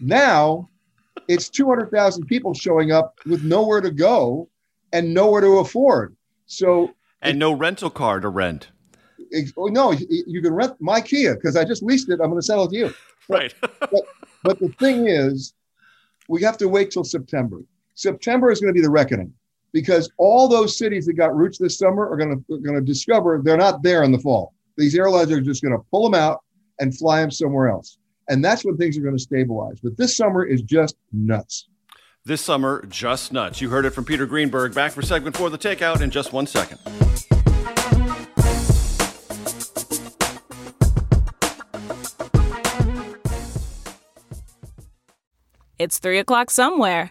Now 0.00 0.68
it's 1.28 1.50
200,000 1.50 2.26
people 2.26 2.54
showing 2.54 2.90
up 2.90 3.18
with 3.26 3.44
nowhere 3.44 3.82
to 3.82 3.90
go 3.90 4.48
and 4.92 5.12
nowhere 5.12 5.42
to 5.42 5.58
afford. 5.58 6.16
So 6.46 6.94
and 7.20 7.38
no 7.38 7.52
rental 7.52 7.90
car 7.90 8.18
to 8.18 8.28
rent. 8.28 8.70
Oh, 9.56 9.66
no, 9.66 9.92
you 9.92 10.42
can 10.42 10.52
rent 10.52 10.74
my 10.80 11.00
Kia 11.00 11.34
because 11.36 11.56
I 11.56 11.64
just 11.64 11.82
leased 11.82 12.08
it. 12.08 12.14
I'm 12.14 12.30
going 12.30 12.40
to 12.40 12.42
sell 12.42 12.64
it 12.64 12.70
to 12.70 12.76
you. 12.76 12.94
Right. 13.28 13.54
but, 13.60 14.02
but 14.42 14.58
the 14.58 14.68
thing 14.78 15.06
is, 15.06 15.54
we 16.28 16.42
have 16.42 16.58
to 16.58 16.68
wait 16.68 16.90
till 16.90 17.04
September. 17.04 17.62
September 17.94 18.50
is 18.50 18.60
going 18.60 18.70
to 18.70 18.74
be 18.74 18.82
the 18.82 18.90
reckoning 18.90 19.32
because 19.72 20.10
all 20.18 20.48
those 20.48 20.76
cities 20.76 21.06
that 21.06 21.14
got 21.14 21.34
routes 21.34 21.58
this 21.58 21.78
summer 21.78 22.08
are 22.08 22.16
going 22.16 22.30
to, 22.30 22.54
are 22.54 22.58
going 22.58 22.76
to 22.76 22.84
discover 22.84 23.40
they're 23.42 23.56
not 23.56 23.82
there 23.82 24.02
in 24.02 24.12
the 24.12 24.18
fall. 24.18 24.54
These 24.76 24.94
airlines 24.94 25.30
are 25.30 25.40
just 25.40 25.62
going 25.62 25.76
to 25.76 25.84
pull 25.90 26.08
them 26.08 26.18
out 26.20 26.42
and 26.78 26.96
fly 26.96 27.20
them 27.20 27.30
somewhere 27.30 27.68
else. 27.68 27.98
And 28.28 28.44
that's 28.44 28.64
when 28.64 28.76
things 28.76 28.96
are 28.96 29.02
going 29.02 29.16
to 29.16 29.22
stabilize. 29.22 29.80
But 29.80 29.96
this 29.96 30.16
summer 30.16 30.44
is 30.44 30.62
just 30.62 30.96
nuts. 31.12 31.68
This 32.24 32.40
summer, 32.40 32.84
just 32.88 33.32
nuts. 33.32 33.60
You 33.60 33.68
heard 33.70 33.84
it 33.84 33.90
from 33.90 34.04
Peter 34.04 34.26
Greenberg. 34.26 34.74
Back 34.74 34.92
for 34.92 35.02
segment 35.02 35.36
four, 35.36 35.50
the 35.50 35.58
takeout, 35.58 36.00
in 36.00 36.10
just 36.10 36.32
one 36.32 36.46
second. 36.46 36.78
It's 45.78 45.98
three 45.98 46.20
o'clock 46.20 46.48
somewhere. 46.50 47.10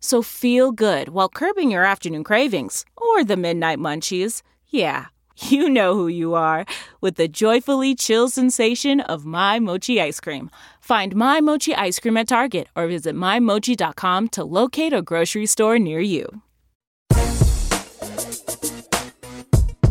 So 0.00 0.22
feel 0.22 0.72
good 0.72 1.10
while 1.10 1.28
curbing 1.28 1.70
your 1.70 1.84
afternoon 1.84 2.24
cravings 2.24 2.84
or 2.96 3.22
the 3.22 3.36
midnight 3.36 3.78
munchies. 3.78 4.42
Yeah 4.68 5.06
you 5.48 5.68
know 5.68 5.94
who 5.94 6.08
you 6.08 6.34
are 6.34 6.64
with 7.00 7.16
the 7.16 7.28
joyfully 7.28 7.94
chill 7.94 8.28
sensation 8.28 9.00
of 9.00 9.24
My 9.24 9.58
Mochi 9.58 10.00
ice 10.00 10.20
cream. 10.20 10.50
Find 10.80 11.14
My 11.14 11.40
Mochi 11.40 11.74
ice 11.74 11.98
cream 11.98 12.16
at 12.16 12.28
Target 12.28 12.68
or 12.76 12.86
visit 12.86 13.14
MyMochi.com 13.14 14.28
to 14.30 14.44
locate 14.44 14.92
a 14.92 15.02
grocery 15.02 15.46
store 15.46 15.78
near 15.78 16.00
you. 16.00 16.42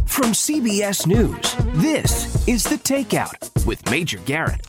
From 0.06 0.34
CBS 0.34 1.08
News, 1.08 1.56
this 1.82 2.48
is 2.48 2.64
The 2.64 2.76
Takeout 2.76 3.66
with 3.66 3.90
Major 3.90 4.20
Garrett. 4.20 4.68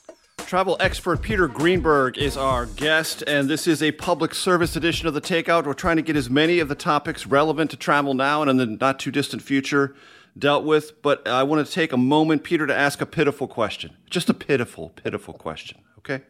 Travel 0.51 0.77
expert 0.81 1.23
Peter 1.23 1.47
Greenberg 1.47 2.19
is 2.19 2.37
our 2.37 2.67
guest, 2.67 3.23
and 3.29 3.49
this 3.49 3.69
is 3.69 3.85
a 3.85 3.93
public 3.93 4.35
service 4.35 4.75
edition 4.75 5.07
of 5.07 5.15
The 5.15 5.21
Takeout. 5.21 5.65
We're 5.65 5.75
trying 5.75 5.95
to 5.95 6.03
get 6.03 6.17
as 6.17 6.29
many 6.29 6.59
of 6.59 6.67
the 6.67 6.75
topics 6.75 7.25
relevant 7.25 7.71
to 7.71 7.77
travel 7.77 8.15
now 8.15 8.43
and 8.43 8.51
in 8.51 8.57
the 8.57 8.67
not 8.67 8.99
too 8.99 9.13
distant 9.13 9.43
future 9.43 9.95
dealt 10.37 10.65
with, 10.65 11.03
but 11.03 11.29
I 11.29 11.45
want 11.45 11.65
to 11.65 11.73
take 11.73 11.93
a 11.93 11.97
moment, 11.97 12.43
Peter, 12.43 12.67
to 12.67 12.77
ask 12.77 13.01
a 13.01 13.07
pitiful 13.07 13.47
question. 13.47 13.97
Just 14.11 14.29
a 14.29 14.35
pitiful, 14.35 14.89
pitiful 14.89 15.35
question. 15.35 15.83
Okay. 15.99 16.21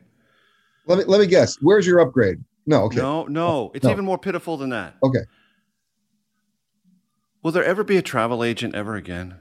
Let 0.84 0.98
me 0.98 1.04
let 1.04 1.18
me 1.18 1.26
guess. 1.26 1.56
Where's 1.62 1.86
your 1.86 2.00
upgrade? 2.00 2.44
No. 2.66 2.82
Okay. 2.82 2.98
No, 2.98 3.24
no. 3.24 3.46
Oh, 3.46 3.70
it's 3.72 3.86
no. 3.86 3.90
even 3.90 4.04
more 4.04 4.18
pitiful 4.18 4.58
than 4.58 4.68
that. 4.68 4.96
Okay. 5.02 5.24
Will 7.42 7.52
there 7.52 7.64
ever 7.64 7.84
be 7.84 7.96
a 7.96 8.02
travel 8.02 8.44
agent 8.44 8.74
ever 8.74 8.96
again? 8.96 9.36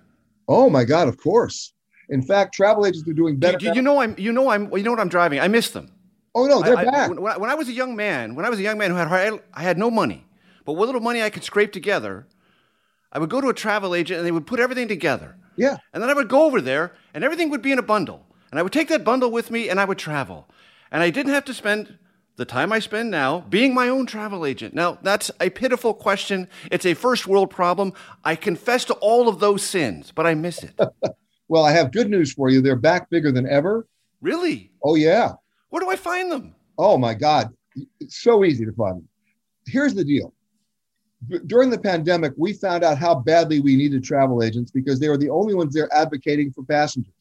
Oh 0.47 0.69
my 0.69 0.85
God! 0.85 1.09
Of 1.09 1.17
course. 1.17 1.73
In 2.09 2.21
fact, 2.21 2.53
travel 2.53 2.85
agents 2.85 3.07
are 3.07 3.13
doing 3.13 3.37
better. 3.37 3.57
You, 3.59 3.73
you 3.73 3.81
know, 3.81 4.01
I'm. 4.01 4.15
You 4.17 4.31
know, 4.31 4.49
I'm. 4.49 4.75
You 4.75 4.83
know 4.83 4.91
what 4.91 4.99
I'm 4.99 5.09
driving. 5.09 5.39
I 5.39 5.47
miss 5.47 5.69
them. 5.69 5.91
Oh 6.35 6.45
no, 6.45 6.61
they're 6.61 6.77
I, 6.77 6.85
back. 6.85 6.93
I, 6.93 7.07
when, 7.07 7.39
when, 7.41 7.49
I 7.49 7.55
was 7.55 7.69
a 7.69 7.73
young 7.73 7.95
man, 7.95 8.35
when 8.35 8.45
I 8.45 8.49
was 8.49 8.59
a 8.59 8.61
young 8.61 8.77
man 8.77 8.91
who 8.91 8.97
had 8.97 9.39
I 9.53 9.63
had 9.63 9.77
no 9.77 9.89
money, 9.89 10.25
but 10.65 10.73
what 10.73 10.85
little 10.85 11.01
money 11.01 11.21
I 11.21 11.29
could 11.29 11.43
scrape 11.43 11.71
together, 11.71 12.27
I 13.11 13.19
would 13.19 13.29
go 13.29 13.41
to 13.41 13.49
a 13.49 13.53
travel 13.53 13.95
agent 13.95 14.19
and 14.19 14.27
they 14.27 14.31
would 14.31 14.47
put 14.47 14.59
everything 14.59 14.87
together. 14.87 15.35
Yeah. 15.55 15.77
And 15.93 16.01
then 16.01 16.09
I 16.09 16.13
would 16.13 16.29
go 16.29 16.45
over 16.45 16.61
there 16.61 16.93
and 17.13 17.23
everything 17.23 17.49
would 17.49 17.61
be 17.61 17.71
in 17.71 17.79
a 17.79 17.83
bundle. 17.83 18.25
And 18.51 18.59
I 18.59 18.63
would 18.63 18.73
take 18.73 18.87
that 18.89 19.03
bundle 19.03 19.31
with 19.31 19.51
me 19.51 19.69
and 19.69 19.79
I 19.79 19.85
would 19.85 19.97
travel. 19.97 20.47
And 20.91 21.03
I 21.03 21.09
didn't 21.09 21.33
have 21.33 21.45
to 21.45 21.53
spend 21.53 21.97
the 22.37 22.45
time 22.45 22.71
I 22.71 22.79
spend 22.79 23.11
now 23.11 23.41
being 23.41 23.73
my 23.73 23.89
own 23.89 24.05
travel 24.05 24.45
agent. 24.45 24.73
Now, 24.73 24.97
that's 25.01 25.29
a 25.41 25.49
pitiful 25.49 25.93
question. 25.93 26.47
It's 26.71 26.85
a 26.85 26.93
first 26.93 27.27
world 27.27 27.49
problem. 27.49 27.93
I 28.23 28.35
confess 28.35 28.85
to 28.85 28.93
all 28.95 29.27
of 29.27 29.39
those 29.39 29.61
sins, 29.61 30.13
but 30.15 30.25
I 30.25 30.35
miss 30.35 30.63
it. 30.63 30.79
well, 31.49 31.65
I 31.65 31.71
have 31.71 31.91
good 31.91 32.09
news 32.09 32.31
for 32.31 32.49
you. 32.49 32.61
They're 32.61 32.77
back 32.77 33.09
bigger 33.09 33.31
than 33.31 33.47
ever. 33.47 33.85
Really? 34.21 34.71
Oh, 34.83 34.95
yeah. 34.95 35.33
Where 35.69 35.81
do 35.81 35.89
I 35.89 35.97
find 35.97 36.31
them? 36.31 36.55
Oh, 36.77 36.97
my 36.97 37.13
God. 37.13 37.53
It's 37.99 38.21
so 38.21 38.45
easy 38.45 38.65
to 38.65 38.71
find 38.71 38.97
them. 38.97 39.07
Here's 39.65 39.93
the 39.93 40.03
deal 40.05 40.33
during 41.47 41.69
the 41.69 41.77
pandemic, 41.79 42.33
we 42.37 42.53
found 42.53 42.83
out 42.83 42.97
how 42.97 43.13
badly 43.13 43.59
we 43.59 43.75
needed 43.75 44.03
travel 44.03 44.41
agents 44.41 44.71
because 44.71 44.99
they 44.99 45.09
were 45.09 45.17
the 45.17 45.29
only 45.29 45.53
ones 45.53 45.73
there 45.73 45.93
advocating 45.93 46.51
for 46.51 46.63
passengers. 46.63 47.13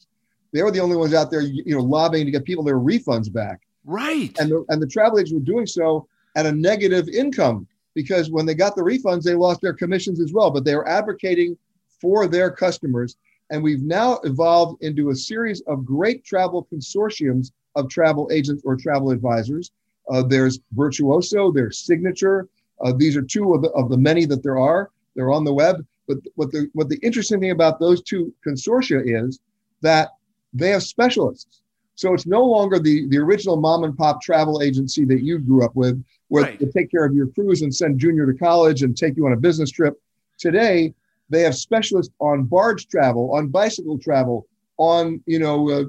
They 0.52 0.62
were 0.62 0.70
the 0.70 0.80
only 0.80 0.96
ones 0.96 1.14
out 1.14 1.30
there, 1.30 1.40
you 1.40 1.74
know, 1.74 1.82
lobbying 1.82 2.24
to 2.26 2.30
get 2.30 2.44
people 2.44 2.64
their 2.64 2.78
refunds 2.78 3.32
back. 3.32 3.60
Right. 3.84 4.34
And 4.38 4.50
the, 4.50 4.64
and 4.68 4.80
the 4.80 4.86
travel 4.86 5.18
agents 5.18 5.32
were 5.32 5.40
doing 5.40 5.66
so 5.66 6.06
at 6.36 6.46
a 6.46 6.52
negative 6.52 7.08
income 7.08 7.66
because 7.94 8.30
when 8.30 8.46
they 8.46 8.54
got 8.54 8.76
the 8.76 8.82
refunds, 8.82 9.24
they 9.24 9.34
lost 9.34 9.60
their 9.60 9.74
commissions 9.74 10.20
as 10.20 10.32
well. 10.32 10.50
But 10.50 10.64
they 10.64 10.76
were 10.76 10.88
advocating 10.88 11.56
for 12.00 12.28
their 12.28 12.50
customers. 12.50 13.16
And 13.50 13.62
we've 13.62 13.82
now 13.82 14.18
evolved 14.24 14.82
into 14.82 15.10
a 15.10 15.16
series 15.16 15.60
of 15.62 15.84
great 15.84 16.24
travel 16.24 16.68
consortiums 16.72 17.52
of 17.76 17.88
travel 17.88 18.28
agents 18.32 18.62
or 18.64 18.76
travel 18.76 19.10
advisors. 19.10 19.72
Uh, 20.10 20.22
there's 20.22 20.60
Virtuoso, 20.72 21.50
there's 21.52 21.78
Signature, 21.78 22.48
uh, 22.80 22.92
these 22.96 23.16
are 23.16 23.22
two 23.22 23.54
of 23.54 23.62
the, 23.62 23.70
of 23.70 23.88
the 23.88 23.96
many 23.96 24.24
that 24.26 24.42
there 24.42 24.58
are. 24.58 24.90
They're 25.14 25.32
on 25.32 25.44
the 25.44 25.52
web. 25.52 25.84
But 26.06 26.18
what 26.36 26.50
the 26.52 26.70
what 26.72 26.88
the 26.88 26.98
interesting 27.02 27.40
thing 27.40 27.50
about 27.50 27.78
those 27.78 28.02
two 28.02 28.32
consortia 28.46 29.02
is 29.04 29.40
that 29.82 30.10
they 30.54 30.70
have 30.70 30.82
specialists. 30.82 31.60
So 31.96 32.14
it's 32.14 32.26
no 32.26 32.44
longer 32.44 32.78
the, 32.78 33.08
the 33.08 33.18
original 33.18 33.56
mom 33.56 33.82
and 33.84 33.96
pop 33.96 34.22
travel 34.22 34.62
agency 34.62 35.04
that 35.06 35.22
you 35.22 35.38
grew 35.38 35.64
up 35.64 35.74
with, 35.74 36.02
where 36.28 36.44
right. 36.44 36.58
they 36.58 36.66
take 36.66 36.90
care 36.90 37.04
of 37.04 37.14
your 37.14 37.26
cruise 37.26 37.62
and 37.62 37.74
send 37.74 37.98
junior 37.98 38.24
to 38.24 38.38
college 38.38 38.82
and 38.82 38.96
take 38.96 39.16
you 39.16 39.26
on 39.26 39.32
a 39.32 39.36
business 39.36 39.70
trip. 39.70 40.00
Today, 40.38 40.94
they 41.30 41.42
have 41.42 41.54
specialists 41.54 42.12
on 42.20 42.44
barge 42.44 42.88
travel, 42.88 43.34
on 43.34 43.48
bicycle 43.48 43.98
travel, 43.98 44.46
on 44.78 45.22
you 45.26 45.38
know 45.38 45.70
uh, 45.70 45.84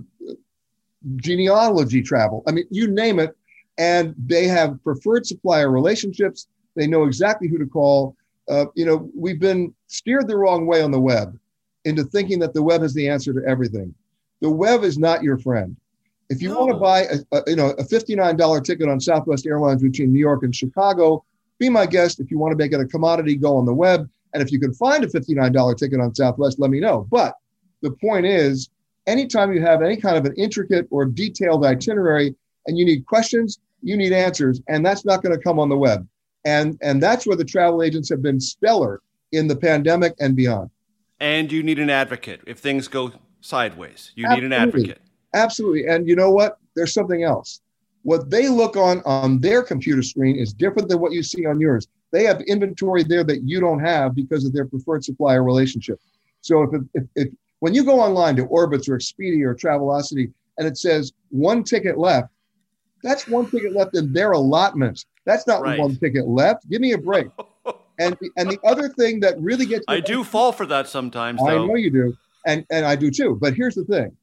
genealogy 1.17 2.01
travel. 2.01 2.43
I 2.47 2.51
mean, 2.51 2.65
you 2.69 2.87
name 2.87 3.19
it, 3.19 3.35
and 3.77 4.13
they 4.17 4.47
have 4.47 4.83
preferred 4.83 5.25
supplier 5.25 5.71
relationships. 5.71 6.47
They 6.75 6.87
know 6.87 7.03
exactly 7.03 7.47
who 7.47 7.57
to 7.57 7.65
call. 7.65 8.15
Uh, 8.49 8.65
you 8.75 8.85
know, 8.85 9.09
we've 9.15 9.39
been 9.39 9.73
steered 9.87 10.27
the 10.27 10.37
wrong 10.37 10.65
way 10.65 10.81
on 10.81 10.91
the 10.91 10.99
web 10.99 11.37
into 11.85 12.03
thinking 12.03 12.39
that 12.39 12.53
the 12.53 12.63
web 12.63 12.83
is 12.83 12.93
the 12.93 13.07
answer 13.07 13.33
to 13.33 13.47
everything. 13.47 13.93
The 14.41 14.49
web 14.49 14.83
is 14.83 14.97
not 14.97 15.23
your 15.23 15.37
friend. 15.37 15.75
If 16.29 16.41
you 16.41 16.49
no. 16.49 16.59
want 16.59 16.71
to 16.71 16.77
buy 16.77 17.01
a, 17.01 17.37
a, 17.37 17.43
you 17.47 17.55
know 17.55 17.69
a 17.71 17.83
$59 17.83 18.63
ticket 18.63 18.89
on 18.89 18.99
Southwest 18.99 19.47
Airlines 19.47 19.81
between 19.81 20.11
New 20.11 20.19
York 20.19 20.43
and 20.43 20.55
Chicago, 20.55 21.23
be 21.57 21.69
my 21.69 21.85
guest. 21.85 22.19
If 22.19 22.31
you 22.31 22.37
want 22.39 22.51
to 22.51 22.57
make 22.57 22.71
it 22.71 22.79
a 22.79 22.85
commodity, 22.85 23.35
go 23.35 23.57
on 23.57 23.65
the 23.65 23.73
web. 23.73 24.09
And 24.33 24.43
if 24.43 24.51
you 24.51 24.59
can 24.59 24.73
find 24.73 25.03
a 25.03 25.07
$59 25.07 25.77
ticket 25.77 25.99
on 25.99 26.13
Southwest, 26.13 26.59
let 26.59 26.69
me 26.69 26.79
know. 26.79 27.07
But 27.09 27.35
the 27.81 27.91
point 27.91 28.25
is, 28.25 28.69
anytime 29.07 29.53
you 29.53 29.61
have 29.61 29.81
any 29.81 29.97
kind 29.97 30.17
of 30.17 30.25
an 30.25 30.35
intricate 30.35 30.87
or 30.91 31.05
detailed 31.05 31.65
itinerary 31.65 32.35
and 32.67 32.77
you 32.77 32.85
need 32.85 33.05
questions, 33.05 33.59
you 33.81 33.97
need 33.97 34.11
answers, 34.11 34.61
and 34.67 34.85
that's 34.85 35.05
not 35.05 35.23
going 35.23 35.35
to 35.35 35.41
come 35.41 35.59
on 35.59 35.69
the 35.69 35.77
web. 35.77 36.07
And 36.45 36.77
and 36.81 37.01
that's 37.03 37.27
where 37.27 37.35
the 37.35 37.45
travel 37.45 37.83
agents 37.83 38.09
have 38.09 38.21
been 38.21 38.39
stellar 38.39 39.01
in 39.31 39.47
the 39.47 39.55
pandemic 39.55 40.13
and 40.19 40.35
beyond. 40.35 40.69
And 41.19 41.51
you 41.51 41.63
need 41.63 41.79
an 41.79 41.89
advocate 41.89 42.41
if 42.47 42.59
things 42.59 42.87
go 42.87 43.11
sideways. 43.41 44.11
You 44.15 44.25
Absolutely. 44.25 44.49
need 44.49 44.55
an 44.55 44.61
advocate. 44.61 45.01
Absolutely. 45.33 45.87
And 45.87 46.07
you 46.07 46.15
know 46.15 46.31
what? 46.31 46.57
There's 46.75 46.93
something 46.93 47.23
else. 47.23 47.61
What 48.03 48.29
they 48.29 48.47
look 48.47 48.77
on 48.77 49.01
on 49.05 49.39
their 49.39 49.61
computer 49.63 50.01
screen 50.01 50.37
is 50.37 50.53
different 50.53 50.87
than 50.87 50.99
what 50.99 51.11
you 51.11 51.21
see 51.21 51.45
on 51.45 51.59
yours. 51.59 51.87
They 52.11 52.23
have 52.23 52.41
inventory 52.41 53.03
there 53.03 53.23
that 53.23 53.43
you 53.43 53.59
don't 53.59 53.79
have 53.79 54.15
because 54.15 54.45
of 54.45 54.53
their 54.53 54.65
preferred 54.65 55.03
supplier 55.03 55.43
relationship. 55.43 55.99
So 56.41 56.63
if, 56.63 56.81
if, 56.93 57.03
if 57.15 57.27
when 57.59 57.73
you 57.73 57.83
go 57.83 57.99
online 57.99 58.35
to 58.37 58.45
Orbitz 58.45 58.89
or 58.89 58.97
Expedia 58.97 59.45
or 59.45 59.55
Travelocity 59.55 60.31
and 60.57 60.67
it 60.67 60.77
says 60.77 61.11
one 61.29 61.63
ticket 61.63 61.97
left, 61.97 62.29
that's 63.03 63.27
one 63.27 63.49
ticket 63.49 63.73
left 63.73 63.95
in 63.95 64.11
their 64.11 64.31
allotments. 64.31 65.05
That's 65.25 65.45
not 65.45 65.61
right. 65.61 65.79
one 65.79 65.95
ticket 65.95 66.27
left. 66.27 66.67
Give 66.69 66.81
me 66.81 66.93
a 66.93 66.97
break. 66.97 67.27
and 67.99 68.17
and 68.37 68.49
the 68.49 68.59
other 68.65 68.89
thing 68.89 69.19
that 69.21 69.39
really 69.39 69.65
gets 69.65 69.85
I 69.87 69.99
do 69.99 70.23
fall 70.23 70.51
for 70.51 70.65
that 70.65 70.87
sometimes. 70.87 71.39
Though. 71.39 71.47
I 71.47 71.67
know 71.67 71.75
you 71.75 71.91
do, 71.91 72.17
and 72.45 72.65
and 72.71 72.85
I 72.85 72.95
do 72.95 73.11
too. 73.11 73.37
But 73.39 73.53
here's 73.53 73.75
the 73.75 73.85
thing: 73.85 74.15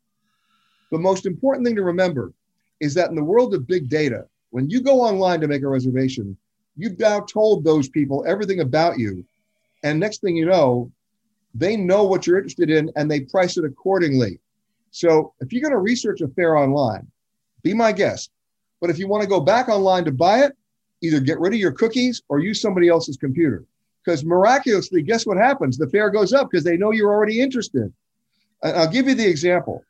the 0.91 0.99
most 0.99 1.27
important 1.27 1.67
thing 1.67 1.77
to 1.77 1.83
remember 1.83 2.33
is 2.81 2.95
that 2.95 3.09
in 3.09 3.17
the 3.17 3.25
world 3.25 3.55
of 3.55 3.67
big 3.67 3.89
data, 3.89 4.27
when 4.51 4.69
you 4.69 4.81
go 4.81 5.01
online 5.01 5.41
to 5.41 5.49
make 5.49 5.63
a 5.63 5.69
reservation, 5.69 6.37
you've 6.77 6.99
now 6.99 7.21
told 7.21 7.65
those 7.65 7.89
people 7.89 8.25
everything 8.27 8.61
about 8.61 8.99
you, 8.99 9.25
and 9.83 9.99
next 9.99 10.21
thing 10.21 10.37
you 10.37 10.47
know, 10.47 10.91
they 11.55 11.77
know 11.77 12.05
what 12.05 12.27
you're 12.27 12.37
interested 12.37 12.71
in 12.71 12.91
and 12.97 13.11
they 13.11 13.21
price 13.21 13.57
it 13.57 13.65
accordingly. 13.65 14.39
So 14.91 15.33
if 15.41 15.53
you're 15.53 15.63
going 15.63 15.73
to 15.73 15.79
research 15.79 16.21
a 16.21 16.29
fare 16.29 16.57
online, 16.57 17.07
be 17.63 17.75
my 17.75 17.93
guest. 17.93 18.31
But 18.81 18.91
if 18.91 18.99
you 18.99 19.09
want 19.09 19.23
to 19.23 19.29
go 19.29 19.41
back 19.41 19.69
online 19.69 20.05
to 20.05 20.13
buy 20.13 20.45
it, 20.45 20.53
either 21.03 21.21
get 21.21 21.41
rid 21.41 21.53
of 21.53 21.59
your 21.59 21.73
cookies 21.73 22.23
or 22.29 22.41
use 22.41 22.61
somebody 22.61 22.89
else's 22.89 23.17
computer. 23.17 23.65
Because 24.05 24.25
miraculously, 24.25 25.03
guess 25.03 25.27
what 25.27 25.37
happens? 25.37 25.77
The 25.77 25.89
fare 25.89 26.11
goes 26.11 26.33
up 26.33 26.51
because 26.51 26.65
they 26.65 26.77
know 26.77 26.93
you're 26.93 27.13
already 27.13 27.41
interested. 27.41 27.93
I'll 28.63 28.91
give 28.91 29.09
you 29.09 29.15
the 29.15 29.27
example. 29.27 29.85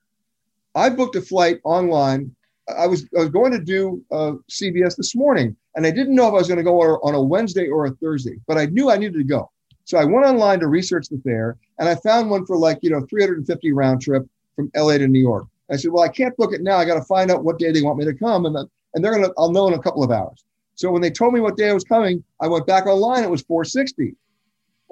I 0.75 0.89
booked 0.89 1.17
a 1.17 1.21
flight 1.21 1.61
online. 1.65 2.35
I 2.77 2.87
was, 2.87 3.07
I 3.17 3.21
was 3.21 3.31
going 3.31 3.53
to 3.53 3.61
do 3.61 4.05
uh, 4.11 4.33
CBS 4.51 4.97
this 4.97 5.15
morning, 5.15 5.57
and 5.77 5.87
I 5.87 5.91
didn't 5.91 6.15
know 6.15 6.27
if 6.27 6.33
I 6.33 6.39
was 6.39 6.49
going 6.49 6.59
to 6.59 6.65
go 6.65 6.81
on 6.81 7.15
a 7.15 7.23
Wednesday 7.23 7.69
or 7.69 7.87
a 7.87 7.91
Thursday, 7.91 8.41
but 8.47 8.57
I 8.57 8.67
knew 8.67 8.91
I 8.91 8.97
needed 8.97 9.19
to 9.19 9.25
go. 9.25 9.51
So 9.85 9.99
I 9.99 10.05
went 10.05 10.27
online 10.27 10.59
to 10.61 10.67
research 10.67 11.09
the 11.09 11.19
fare, 11.19 11.57
and 11.79 11.89
I 11.89 11.95
found 11.95 12.29
one 12.29 12.45
for 12.45 12.57
like 12.57 12.79
you 12.83 12.91
know 12.91 13.07
350 13.09 13.73
round 13.73 14.03
trip 14.03 14.27
from 14.57 14.71
LA 14.75 14.99
to 14.99 15.07
New 15.07 15.21
York. 15.21 15.47
I 15.71 15.77
said, 15.77 15.93
well, 15.93 16.03
I 16.03 16.09
can't 16.09 16.37
book 16.37 16.53
it 16.53 16.63
now. 16.63 16.77
I 16.77 16.85
got 16.85 16.95
to 16.95 17.03
find 17.05 17.31
out 17.31 17.45
what 17.45 17.59
day 17.59 17.71
they 17.71 17.83
want 17.83 17.99
me 17.99 18.05
to 18.05 18.15
come, 18.15 18.47
and 18.47 18.57
and 18.57 19.05
they're 19.05 19.15
gonna 19.15 19.33
I'll 19.39 19.53
know 19.53 19.69
in 19.69 19.75
a 19.75 19.83
couple 19.83 20.03
of 20.03 20.11
hours. 20.11 20.45
So 20.75 20.91
when 20.91 21.03
they 21.03 21.11
told 21.11 21.35
me 21.35 21.41
what 21.41 21.57
day 21.57 21.71
I 21.71 21.73
was 21.73 21.85
coming, 21.85 22.25
I 22.41 22.49
went 22.49 22.67
back 22.67 22.87
online. 22.87 23.23
It 23.23 23.31
was 23.31 23.43
460. 23.43 24.15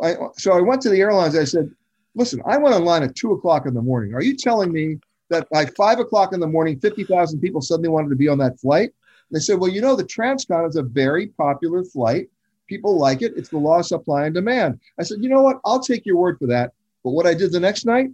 I, 0.03 0.15
so 0.37 0.53
I 0.53 0.61
went 0.61 0.81
to 0.83 0.91
the 0.91 1.01
airlines. 1.01 1.37
I 1.37 1.45
said, 1.45 1.71
listen, 2.15 2.41
I 2.47 2.57
went 2.57 2.75
online 2.75 3.03
at 3.03 3.15
two 3.15 3.33
o'clock 3.33 3.67
in 3.67 3.75
the 3.75 3.83
morning. 3.83 4.15
Are 4.15 4.23
you 4.23 4.35
telling 4.35 4.73
me 4.73 4.99
that 5.29 5.49
by 5.51 5.67
five 5.67 5.99
o'clock 5.99 6.33
in 6.33 6.41
the 6.41 6.47
morning, 6.47 6.81
50,000 6.81 7.39
people 7.41 7.61
suddenly 7.61 7.91
wanted 7.91 8.09
to 8.11 8.17
be 8.17 8.29
on 8.29 8.39
that 8.39 8.59
flight? 8.59 8.93
They 9.35 9.41
said, 9.41 9.59
well, 9.59 9.71
you 9.71 9.81
know, 9.81 9.97
the 9.97 10.05
Transcon 10.05 10.69
is 10.69 10.77
a 10.77 10.83
very 10.83 11.27
popular 11.27 11.83
flight. 11.83 12.29
People 12.69 12.97
like 12.97 13.21
it. 13.21 13.33
It's 13.37 13.49
the 13.49 13.59
law 13.59 13.81
of 13.81 13.87
supply 13.87 14.27
and 14.27 14.35
demand. 14.35 14.79
I 14.99 15.03
said, 15.03 15.19
you 15.23 15.29
know 15.29 15.43
what? 15.43 15.61
I'll 15.65 15.81
take 15.81 16.07
your 16.07 16.17
word 16.17 16.39
for 16.39 16.47
that. 16.47 16.73
But 17.03 17.11
what 17.11 17.27
I 17.27 17.35
did 17.35 17.51
the 17.51 17.59
next 17.59 17.85
night, 17.85 18.11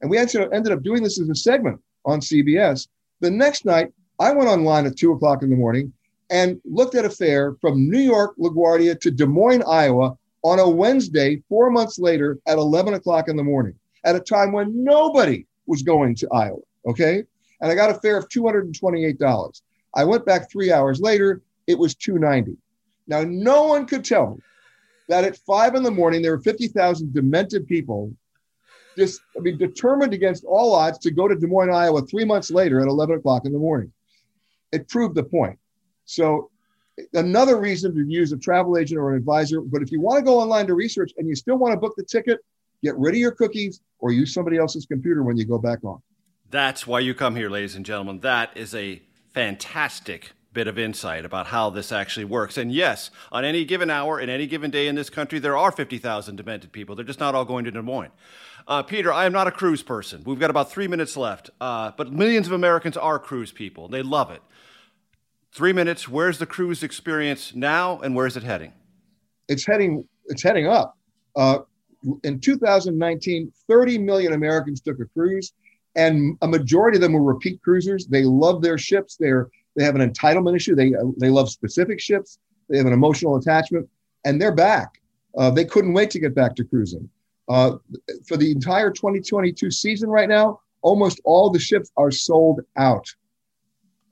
and 0.00 0.10
we 0.10 0.18
actually 0.18 0.48
ended 0.52 0.72
up 0.72 0.82
doing 0.82 1.02
this 1.02 1.20
as 1.20 1.28
a 1.28 1.34
segment 1.34 1.80
on 2.04 2.18
CBS. 2.18 2.88
The 3.20 3.30
next 3.30 3.64
night, 3.64 3.92
I 4.18 4.32
went 4.32 4.48
online 4.48 4.84
at 4.86 4.96
two 4.96 5.12
o'clock 5.12 5.44
in 5.44 5.50
the 5.50 5.56
morning 5.56 5.92
and 6.28 6.60
looked 6.64 6.96
at 6.96 7.04
a 7.04 7.10
fare 7.10 7.54
from 7.60 7.88
New 7.88 8.00
York, 8.00 8.34
LaGuardia 8.36 9.00
to 9.00 9.12
Des 9.12 9.26
Moines, 9.26 9.62
Iowa 9.62 10.18
on 10.42 10.58
a 10.58 10.68
Wednesday, 10.68 11.40
four 11.48 11.70
months 11.70 12.00
later 12.00 12.38
at 12.48 12.58
11 12.58 12.94
o'clock 12.94 13.28
in 13.28 13.36
the 13.36 13.44
morning, 13.44 13.74
at 14.04 14.16
a 14.16 14.20
time 14.20 14.50
when 14.50 14.84
nobody 14.84 15.46
was 15.66 15.82
going 15.82 16.16
to 16.16 16.28
Iowa. 16.32 16.58
Okay. 16.86 17.22
And 17.60 17.70
I 17.70 17.76
got 17.76 17.90
a 17.90 17.94
fare 17.94 18.18
of 18.18 18.28
$228. 18.28 19.62
I 19.94 20.04
went 20.04 20.26
back 20.26 20.50
three 20.50 20.70
hours 20.70 21.00
later, 21.00 21.42
it 21.66 21.78
was 21.78 21.94
290. 21.94 22.56
Now, 23.06 23.24
no 23.26 23.64
one 23.64 23.86
could 23.86 24.04
tell 24.04 24.34
me 24.34 24.42
that 25.08 25.24
at 25.24 25.38
five 25.38 25.74
in 25.74 25.82
the 25.82 25.90
morning, 25.90 26.22
there 26.22 26.36
were 26.36 26.42
50,000 26.42 27.12
demented 27.14 27.66
people 27.66 28.12
just, 28.96 29.20
I 29.36 29.40
mean, 29.40 29.56
determined 29.56 30.12
against 30.12 30.44
all 30.44 30.74
odds 30.74 30.98
to 30.98 31.10
go 31.10 31.28
to 31.28 31.34
Des 31.34 31.46
Moines, 31.46 31.70
Iowa 31.70 32.02
three 32.06 32.24
months 32.24 32.50
later 32.50 32.80
at 32.80 32.88
11 32.88 33.18
o'clock 33.18 33.44
in 33.44 33.52
the 33.52 33.58
morning. 33.58 33.92
It 34.72 34.88
proved 34.88 35.14
the 35.14 35.22
point. 35.22 35.58
So 36.04 36.50
another 37.14 37.58
reason 37.58 37.94
to 37.94 38.04
use 38.06 38.32
a 38.32 38.36
travel 38.36 38.76
agent 38.76 38.98
or 38.98 39.12
an 39.12 39.16
advisor. 39.16 39.60
But 39.60 39.82
if 39.82 39.92
you 39.92 40.00
want 40.00 40.18
to 40.18 40.24
go 40.24 40.40
online 40.40 40.66
to 40.66 40.74
research 40.74 41.12
and 41.16 41.28
you 41.28 41.36
still 41.36 41.56
want 41.56 41.72
to 41.72 41.78
book 41.78 41.94
the 41.96 42.04
ticket, 42.04 42.40
get 42.82 42.96
rid 42.96 43.14
of 43.14 43.18
your 43.18 43.30
cookies 43.32 43.80
or 44.00 44.12
use 44.12 44.34
somebody 44.34 44.58
else's 44.58 44.84
computer 44.84 45.22
when 45.22 45.36
you 45.36 45.44
go 45.44 45.58
back 45.58 45.84
on. 45.84 46.02
That's 46.50 46.86
why 46.86 47.00
you 47.00 47.14
come 47.14 47.36
here, 47.36 47.50
ladies 47.50 47.76
and 47.76 47.84
gentlemen. 47.84 48.20
That 48.20 48.56
is 48.56 48.74
a 48.74 49.02
fantastic 49.32 50.32
bit 50.52 50.66
of 50.66 50.78
insight 50.78 51.24
about 51.24 51.46
how 51.46 51.70
this 51.70 51.92
actually 51.92 52.24
works. 52.24 52.56
And 52.56 52.72
yes, 52.72 53.10
on 53.30 53.44
any 53.44 53.64
given 53.64 53.90
hour, 53.90 54.18
in 54.18 54.28
any 54.28 54.46
given 54.46 54.70
day 54.70 54.88
in 54.88 54.94
this 54.94 55.10
country, 55.10 55.38
there 55.38 55.56
are 55.56 55.70
50,000 55.70 56.36
demented 56.36 56.72
people. 56.72 56.96
They're 56.96 57.04
just 57.04 57.20
not 57.20 57.34
all 57.34 57.44
going 57.44 57.64
to 57.64 57.70
Des 57.70 57.82
Moines. 57.82 58.10
Uh, 58.66 58.82
Peter, 58.82 59.12
I 59.12 59.24
am 59.24 59.32
not 59.32 59.46
a 59.46 59.50
cruise 59.50 59.82
person. 59.82 60.22
We've 60.24 60.38
got 60.38 60.50
about 60.50 60.70
three 60.70 60.88
minutes 60.88 61.16
left, 61.16 61.50
uh, 61.60 61.92
but 61.96 62.12
millions 62.12 62.46
of 62.46 62.52
Americans 62.52 62.96
are 62.96 63.18
cruise 63.18 63.52
people. 63.52 63.88
They 63.88 64.02
love 64.02 64.30
it. 64.30 64.42
Three 65.52 65.72
minutes. 65.72 66.08
Where's 66.08 66.38
the 66.38 66.46
cruise 66.46 66.82
experience 66.82 67.54
now, 67.54 68.00
and 68.00 68.14
where's 68.14 68.36
it 68.36 68.42
heading? 68.42 68.72
It's 69.48 69.66
heading. 69.66 70.06
It's 70.26 70.42
heading 70.42 70.66
up. 70.66 70.96
Uh, 71.34 71.60
in 72.24 72.40
2019, 72.40 73.52
30 73.66 73.98
million 73.98 74.32
Americans 74.34 74.80
took 74.80 75.00
a 75.00 75.06
cruise, 75.06 75.52
and 75.98 76.38
a 76.42 76.48
majority 76.48 76.96
of 76.96 77.02
them 77.02 77.12
were 77.12 77.22
repeat 77.22 77.60
cruisers. 77.60 78.06
They 78.06 78.22
love 78.22 78.62
their 78.62 78.78
ships. 78.78 79.16
They're 79.16 79.48
they 79.76 79.84
have 79.84 79.96
an 79.96 80.08
entitlement 80.08 80.56
issue. 80.56 80.74
They 80.74 80.92
they 81.18 81.28
love 81.28 81.50
specific 81.50 82.00
ships. 82.00 82.38
They 82.68 82.78
have 82.78 82.86
an 82.86 82.92
emotional 82.92 83.36
attachment, 83.36 83.88
and 84.24 84.40
they're 84.40 84.54
back. 84.54 85.00
Uh, 85.36 85.50
they 85.50 85.64
couldn't 85.64 85.92
wait 85.92 86.10
to 86.10 86.20
get 86.20 86.34
back 86.34 86.54
to 86.56 86.64
cruising. 86.64 87.08
Uh, 87.48 87.76
for 88.26 88.36
the 88.36 88.50
entire 88.50 88.90
2022 88.90 89.70
season 89.70 90.08
right 90.08 90.28
now, 90.28 90.60
almost 90.82 91.20
all 91.24 91.50
the 91.50 91.58
ships 91.58 91.90
are 91.96 92.10
sold 92.10 92.60
out. 92.76 93.06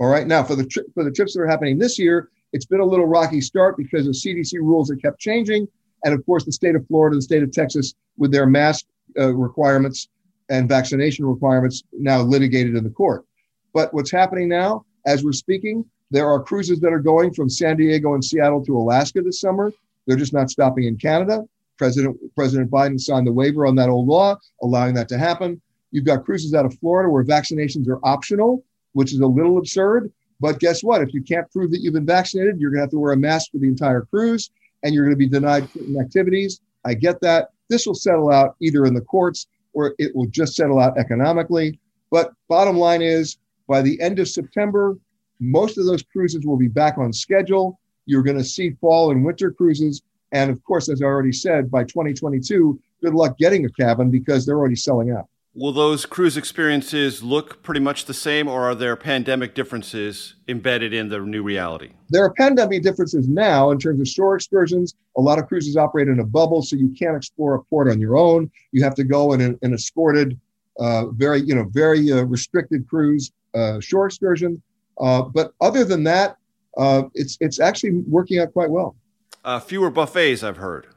All 0.00 0.08
right. 0.08 0.26
Now, 0.26 0.42
for 0.42 0.56
the 0.56 0.66
tri- 0.66 0.84
for 0.92 1.04
the 1.04 1.12
trips 1.12 1.34
that 1.34 1.40
are 1.40 1.46
happening 1.46 1.78
this 1.78 1.98
year, 1.98 2.30
it's 2.52 2.66
been 2.66 2.80
a 2.80 2.84
little 2.84 3.06
rocky 3.06 3.40
start 3.40 3.76
because 3.76 4.08
of 4.08 4.14
CDC 4.14 4.54
rules 4.54 4.88
that 4.88 5.00
kept 5.00 5.20
changing, 5.20 5.68
and 6.04 6.12
of 6.12 6.24
course, 6.26 6.44
the 6.44 6.52
state 6.52 6.74
of 6.74 6.84
Florida, 6.88 7.14
the 7.14 7.22
state 7.22 7.44
of 7.44 7.52
Texas, 7.52 7.94
with 8.16 8.32
their 8.32 8.46
mask 8.46 8.86
uh, 9.18 9.32
requirements 9.34 10.08
and 10.48 10.68
vaccination 10.68 11.26
requirements 11.26 11.82
now 11.92 12.20
litigated 12.22 12.76
in 12.76 12.84
the 12.84 12.90
court. 12.90 13.24
But 13.72 13.92
what's 13.92 14.10
happening 14.10 14.48
now, 14.48 14.84
as 15.06 15.24
we're 15.24 15.32
speaking, 15.32 15.84
there 16.10 16.28
are 16.28 16.42
cruises 16.42 16.80
that 16.80 16.92
are 16.92 17.00
going 17.00 17.32
from 17.32 17.48
San 17.48 17.76
Diego 17.76 18.14
and 18.14 18.24
Seattle 18.24 18.64
to 18.64 18.76
Alaska 18.76 19.22
this 19.22 19.40
summer. 19.40 19.72
They're 20.06 20.16
just 20.16 20.32
not 20.32 20.50
stopping 20.50 20.84
in 20.84 20.96
Canada. 20.96 21.44
President 21.78 22.16
President 22.34 22.70
Biden 22.70 22.98
signed 22.98 23.26
the 23.26 23.32
waiver 23.32 23.66
on 23.66 23.74
that 23.76 23.88
old 23.88 24.06
law, 24.06 24.36
allowing 24.62 24.94
that 24.94 25.08
to 25.08 25.18
happen. 25.18 25.60
You've 25.90 26.04
got 26.04 26.24
cruises 26.24 26.54
out 26.54 26.64
of 26.64 26.78
Florida 26.78 27.10
where 27.10 27.24
vaccinations 27.24 27.88
are 27.88 28.00
optional 28.02 28.64
which 28.96 29.12
is 29.12 29.20
a 29.20 29.26
little 29.26 29.58
absurd. 29.58 30.10
But 30.40 30.58
guess 30.58 30.82
what? 30.82 31.02
If 31.02 31.12
you 31.12 31.22
can't 31.22 31.50
prove 31.50 31.70
that 31.70 31.82
you've 31.82 31.92
been 31.92 32.06
vaccinated, 32.06 32.58
you're 32.58 32.70
going 32.70 32.78
to 32.78 32.84
have 32.84 32.90
to 32.90 32.98
wear 32.98 33.12
a 33.12 33.16
mask 33.16 33.50
for 33.52 33.58
the 33.58 33.68
entire 33.68 34.02
cruise 34.02 34.50
and 34.82 34.94
you're 34.94 35.04
going 35.04 35.14
to 35.14 35.18
be 35.18 35.28
denied 35.28 35.68
certain 35.70 36.00
activities. 36.00 36.60
I 36.86 36.94
get 36.94 37.20
that. 37.20 37.50
This 37.68 37.86
will 37.86 37.94
settle 37.94 38.30
out 38.30 38.56
either 38.60 38.86
in 38.86 38.94
the 38.94 39.02
courts 39.02 39.48
or 39.76 39.94
it 39.98 40.16
will 40.16 40.26
just 40.26 40.56
settle 40.56 40.80
out 40.80 40.96
economically. 40.96 41.78
But 42.10 42.32
bottom 42.48 42.78
line 42.78 43.02
is, 43.02 43.36
by 43.68 43.82
the 43.82 44.00
end 44.00 44.18
of 44.18 44.26
September, 44.26 44.96
most 45.38 45.76
of 45.76 45.84
those 45.84 46.02
cruises 46.02 46.46
will 46.46 46.56
be 46.56 46.66
back 46.66 46.96
on 46.96 47.12
schedule. 47.12 47.78
You're 48.06 48.22
going 48.22 48.38
to 48.38 48.44
see 48.44 48.70
fall 48.80 49.10
and 49.10 49.22
winter 49.22 49.50
cruises. 49.52 50.00
And 50.32 50.50
of 50.50 50.64
course, 50.64 50.88
as 50.88 51.02
I 51.02 51.04
already 51.04 51.32
said, 51.32 51.70
by 51.70 51.84
2022, 51.84 52.80
good 53.02 53.14
luck 53.14 53.36
getting 53.36 53.66
a 53.66 53.70
cabin 53.70 54.10
because 54.10 54.46
they're 54.46 54.58
already 54.58 54.76
selling 54.76 55.10
out. 55.10 55.28
Will 55.58 55.72
those 55.72 56.04
cruise 56.04 56.36
experiences 56.36 57.22
look 57.22 57.62
pretty 57.62 57.80
much 57.80 58.04
the 58.04 58.12
same, 58.12 58.46
or 58.46 58.64
are 58.64 58.74
there 58.74 58.94
pandemic 58.94 59.54
differences 59.54 60.34
embedded 60.48 60.92
in 60.92 61.08
the 61.08 61.18
new 61.20 61.42
reality? 61.42 61.92
There 62.10 62.22
are 62.22 62.32
pandemic 62.34 62.82
differences 62.82 63.26
now 63.26 63.70
in 63.70 63.78
terms 63.78 63.98
of 63.98 64.06
shore 64.06 64.36
excursions. 64.36 64.94
A 65.16 65.20
lot 65.22 65.38
of 65.38 65.48
cruises 65.48 65.74
operate 65.78 66.08
in 66.08 66.20
a 66.20 66.26
bubble, 66.26 66.60
so 66.60 66.76
you 66.76 66.90
can't 66.90 67.16
explore 67.16 67.54
a 67.54 67.64
port 67.64 67.88
on 67.88 67.98
your 67.98 68.18
own. 68.18 68.50
You 68.72 68.84
have 68.84 68.94
to 68.96 69.04
go 69.04 69.32
in 69.32 69.40
an, 69.40 69.58
an 69.62 69.72
escorted, 69.72 70.38
uh, 70.78 71.06
very 71.06 71.40
you 71.40 71.54
know 71.54 71.64
very 71.70 72.12
uh, 72.12 72.24
restricted 72.24 72.86
cruise 72.86 73.32
uh, 73.54 73.80
shore 73.80 74.04
excursion. 74.04 74.60
Uh, 75.00 75.22
but 75.22 75.54
other 75.62 75.84
than 75.84 76.04
that, 76.04 76.36
uh, 76.76 77.04
it's 77.14 77.38
it's 77.40 77.60
actually 77.60 77.92
working 78.06 78.40
out 78.40 78.52
quite 78.52 78.68
well. 78.68 78.94
Uh, 79.42 79.58
fewer 79.58 79.88
buffets, 79.88 80.42
I've 80.42 80.58
heard. 80.58 80.88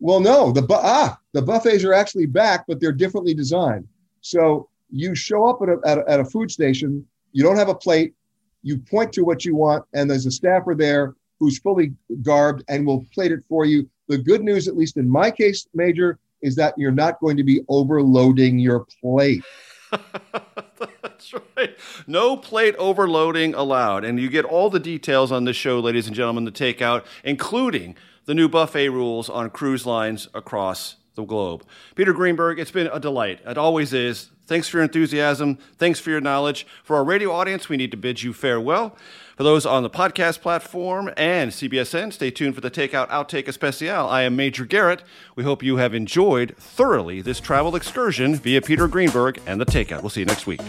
Well, 0.00 0.18
no, 0.18 0.50
the 0.50 0.62
bu- 0.62 0.74
ah 0.74 1.20
the 1.34 1.42
buffets 1.42 1.84
are 1.84 1.94
actually 1.94 2.26
back, 2.26 2.64
but 2.66 2.80
they're 2.80 2.90
differently 2.90 3.32
designed. 3.32 3.86
So 4.22 4.68
you 4.90 5.14
show 5.14 5.46
up 5.46 5.60
at 5.62 5.68
a, 5.68 5.78
at 5.86 5.98
a, 5.98 6.10
at 6.10 6.20
a 6.20 6.24
food 6.24 6.50
station, 6.50 7.06
you 7.32 7.42
don't 7.42 7.56
have 7.56 7.68
a 7.68 7.74
plate, 7.74 8.14
you 8.62 8.78
point 8.78 9.12
to 9.14 9.22
what 9.22 9.44
you 9.44 9.54
want, 9.54 9.84
and 9.92 10.10
there's 10.10 10.26
a 10.26 10.30
staffer 10.30 10.74
there 10.74 11.14
who's 11.38 11.58
fully 11.58 11.92
garbed 12.22 12.62
and 12.68 12.86
will 12.86 13.04
plate 13.12 13.32
it 13.32 13.40
for 13.48 13.64
you. 13.64 13.88
The 14.08 14.18
good 14.18 14.42
news, 14.42 14.68
at 14.68 14.76
least 14.76 14.96
in 14.96 15.08
my 15.08 15.30
case, 15.30 15.66
Major, 15.74 16.18
is 16.40 16.54
that 16.56 16.74
you're 16.76 16.92
not 16.92 17.20
going 17.20 17.36
to 17.36 17.44
be 17.44 17.62
overloading 17.68 18.58
your 18.58 18.86
plate. 19.00 19.42
That's 21.02 21.34
right. 21.56 21.76
No 22.06 22.36
plate 22.36 22.74
overloading 22.76 23.54
allowed. 23.54 24.04
And 24.04 24.20
you 24.20 24.28
get 24.28 24.44
all 24.44 24.70
the 24.70 24.80
details 24.80 25.32
on 25.32 25.44
this 25.44 25.56
show, 25.56 25.80
ladies 25.80 26.06
and 26.06 26.14
gentlemen, 26.14 26.44
the 26.44 26.52
takeout, 26.52 27.04
including 27.24 27.96
the 28.24 28.34
new 28.34 28.48
buffet 28.48 28.88
rules 28.90 29.28
on 29.28 29.50
cruise 29.50 29.86
lines 29.86 30.28
across 30.34 30.96
the 31.14 31.24
globe. 31.24 31.64
Peter 31.94 32.12
Greenberg, 32.12 32.58
it's 32.58 32.70
been 32.70 32.88
a 32.88 33.00
delight. 33.00 33.40
It 33.46 33.58
always 33.58 33.92
is. 33.92 34.30
Thanks 34.46 34.68
for 34.68 34.78
your 34.78 34.84
enthusiasm. 34.84 35.58
Thanks 35.78 36.00
for 36.00 36.10
your 36.10 36.20
knowledge. 36.20 36.66
For 36.82 36.96
our 36.96 37.04
radio 37.04 37.30
audience, 37.32 37.68
we 37.68 37.76
need 37.76 37.90
to 37.92 37.96
bid 37.96 38.22
you 38.22 38.32
farewell. 38.32 38.96
For 39.36 39.44
those 39.44 39.64
on 39.64 39.82
the 39.82 39.90
podcast 39.90 40.40
platform 40.40 41.10
and 41.16 41.50
CBSN, 41.50 42.12
stay 42.12 42.30
tuned 42.30 42.54
for 42.54 42.60
the 42.60 42.70
Takeout 42.70 43.08
Outtake 43.08 43.48
Especial. 43.48 44.08
I 44.08 44.22
am 44.22 44.36
Major 44.36 44.64
Garrett. 44.64 45.02
We 45.36 45.44
hope 45.44 45.62
you 45.62 45.76
have 45.76 45.94
enjoyed 45.94 46.54
thoroughly 46.58 47.22
this 47.22 47.40
travel 47.40 47.74
excursion 47.74 48.34
via 48.34 48.60
Peter 48.60 48.88
Greenberg 48.88 49.40
and 49.46 49.60
the 49.60 49.66
Takeout. 49.66 50.02
We'll 50.02 50.10
see 50.10 50.20
you 50.20 50.26
next 50.26 50.46
week. 50.46 50.60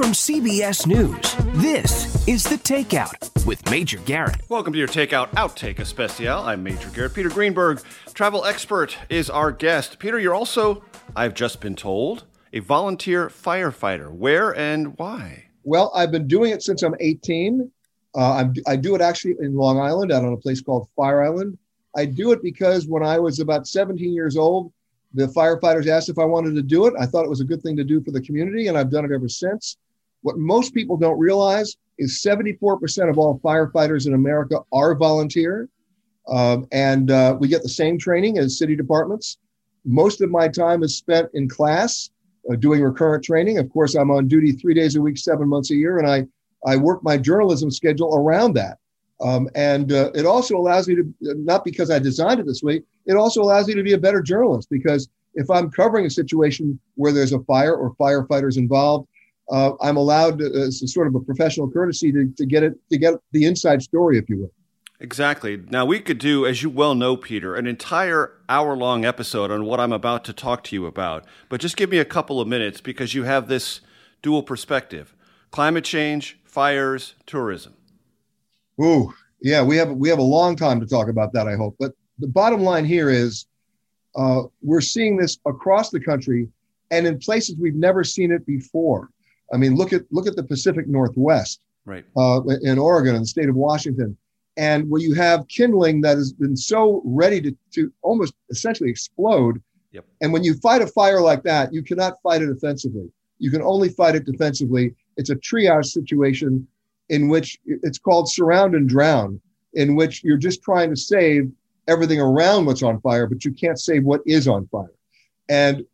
From 0.00 0.12
CBS 0.12 0.86
News, 0.86 1.34
this 1.60 2.26
is 2.26 2.42
The 2.42 2.56
Takeout 2.56 3.44
with 3.44 3.70
Major 3.70 3.98
Garrett. 3.98 4.40
Welcome 4.48 4.72
to 4.72 4.78
your 4.78 4.88
Takeout 4.88 5.28
Outtake 5.32 5.78
Especial. 5.78 6.38
I'm 6.38 6.62
Major 6.62 6.88
Garrett. 6.88 7.12
Peter 7.12 7.28
Greenberg, 7.28 7.82
travel 8.14 8.46
expert, 8.46 8.96
is 9.10 9.28
our 9.28 9.52
guest. 9.52 9.98
Peter, 9.98 10.18
you're 10.18 10.34
also, 10.34 10.82
I've 11.14 11.34
just 11.34 11.60
been 11.60 11.76
told, 11.76 12.24
a 12.54 12.60
volunteer 12.60 13.28
firefighter. 13.28 14.10
Where 14.10 14.56
and 14.56 14.96
why? 14.98 15.44
Well, 15.64 15.92
I've 15.94 16.10
been 16.10 16.26
doing 16.26 16.52
it 16.52 16.62
since 16.62 16.82
I'm 16.82 16.94
18. 16.98 17.70
Uh, 18.16 18.32
I'm, 18.36 18.54
I 18.66 18.76
do 18.76 18.94
it 18.94 19.02
actually 19.02 19.36
in 19.40 19.54
Long 19.54 19.78
Island 19.78 20.12
out 20.12 20.24
on 20.24 20.32
a 20.32 20.38
place 20.38 20.62
called 20.62 20.88
Fire 20.96 21.22
Island. 21.22 21.58
I 21.94 22.06
do 22.06 22.32
it 22.32 22.42
because 22.42 22.86
when 22.86 23.02
I 23.02 23.18
was 23.18 23.38
about 23.38 23.66
17 23.66 24.14
years 24.14 24.38
old, 24.38 24.72
the 25.12 25.26
firefighters 25.26 25.88
asked 25.88 26.08
if 26.08 26.18
I 26.18 26.24
wanted 26.24 26.54
to 26.54 26.62
do 26.62 26.86
it. 26.86 26.94
I 26.98 27.04
thought 27.04 27.26
it 27.26 27.30
was 27.30 27.42
a 27.42 27.44
good 27.44 27.62
thing 27.62 27.76
to 27.76 27.84
do 27.84 28.00
for 28.00 28.12
the 28.12 28.22
community, 28.22 28.68
and 28.68 28.78
I've 28.78 28.90
done 28.90 29.04
it 29.04 29.12
ever 29.12 29.28
since. 29.28 29.76
What 30.22 30.38
most 30.38 30.74
people 30.74 30.96
don't 30.96 31.18
realize 31.18 31.76
is 31.98 32.22
74% 32.24 33.10
of 33.10 33.18
all 33.18 33.38
firefighters 33.40 34.06
in 34.06 34.14
America 34.14 34.60
are 34.72 34.94
volunteer. 34.94 35.68
Um, 36.28 36.66
and 36.72 37.10
uh, 37.10 37.36
we 37.38 37.48
get 37.48 37.62
the 37.62 37.68
same 37.68 37.98
training 37.98 38.38
as 38.38 38.58
city 38.58 38.76
departments. 38.76 39.38
Most 39.84 40.20
of 40.20 40.30
my 40.30 40.48
time 40.48 40.82
is 40.82 40.96
spent 40.96 41.28
in 41.34 41.48
class 41.48 42.10
uh, 42.50 42.56
doing 42.56 42.82
recurrent 42.82 43.24
training. 43.24 43.58
Of 43.58 43.70
course, 43.70 43.94
I'm 43.94 44.10
on 44.10 44.28
duty 44.28 44.52
three 44.52 44.74
days 44.74 44.96
a 44.96 45.00
week, 45.00 45.18
seven 45.18 45.48
months 45.48 45.70
a 45.70 45.74
year, 45.74 45.98
and 45.98 46.08
I, 46.08 46.26
I 46.66 46.76
work 46.76 47.02
my 47.02 47.16
journalism 47.16 47.70
schedule 47.70 48.14
around 48.14 48.54
that. 48.54 48.78
Um, 49.20 49.48
and 49.54 49.92
uh, 49.92 50.10
it 50.14 50.24
also 50.24 50.56
allows 50.56 50.88
me 50.88 50.96
to, 50.96 51.14
not 51.20 51.64
because 51.64 51.90
I 51.90 51.98
designed 51.98 52.40
it 52.40 52.46
this 52.46 52.62
way, 52.62 52.82
it 53.06 53.14
also 53.14 53.42
allows 53.42 53.68
me 53.68 53.74
to 53.74 53.82
be 53.82 53.92
a 53.92 53.98
better 53.98 54.22
journalist 54.22 54.68
because 54.70 55.08
if 55.34 55.50
I'm 55.50 55.70
covering 55.70 56.06
a 56.06 56.10
situation 56.10 56.80
where 56.94 57.12
there's 57.12 57.32
a 57.32 57.40
fire 57.40 57.76
or 57.76 57.94
firefighters 57.96 58.56
involved, 58.56 59.08
uh, 59.50 59.72
I'm 59.80 59.96
allowed 59.96 60.40
as 60.40 60.82
a 60.82 60.88
sort 60.88 61.06
of 61.06 61.14
a 61.14 61.20
professional 61.20 61.70
courtesy 61.70 62.12
to, 62.12 62.32
to 62.36 62.46
get 62.46 62.62
it 62.62 62.74
to 62.90 62.98
get 62.98 63.14
the 63.32 63.44
inside 63.44 63.82
story, 63.82 64.18
if 64.18 64.28
you 64.28 64.38
will. 64.38 64.52
Exactly. 65.00 65.56
Now 65.56 65.86
we 65.86 65.98
could 66.00 66.18
do, 66.18 66.46
as 66.46 66.62
you 66.62 66.68
well 66.68 66.94
know, 66.94 67.16
Peter, 67.16 67.54
an 67.56 67.66
entire 67.66 68.34
hour-long 68.50 69.04
episode 69.04 69.50
on 69.50 69.64
what 69.64 69.80
I'm 69.80 69.92
about 69.92 70.24
to 70.26 70.34
talk 70.34 70.62
to 70.64 70.76
you 70.76 70.84
about. 70.84 71.24
But 71.48 71.60
just 71.60 71.76
give 71.76 71.88
me 71.88 71.98
a 71.98 72.04
couple 72.04 72.38
of 72.38 72.46
minutes 72.46 72.82
because 72.82 73.14
you 73.14 73.24
have 73.24 73.48
this 73.48 73.80
dual 74.22 74.42
perspective: 74.42 75.14
climate 75.50 75.84
change, 75.84 76.38
fires, 76.44 77.14
tourism. 77.26 77.74
Ooh, 78.80 79.12
yeah, 79.42 79.62
we 79.62 79.76
have 79.76 79.90
we 79.90 80.08
have 80.08 80.18
a 80.18 80.22
long 80.22 80.54
time 80.54 80.80
to 80.80 80.86
talk 80.86 81.08
about 81.08 81.32
that. 81.32 81.48
I 81.48 81.56
hope, 81.56 81.76
but 81.80 81.92
the 82.18 82.28
bottom 82.28 82.62
line 82.62 82.84
here 82.84 83.08
is 83.10 83.46
uh, 84.14 84.42
we're 84.62 84.80
seeing 84.80 85.16
this 85.16 85.38
across 85.46 85.90
the 85.90 86.00
country 86.00 86.48
and 86.90 87.06
in 87.06 87.18
places 87.18 87.56
we've 87.58 87.74
never 87.74 88.04
seen 88.04 88.30
it 88.30 88.44
before. 88.46 89.08
I 89.52 89.56
mean, 89.56 89.74
look 89.76 89.92
at 89.92 90.02
look 90.10 90.26
at 90.26 90.36
the 90.36 90.42
Pacific 90.42 90.88
Northwest, 90.88 91.60
right? 91.84 92.04
Uh, 92.16 92.40
in 92.62 92.78
Oregon 92.78 93.14
and 93.14 93.24
the 93.24 93.28
state 93.28 93.48
of 93.48 93.56
Washington, 93.56 94.16
and 94.56 94.88
where 94.88 95.00
you 95.00 95.14
have 95.14 95.46
kindling 95.48 96.00
that 96.02 96.16
has 96.16 96.32
been 96.32 96.56
so 96.56 97.02
ready 97.04 97.40
to 97.40 97.56
to 97.74 97.92
almost 98.02 98.34
essentially 98.50 98.90
explode. 98.90 99.60
Yep. 99.92 100.04
And 100.20 100.32
when 100.32 100.44
you 100.44 100.54
fight 100.54 100.82
a 100.82 100.86
fire 100.86 101.20
like 101.20 101.42
that, 101.42 101.74
you 101.74 101.82
cannot 101.82 102.22
fight 102.22 102.42
it 102.42 102.50
offensively. 102.50 103.10
You 103.38 103.50
can 103.50 103.62
only 103.62 103.88
fight 103.88 104.14
it 104.14 104.24
defensively. 104.24 104.94
It's 105.16 105.30
a 105.30 105.36
triage 105.36 105.86
situation 105.86 106.66
in 107.08 107.28
which 107.28 107.58
it's 107.66 107.98
called 107.98 108.30
surround 108.30 108.76
and 108.76 108.88
drown, 108.88 109.40
in 109.74 109.96
which 109.96 110.22
you're 110.22 110.36
just 110.36 110.62
trying 110.62 110.90
to 110.90 110.96
save 110.96 111.50
everything 111.88 112.20
around 112.20 112.66
what's 112.66 112.84
on 112.84 113.00
fire, 113.00 113.26
but 113.26 113.44
you 113.44 113.52
can't 113.52 113.80
save 113.80 114.04
what 114.04 114.20
is 114.26 114.46
on 114.46 114.68
fire. 114.68 114.92
And 115.48 115.84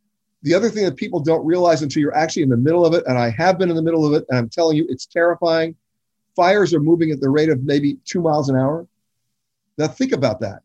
the 0.42 0.54
other 0.54 0.70
thing 0.70 0.84
that 0.84 0.96
people 0.96 1.20
don't 1.20 1.44
realize 1.44 1.82
until 1.82 2.00
you're 2.00 2.16
actually 2.16 2.42
in 2.42 2.48
the 2.48 2.56
middle 2.56 2.84
of 2.84 2.94
it, 2.94 3.04
and 3.06 3.18
I 3.18 3.30
have 3.30 3.58
been 3.58 3.70
in 3.70 3.76
the 3.76 3.82
middle 3.82 4.06
of 4.06 4.12
it, 4.12 4.24
and 4.28 4.38
I'm 4.38 4.48
telling 4.48 4.76
you, 4.76 4.86
it's 4.88 5.06
terrifying. 5.06 5.74
Fires 6.34 6.74
are 6.74 6.80
moving 6.80 7.10
at 7.10 7.20
the 7.20 7.30
rate 7.30 7.48
of 7.48 7.62
maybe 7.62 7.98
two 8.04 8.20
miles 8.20 8.48
an 8.48 8.56
hour. 8.56 8.86
Now, 9.78 9.88
think 9.88 10.12
about 10.12 10.40
that. 10.40 10.60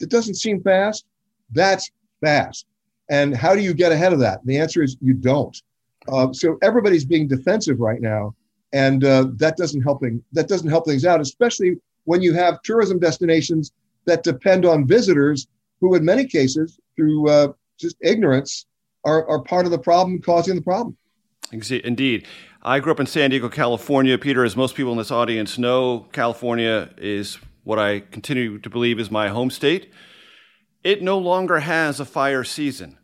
It 0.00 0.10
doesn't 0.10 0.34
seem 0.34 0.62
fast. 0.62 1.04
That's 1.52 1.90
fast. 2.20 2.66
And 3.08 3.36
how 3.36 3.54
do 3.54 3.60
you 3.60 3.74
get 3.74 3.92
ahead 3.92 4.12
of 4.12 4.18
that? 4.20 4.44
The 4.44 4.58
answer 4.58 4.82
is 4.82 4.96
you 5.00 5.14
don't. 5.14 5.60
Uh, 6.08 6.32
so 6.32 6.58
everybody's 6.62 7.04
being 7.04 7.28
defensive 7.28 7.80
right 7.80 8.00
now, 8.00 8.34
and 8.72 9.04
uh, 9.04 9.26
that 9.36 9.56
doesn't 9.56 9.82
helping. 9.82 10.22
That 10.32 10.48
doesn't 10.48 10.68
help 10.68 10.86
things 10.86 11.04
out, 11.04 11.20
especially 11.20 11.76
when 12.04 12.22
you 12.22 12.32
have 12.34 12.62
tourism 12.62 12.98
destinations 12.98 13.72
that 14.06 14.22
depend 14.22 14.64
on 14.64 14.86
visitors 14.86 15.48
who, 15.80 15.94
in 15.94 16.04
many 16.04 16.26
cases, 16.26 16.78
through 16.94 17.28
uh, 17.28 17.52
just 17.78 17.96
ignorance, 18.00 18.66
are, 19.06 19.26
are 19.28 19.40
part 19.40 19.64
of 19.64 19.72
the 19.72 19.78
problem, 19.78 20.20
causing 20.20 20.56
the 20.56 20.62
problem. 20.62 20.96
Indeed. 21.52 22.26
I 22.62 22.80
grew 22.80 22.90
up 22.90 22.98
in 22.98 23.06
San 23.06 23.30
Diego, 23.30 23.48
California. 23.48 24.18
Peter, 24.18 24.44
as 24.44 24.56
most 24.56 24.74
people 24.74 24.90
in 24.90 24.98
this 24.98 25.12
audience 25.12 25.56
know, 25.56 26.08
California 26.12 26.90
is 26.98 27.38
what 27.62 27.78
I 27.78 28.00
continue 28.00 28.58
to 28.58 28.68
believe 28.68 28.98
is 28.98 29.10
my 29.10 29.28
home 29.28 29.50
state. 29.50 29.92
It 30.82 31.02
no 31.02 31.18
longer 31.18 31.60
has 31.60 32.00
a 32.00 32.04
fire 32.04 32.42
season. 32.42 32.98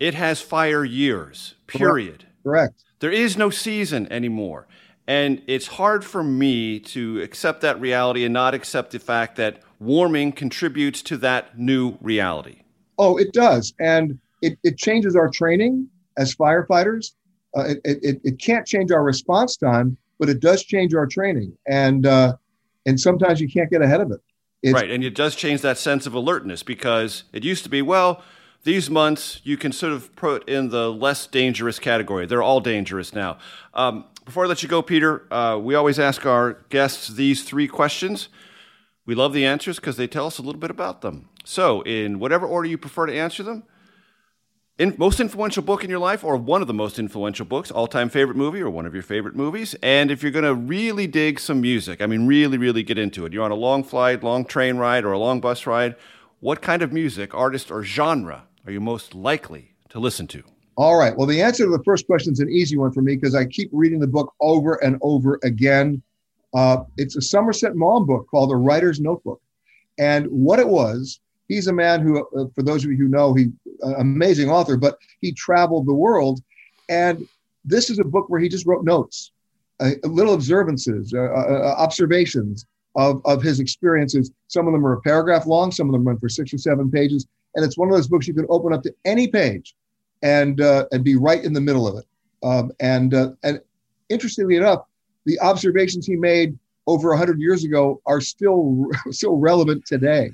It 0.00 0.14
has 0.14 0.40
fire 0.40 0.84
years, 0.84 1.54
period. 1.66 2.24
Correct. 2.42 2.42
Correct. 2.42 2.84
There 3.00 3.12
is 3.12 3.36
no 3.36 3.50
season 3.50 4.10
anymore. 4.10 4.66
And 5.06 5.42
it's 5.46 5.66
hard 5.66 6.04
for 6.04 6.22
me 6.22 6.80
to 6.80 7.20
accept 7.20 7.60
that 7.60 7.78
reality 7.78 8.24
and 8.24 8.32
not 8.32 8.54
accept 8.54 8.92
the 8.92 8.98
fact 8.98 9.36
that 9.36 9.60
warming 9.78 10.32
contributes 10.32 11.02
to 11.02 11.18
that 11.18 11.58
new 11.58 11.98
reality. 12.00 12.62
Oh, 12.98 13.18
it 13.18 13.32
does. 13.32 13.74
And 13.78 14.18
it, 14.44 14.58
it 14.62 14.78
changes 14.78 15.16
our 15.16 15.28
training 15.28 15.88
as 16.18 16.34
firefighters. 16.34 17.12
Uh, 17.56 17.74
it, 17.84 17.98
it, 18.02 18.20
it 18.24 18.40
can't 18.40 18.66
change 18.66 18.90
our 18.90 19.02
response 19.02 19.56
time, 19.56 19.96
but 20.18 20.28
it 20.28 20.40
does 20.40 20.62
change 20.64 20.94
our 20.94 21.06
training. 21.06 21.56
And, 21.66 22.06
uh, 22.06 22.36
and 22.84 22.98
sometimes 23.00 23.40
you 23.40 23.48
can't 23.48 23.70
get 23.70 23.80
ahead 23.80 24.00
of 24.00 24.10
it. 24.10 24.20
It's, 24.62 24.74
right. 24.74 24.90
And 24.90 25.04
it 25.04 25.14
does 25.14 25.36
change 25.36 25.60
that 25.62 25.78
sense 25.78 26.06
of 26.06 26.14
alertness 26.14 26.62
because 26.62 27.24
it 27.32 27.44
used 27.44 27.64
to 27.64 27.70
be, 27.70 27.82
well, 27.82 28.22
these 28.64 28.90
months 28.90 29.40
you 29.44 29.56
can 29.56 29.72
sort 29.72 29.92
of 29.92 30.14
put 30.16 30.48
in 30.48 30.70
the 30.70 30.92
less 30.92 31.26
dangerous 31.26 31.78
category. 31.78 32.26
They're 32.26 32.42
all 32.42 32.60
dangerous 32.60 33.12
now. 33.12 33.38
Um, 33.74 34.06
before 34.24 34.44
I 34.44 34.48
let 34.48 34.62
you 34.62 34.68
go, 34.68 34.80
Peter, 34.80 35.32
uh, 35.32 35.58
we 35.58 35.74
always 35.74 35.98
ask 35.98 36.24
our 36.24 36.64
guests 36.70 37.08
these 37.08 37.44
three 37.44 37.68
questions. 37.68 38.28
We 39.06 39.14
love 39.14 39.34
the 39.34 39.44
answers 39.44 39.76
because 39.76 39.98
they 39.98 40.06
tell 40.06 40.26
us 40.26 40.38
a 40.38 40.42
little 40.42 40.60
bit 40.60 40.70
about 40.70 41.02
them. 41.02 41.28
So, 41.44 41.82
in 41.82 42.18
whatever 42.18 42.46
order 42.46 42.66
you 42.66 42.78
prefer 42.78 43.04
to 43.04 43.14
answer 43.14 43.42
them, 43.42 43.64
in, 44.78 44.94
most 44.98 45.20
influential 45.20 45.62
book 45.62 45.84
in 45.84 45.90
your 45.90 45.98
life, 45.98 46.24
or 46.24 46.36
one 46.36 46.60
of 46.60 46.66
the 46.66 46.74
most 46.74 46.98
influential 46.98 47.46
books, 47.46 47.70
all 47.70 47.86
time 47.86 48.08
favorite 48.08 48.36
movie, 48.36 48.60
or 48.60 48.70
one 48.70 48.86
of 48.86 48.94
your 48.94 49.02
favorite 49.02 49.36
movies. 49.36 49.74
And 49.82 50.10
if 50.10 50.22
you're 50.22 50.32
going 50.32 50.44
to 50.44 50.54
really 50.54 51.06
dig 51.06 51.38
some 51.38 51.60
music, 51.60 52.00
I 52.02 52.06
mean, 52.06 52.26
really, 52.26 52.58
really 52.58 52.82
get 52.82 52.98
into 52.98 53.24
it, 53.26 53.32
you're 53.32 53.44
on 53.44 53.50
a 53.50 53.56
long 53.56 53.84
flight, 53.84 54.24
long 54.24 54.44
train 54.44 54.76
ride, 54.76 55.04
or 55.04 55.12
a 55.12 55.18
long 55.18 55.40
bus 55.40 55.66
ride, 55.66 55.96
what 56.40 56.60
kind 56.60 56.82
of 56.82 56.92
music, 56.92 57.34
artist, 57.34 57.70
or 57.70 57.82
genre 57.84 58.44
are 58.66 58.72
you 58.72 58.80
most 58.80 59.14
likely 59.14 59.74
to 59.90 59.98
listen 59.98 60.26
to? 60.28 60.42
All 60.76 60.96
right. 60.96 61.16
Well, 61.16 61.28
the 61.28 61.40
answer 61.40 61.64
to 61.64 61.70
the 61.70 61.82
first 61.84 62.06
question 62.06 62.32
is 62.32 62.40
an 62.40 62.50
easy 62.50 62.76
one 62.76 62.92
for 62.92 63.00
me 63.00 63.14
because 63.14 63.34
I 63.34 63.44
keep 63.44 63.70
reading 63.72 64.00
the 64.00 64.08
book 64.08 64.34
over 64.40 64.74
and 64.82 64.98
over 65.02 65.38
again. 65.44 66.02
Uh, 66.52 66.78
it's 66.96 67.14
a 67.16 67.22
Somerset 67.22 67.76
Maugham 67.76 68.06
book 68.06 68.26
called 68.28 68.50
The 68.50 68.56
Writer's 68.56 69.00
Notebook. 69.00 69.40
And 69.98 70.26
what 70.26 70.58
it 70.58 70.66
was, 70.66 71.20
he's 71.54 71.68
a 71.68 71.72
man 71.72 72.00
who, 72.00 72.26
uh, 72.36 72.46
for 72.54 72.62
those 72.62 72.84
of 72.84 72.90
you 72.90 72.96
who 72.96 73.08
know, 73.08 73.32
he 73.32 73.52
uh, 73.82 73.94
amazing 73.96 74.50
author, 74.50 74.76
but 74.76 74.98
he 75.20 75.32
traveled 75.32 75.86
the 75.86 75.94
world, 75.94 76.42
and 76.88 77.26
this 77.64 77.90
is 77.90 77.98
a 77.98 78.04
book 78.04 78.28
where 78.28 78.40
he 78.40 78.48
just 78.48 78.66
wrote 78.66 78.84
notes, 78.84 79.30
uh, 79.80 79.90
little 80.02 80.34
observances, 80.34 81.14
uh, 81.14 81.20
uh, 81.20 81.74
observations 81.78 82.66
of 82.96 83.22
of 83.24 83.42
his 83.42 83.60
experiences. 83.60 84.30
Some 84.48 84.66
of 84.66 84.72
them 84.72 84.86
are 84.86 84.94
a 84.94 85.00
paragraph 85.02 85.46
long, 85.46 85.70
some 85.70 85.88
of 85.88 85.92
them 85.92 86.04
run 86.06 86.18
for 86.18 86.28
six 86.28 86.52
or 86.52 86.58
seven 86.58 86.90
pages, 86.90 87.26
and 87.54 87.64
it's 87.64 87.78
one 87.78 87.88
of 87.88 87.94
those 87.94 88.08
books 88.08 88.26
you 88.26 88.34
can 88.34 88.46
open 88.48 88.72
up 88.72 88.82
to 88.82 88.94
any 89.04 89.28
page, 89.28 89.74
and 90.22 90.60
uh, 90.60 90.86
and 90.92 91.04
be 91.04 91.16
right 91.16 91.42
in 91.44 91.52
the 91.52 91.60
middle 91.60 91.86
of 91.86 91.96
it. 91.98 92.06
Um, 92.42 92.72
and 92.80 93.14
and 93.42 93.60
interestingly 94.08 94.56
enough, 94.56 94.80
the 95.24 95.38
observations 95.40 96.04
he 96.04 96.16
made 96.16 96.58
over 96.86 97.08
100 97.10 97.40
years 97.40 97.64
ago 97.64 98.02
are 98.06 98.20
still 98.20 98.86
still 99.10 99.36
relevant 99.36 99.86
today. 99.86 100.32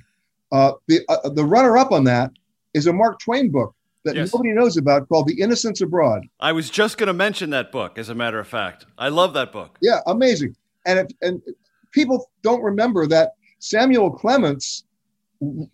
Uh, 0.53 0.73
the 0.89 1.01
uh, 1.09 1.29
the 1.31 1.45
runner 1.45 1.79
up 1.79 1.93
on 1.93 2.05
that 2.05 2.31
is 2.75 2.87
a 2.87 2.93
Mark 2.93 3.21
Twain 3.21 3.51
book 3.51 3.75
that 4.05 4.17
yes. 4.17 4.33
nobody 4.33 4.53
knows 4.53 4.77
about 4.77 5.09
called 5.09 5.29
The 5.29 5.41
Innocents 5.41 5.81
Abroad. 5.81 6.27
I 6.41 6.53
was 6.53 6.71
just 6.71 6.99
going 6.99 7.09
to 7.09 7.13
mention 7.13 7.51
that 7.51 7.71
book, 7.71 7.99
as 7.99 8.09
a 8.09 8.15
matter 8.15 8.39
of 8.39 8.49
fact. 8.49 8.87
I 8.97 9.09
love 9.09 9.35
that 9.35 9.53
book. 9.53 9.77
Yeah, 9.83 10.01
amazing. 10.07 10.57
And 10.87 11.01
it, 11.01 11.13
and 11.21 11.43
people 11.93 12.31
don't 12.43 12.63
remember 12.63 13.07
that 13.09 13.35
Samuel 13.59 14.11
Clemens 14.11 14.85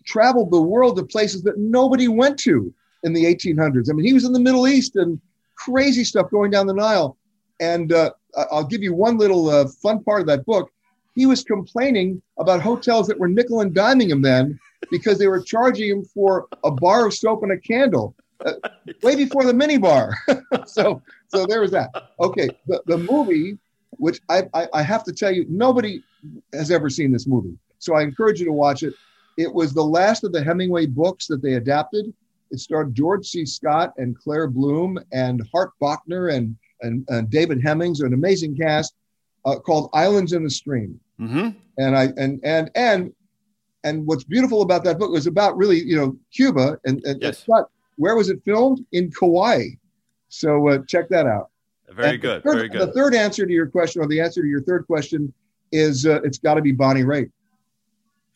traveled 0.05 0.51
the 0.51 0.61
world 0.61 0.97
to 0.97 1.03
places 1.03 1.43
that 1.43 1.57
nobody 1.57 2.07
went 2.07 2.37
to 2.39 2.73
in 3.03 3.13
the 3.13 3.25
1800s. 3.25 3.89
I 3.89 3.93
mean, 3.93 4.05
he 4.05 4.13
was 4.13 4.25
in 4.25 4.33
the 4.33 4.39
Middle 4.39 4.67
East 4.67 4.95
and 4.95 5.19
crazy 5.55 6.03
stuff 6.03 6.29
going 6.29 6.51
down 6.51 6.67
the 6.67 6.73
Nile. 6.73 7.17
And 7.59 7.91
uh, 7.91 8.11
I'll 8.51 8.65
give 8.65 8.83
you 8.83 8.93
one 8.93 9.17
little 9.17 9.49
uh, 9.49 9.67
fun 9.81 10.03
part 10.03 10.21
of 10.21 10.27
that 10.27 10.45
book. 10.45 10.69
He 11.15 11.25
was 11.25 11.43
complaining 11.43 12.21
about 12.37 12.61
hotels 12.61 13.07
that 13.07 13.17
were 13.17 13.27
nickel 13.27 13.61
and 13.61 13.73
diming 13.73 14.09
him 14.09 14.21
then 14.21 14.59
because 14.91 15.17
they 15.17 15.27
were 15.27 15.41
charging 15.41 15.89
him 15.89 16.03
for 16.03 16.47
a 16.63 16.71
bar 16.71 17.07
of 17.07 17.13
soap 17.13 17.43
and 17.43 17.51
a 17.51 17.57
candle 17.57 18.15
uh, 18.45 18.53
way 19.01 19.15
before 19.15 19.45
the 19.45 19.53
minibar. 19.53 20.13
so, 20.67 21.01
so 21.27 21.45
there 21.45 21.61
was 21.61 21.71
that. 21.71 21.89
Okay, 22.19 22.49
the, 22.67 22.81
the 22.85 22.97
movie, 22.97 23.57
which 23.91 24.21
I, 24.29 24.43
I, 24.53 24.67
I 24.73 24.81
have 24.83 25.03
to 25.05 25.13
tell 25.13 25.31
you, 25.31 25.45
nobody 25.49 26.03
has 26.53 26.71
ever 26.71 26.89
seen 26.89 27.11
this 27.11 27.27
movie. 27.27 27.57
So 27.79 27.95
I 27.95 28.01
encourage 28.01 28.39
you 28.39 28.45
to 28.45 28.53
watch 28.53 28.83
it. 28.83 28.93
It 29.37 29.53
was 29.53 29.73
the 29.73 29.83
last 29.83 30.23
of 30.23 30.31
the 30.31 30.43
Hemingway 30.43 30.87
books 30.87 31.27
that 31.27 31.41
they 31.41 31.53
adapted. 31.53 32.13
It 32.49 32.59
starred 32.59 32.95
George 32.95 33.27
C. 33.27 33.45
Scott 33.45 33.93
and 33.97 34.17
Claire 34.17 34.47
Bloom 34.47 34.97
and 35.11 35.47
Hart 35.51 35.71
Bochner 35.81 36.33
and 36.33 36.55
and, 36.81 37.05
and 37.09 37.27
David 37.29 37.61
Hemmings, 37.63 38.01
an 38.01 38.13
amazing 38.13 38.55
cast 38.55 38.93
uh, 39.45 39.57
called 39.57 39.89
Islands 39.93 40.33
in 40.33 40.43
the 40.43 40.49
Stream. 40.49 40.99
Mm-hmm. 41.19 41.49
And 41.77 41.97
I 41.97 42.09
and 42.17 42.39
and 42.43 42.69
and 42.75 43.13
and 43.87 44.05
what's 44.05 44.23
beautiful 44.23 44.61
about 44.61 44.83
that 44.83 44.99
book 44.99 45.11
was 45.11 45.27
about 45.27 45.57
really 45.57 45.79
you 45.83 45.95
know 45.95 46.17
Cuba 46.31 46.77
and, 46.85 47.03
and 47.05 47.21
yes. 47.21 47.43
but 47.47 47.69
where 47.95 48.15
was 48.15 48.29
it 48.29 48.43
filmed 48.45 48.85
in 48.91 49.11
Kauai? 49.11 49.69
So 50.29 50.67
uh, 50.69 50.79
check 50.87 51.09
that 51.09 51.25
out. 51.25 51.49
Very 51.89 52.11
and 52.11 52.21
good. 52.21 52.43
Third, 52.43 52.53
very 52.53 52.69
good. 52.69 52.81
The 52.81 52.91
third 52.91 53.15
answer 53.15 53.45
to 53.45 53.51
your 53.51 53.67
question, 53.67 54.01
or 54.01 54.07
the 54.07 54.19
answer 54.21 54.41
to 54.41 54.47
your 54.47 54.61
third 54.61 54.85
question, 54.87 55.33
is 55.71 56.05
uh, 56.05 56.21
it's 56.23 56.37
got 56.37 56.55
to 56.55 56.61
be 56.61 56.71
Bonnie 56.71 57.03
Raitt. 57.03 57.31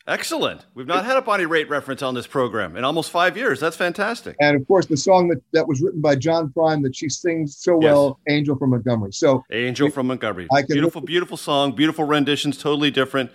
Excellent. 0.08 0.66
We've 0.74 0.86
not 0.86 1.04
had 1.04 1.16
a 1.16 1.22
Bonnie 1.22 1.44
Raitt 1.44 1.70
reference 1.70 2.02
on 2.02 2.14
this 2.14 2.26
program 2.26 2.76
in 2.76 2.82
almost 2.82 3.10
five 3.10 3.36
years. 3.36 3.60
That's 3.60 3.76
fantastic. 3.76 4.34
And 4.40 4.60
of 4.60 4.66
course, 4.66 4.86
the 4.86 4.96
song 4.96 5.28
that, 5.28 5.40
that 5.52 5.68
was 5.68 5.80
written 5.80 6.00
by 6.00 6.16
John 6.16 6.52
Prine 6.56 6.82
that 6.82 6.96
she 6.96 7.08
sings 7.08 7.56
so 7.56 7.80
yes. 7.80 7.92
well, 7.92 8.18
"Angel 8.28 8.56
from 8.56 8.70
Montgomery." 8.70 9.12
So, 9.12 9.44
"Angel 9.52 9.90
from 9.90 10.08
Montgomery," 10.08 10.48
beautiful, 10.68 11.02
beautiful 11.02 11.36
song, 11.36 11.72
beautiful 11.72 12.04
renditions, 12.04 12.58
totally 12.58 12.90
different. 12.90 13.30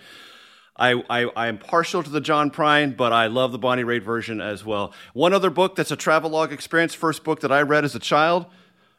I, 0.78 1.02
I, 1.10 1.24
I 1.36 1.46
am 1.48 1.58
partial 1.58 2.02
to 2.02 2.10
the 2.10 2.20
John 2.20 2.50
Prine, 2.50 2.96
but 2.96 3.12
I 3.12 3.26
love 3.26 3.52
the 3.52 3.58
Bonnie 3.58 3.82
Raitt 3.82 4.02
version 4.02 4.40
as 4.40 4.64
well. 4.64 4.92
One 5.12 5.32
other 5.32 5.50
book 5.50 5.74
that's 5.74 5.90
a 5.90 5.96
travelogue 5.96 6.52
experience, 6.52 6.94
first 6.94 7.24
book 7.24 7.40
that 7.40 7.50
I 7.50 7.62
read 7.62 7.84
as 7.84 7.94
a 7.94 7.98
child 7.98 8.46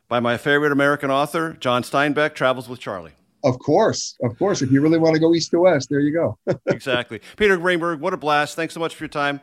by 0.08 0.20
my 0.20 0.38
favorite 0.38 0.72
American 0.72 1.10
author, 1.10 1.56
John 1.60 1.84
Steinbeck, 1.84 2.36
Travels 2.36 2.68
with 2.68 2.80
Charley. 2.80 3.12
Of 3.44 3.58
course, 3.60 4.18
of 4.22 4.38
course. 4.38 4.62
If 4.62 4.72
you 4.72 4.82
really 4.82 4.98
want 4.98 5.14
to 5.14 5.20
go 5.20 5.34
east 5.34 5.52
to 5.52 5.62
west, 5.62 5.90
there 5.90 6.02
you 6.02 6.12
go. 6.12 6.38
exactly. 6.66 7.22
Peter 7.38 7.56
Greenberg, 7.58 8.02
what 8.02 8.14
a 8.14 8.18
blast. 8.18 8.56
Thanks 8.56 8.74
so 8.74 8.82
much 8.82 8.96
for 8.96 9.06
your 9.06 9.10
time. 9.10 9.40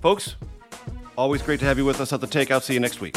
Folks, 0.00 0.34
always 1.16 1.40
great 1.42 1.60
to 1.60 1.66
have 1.66 1.78
you 1.78 1.84
with 1.84 2.00
us 2.00 2.12
at 2.12 2.20
The 2.20 2.26
Takeout. 2.26 2.62
See 2.62 2.74
you 2.74 2.80
next 2.80 3.00
week. 3.00 3.16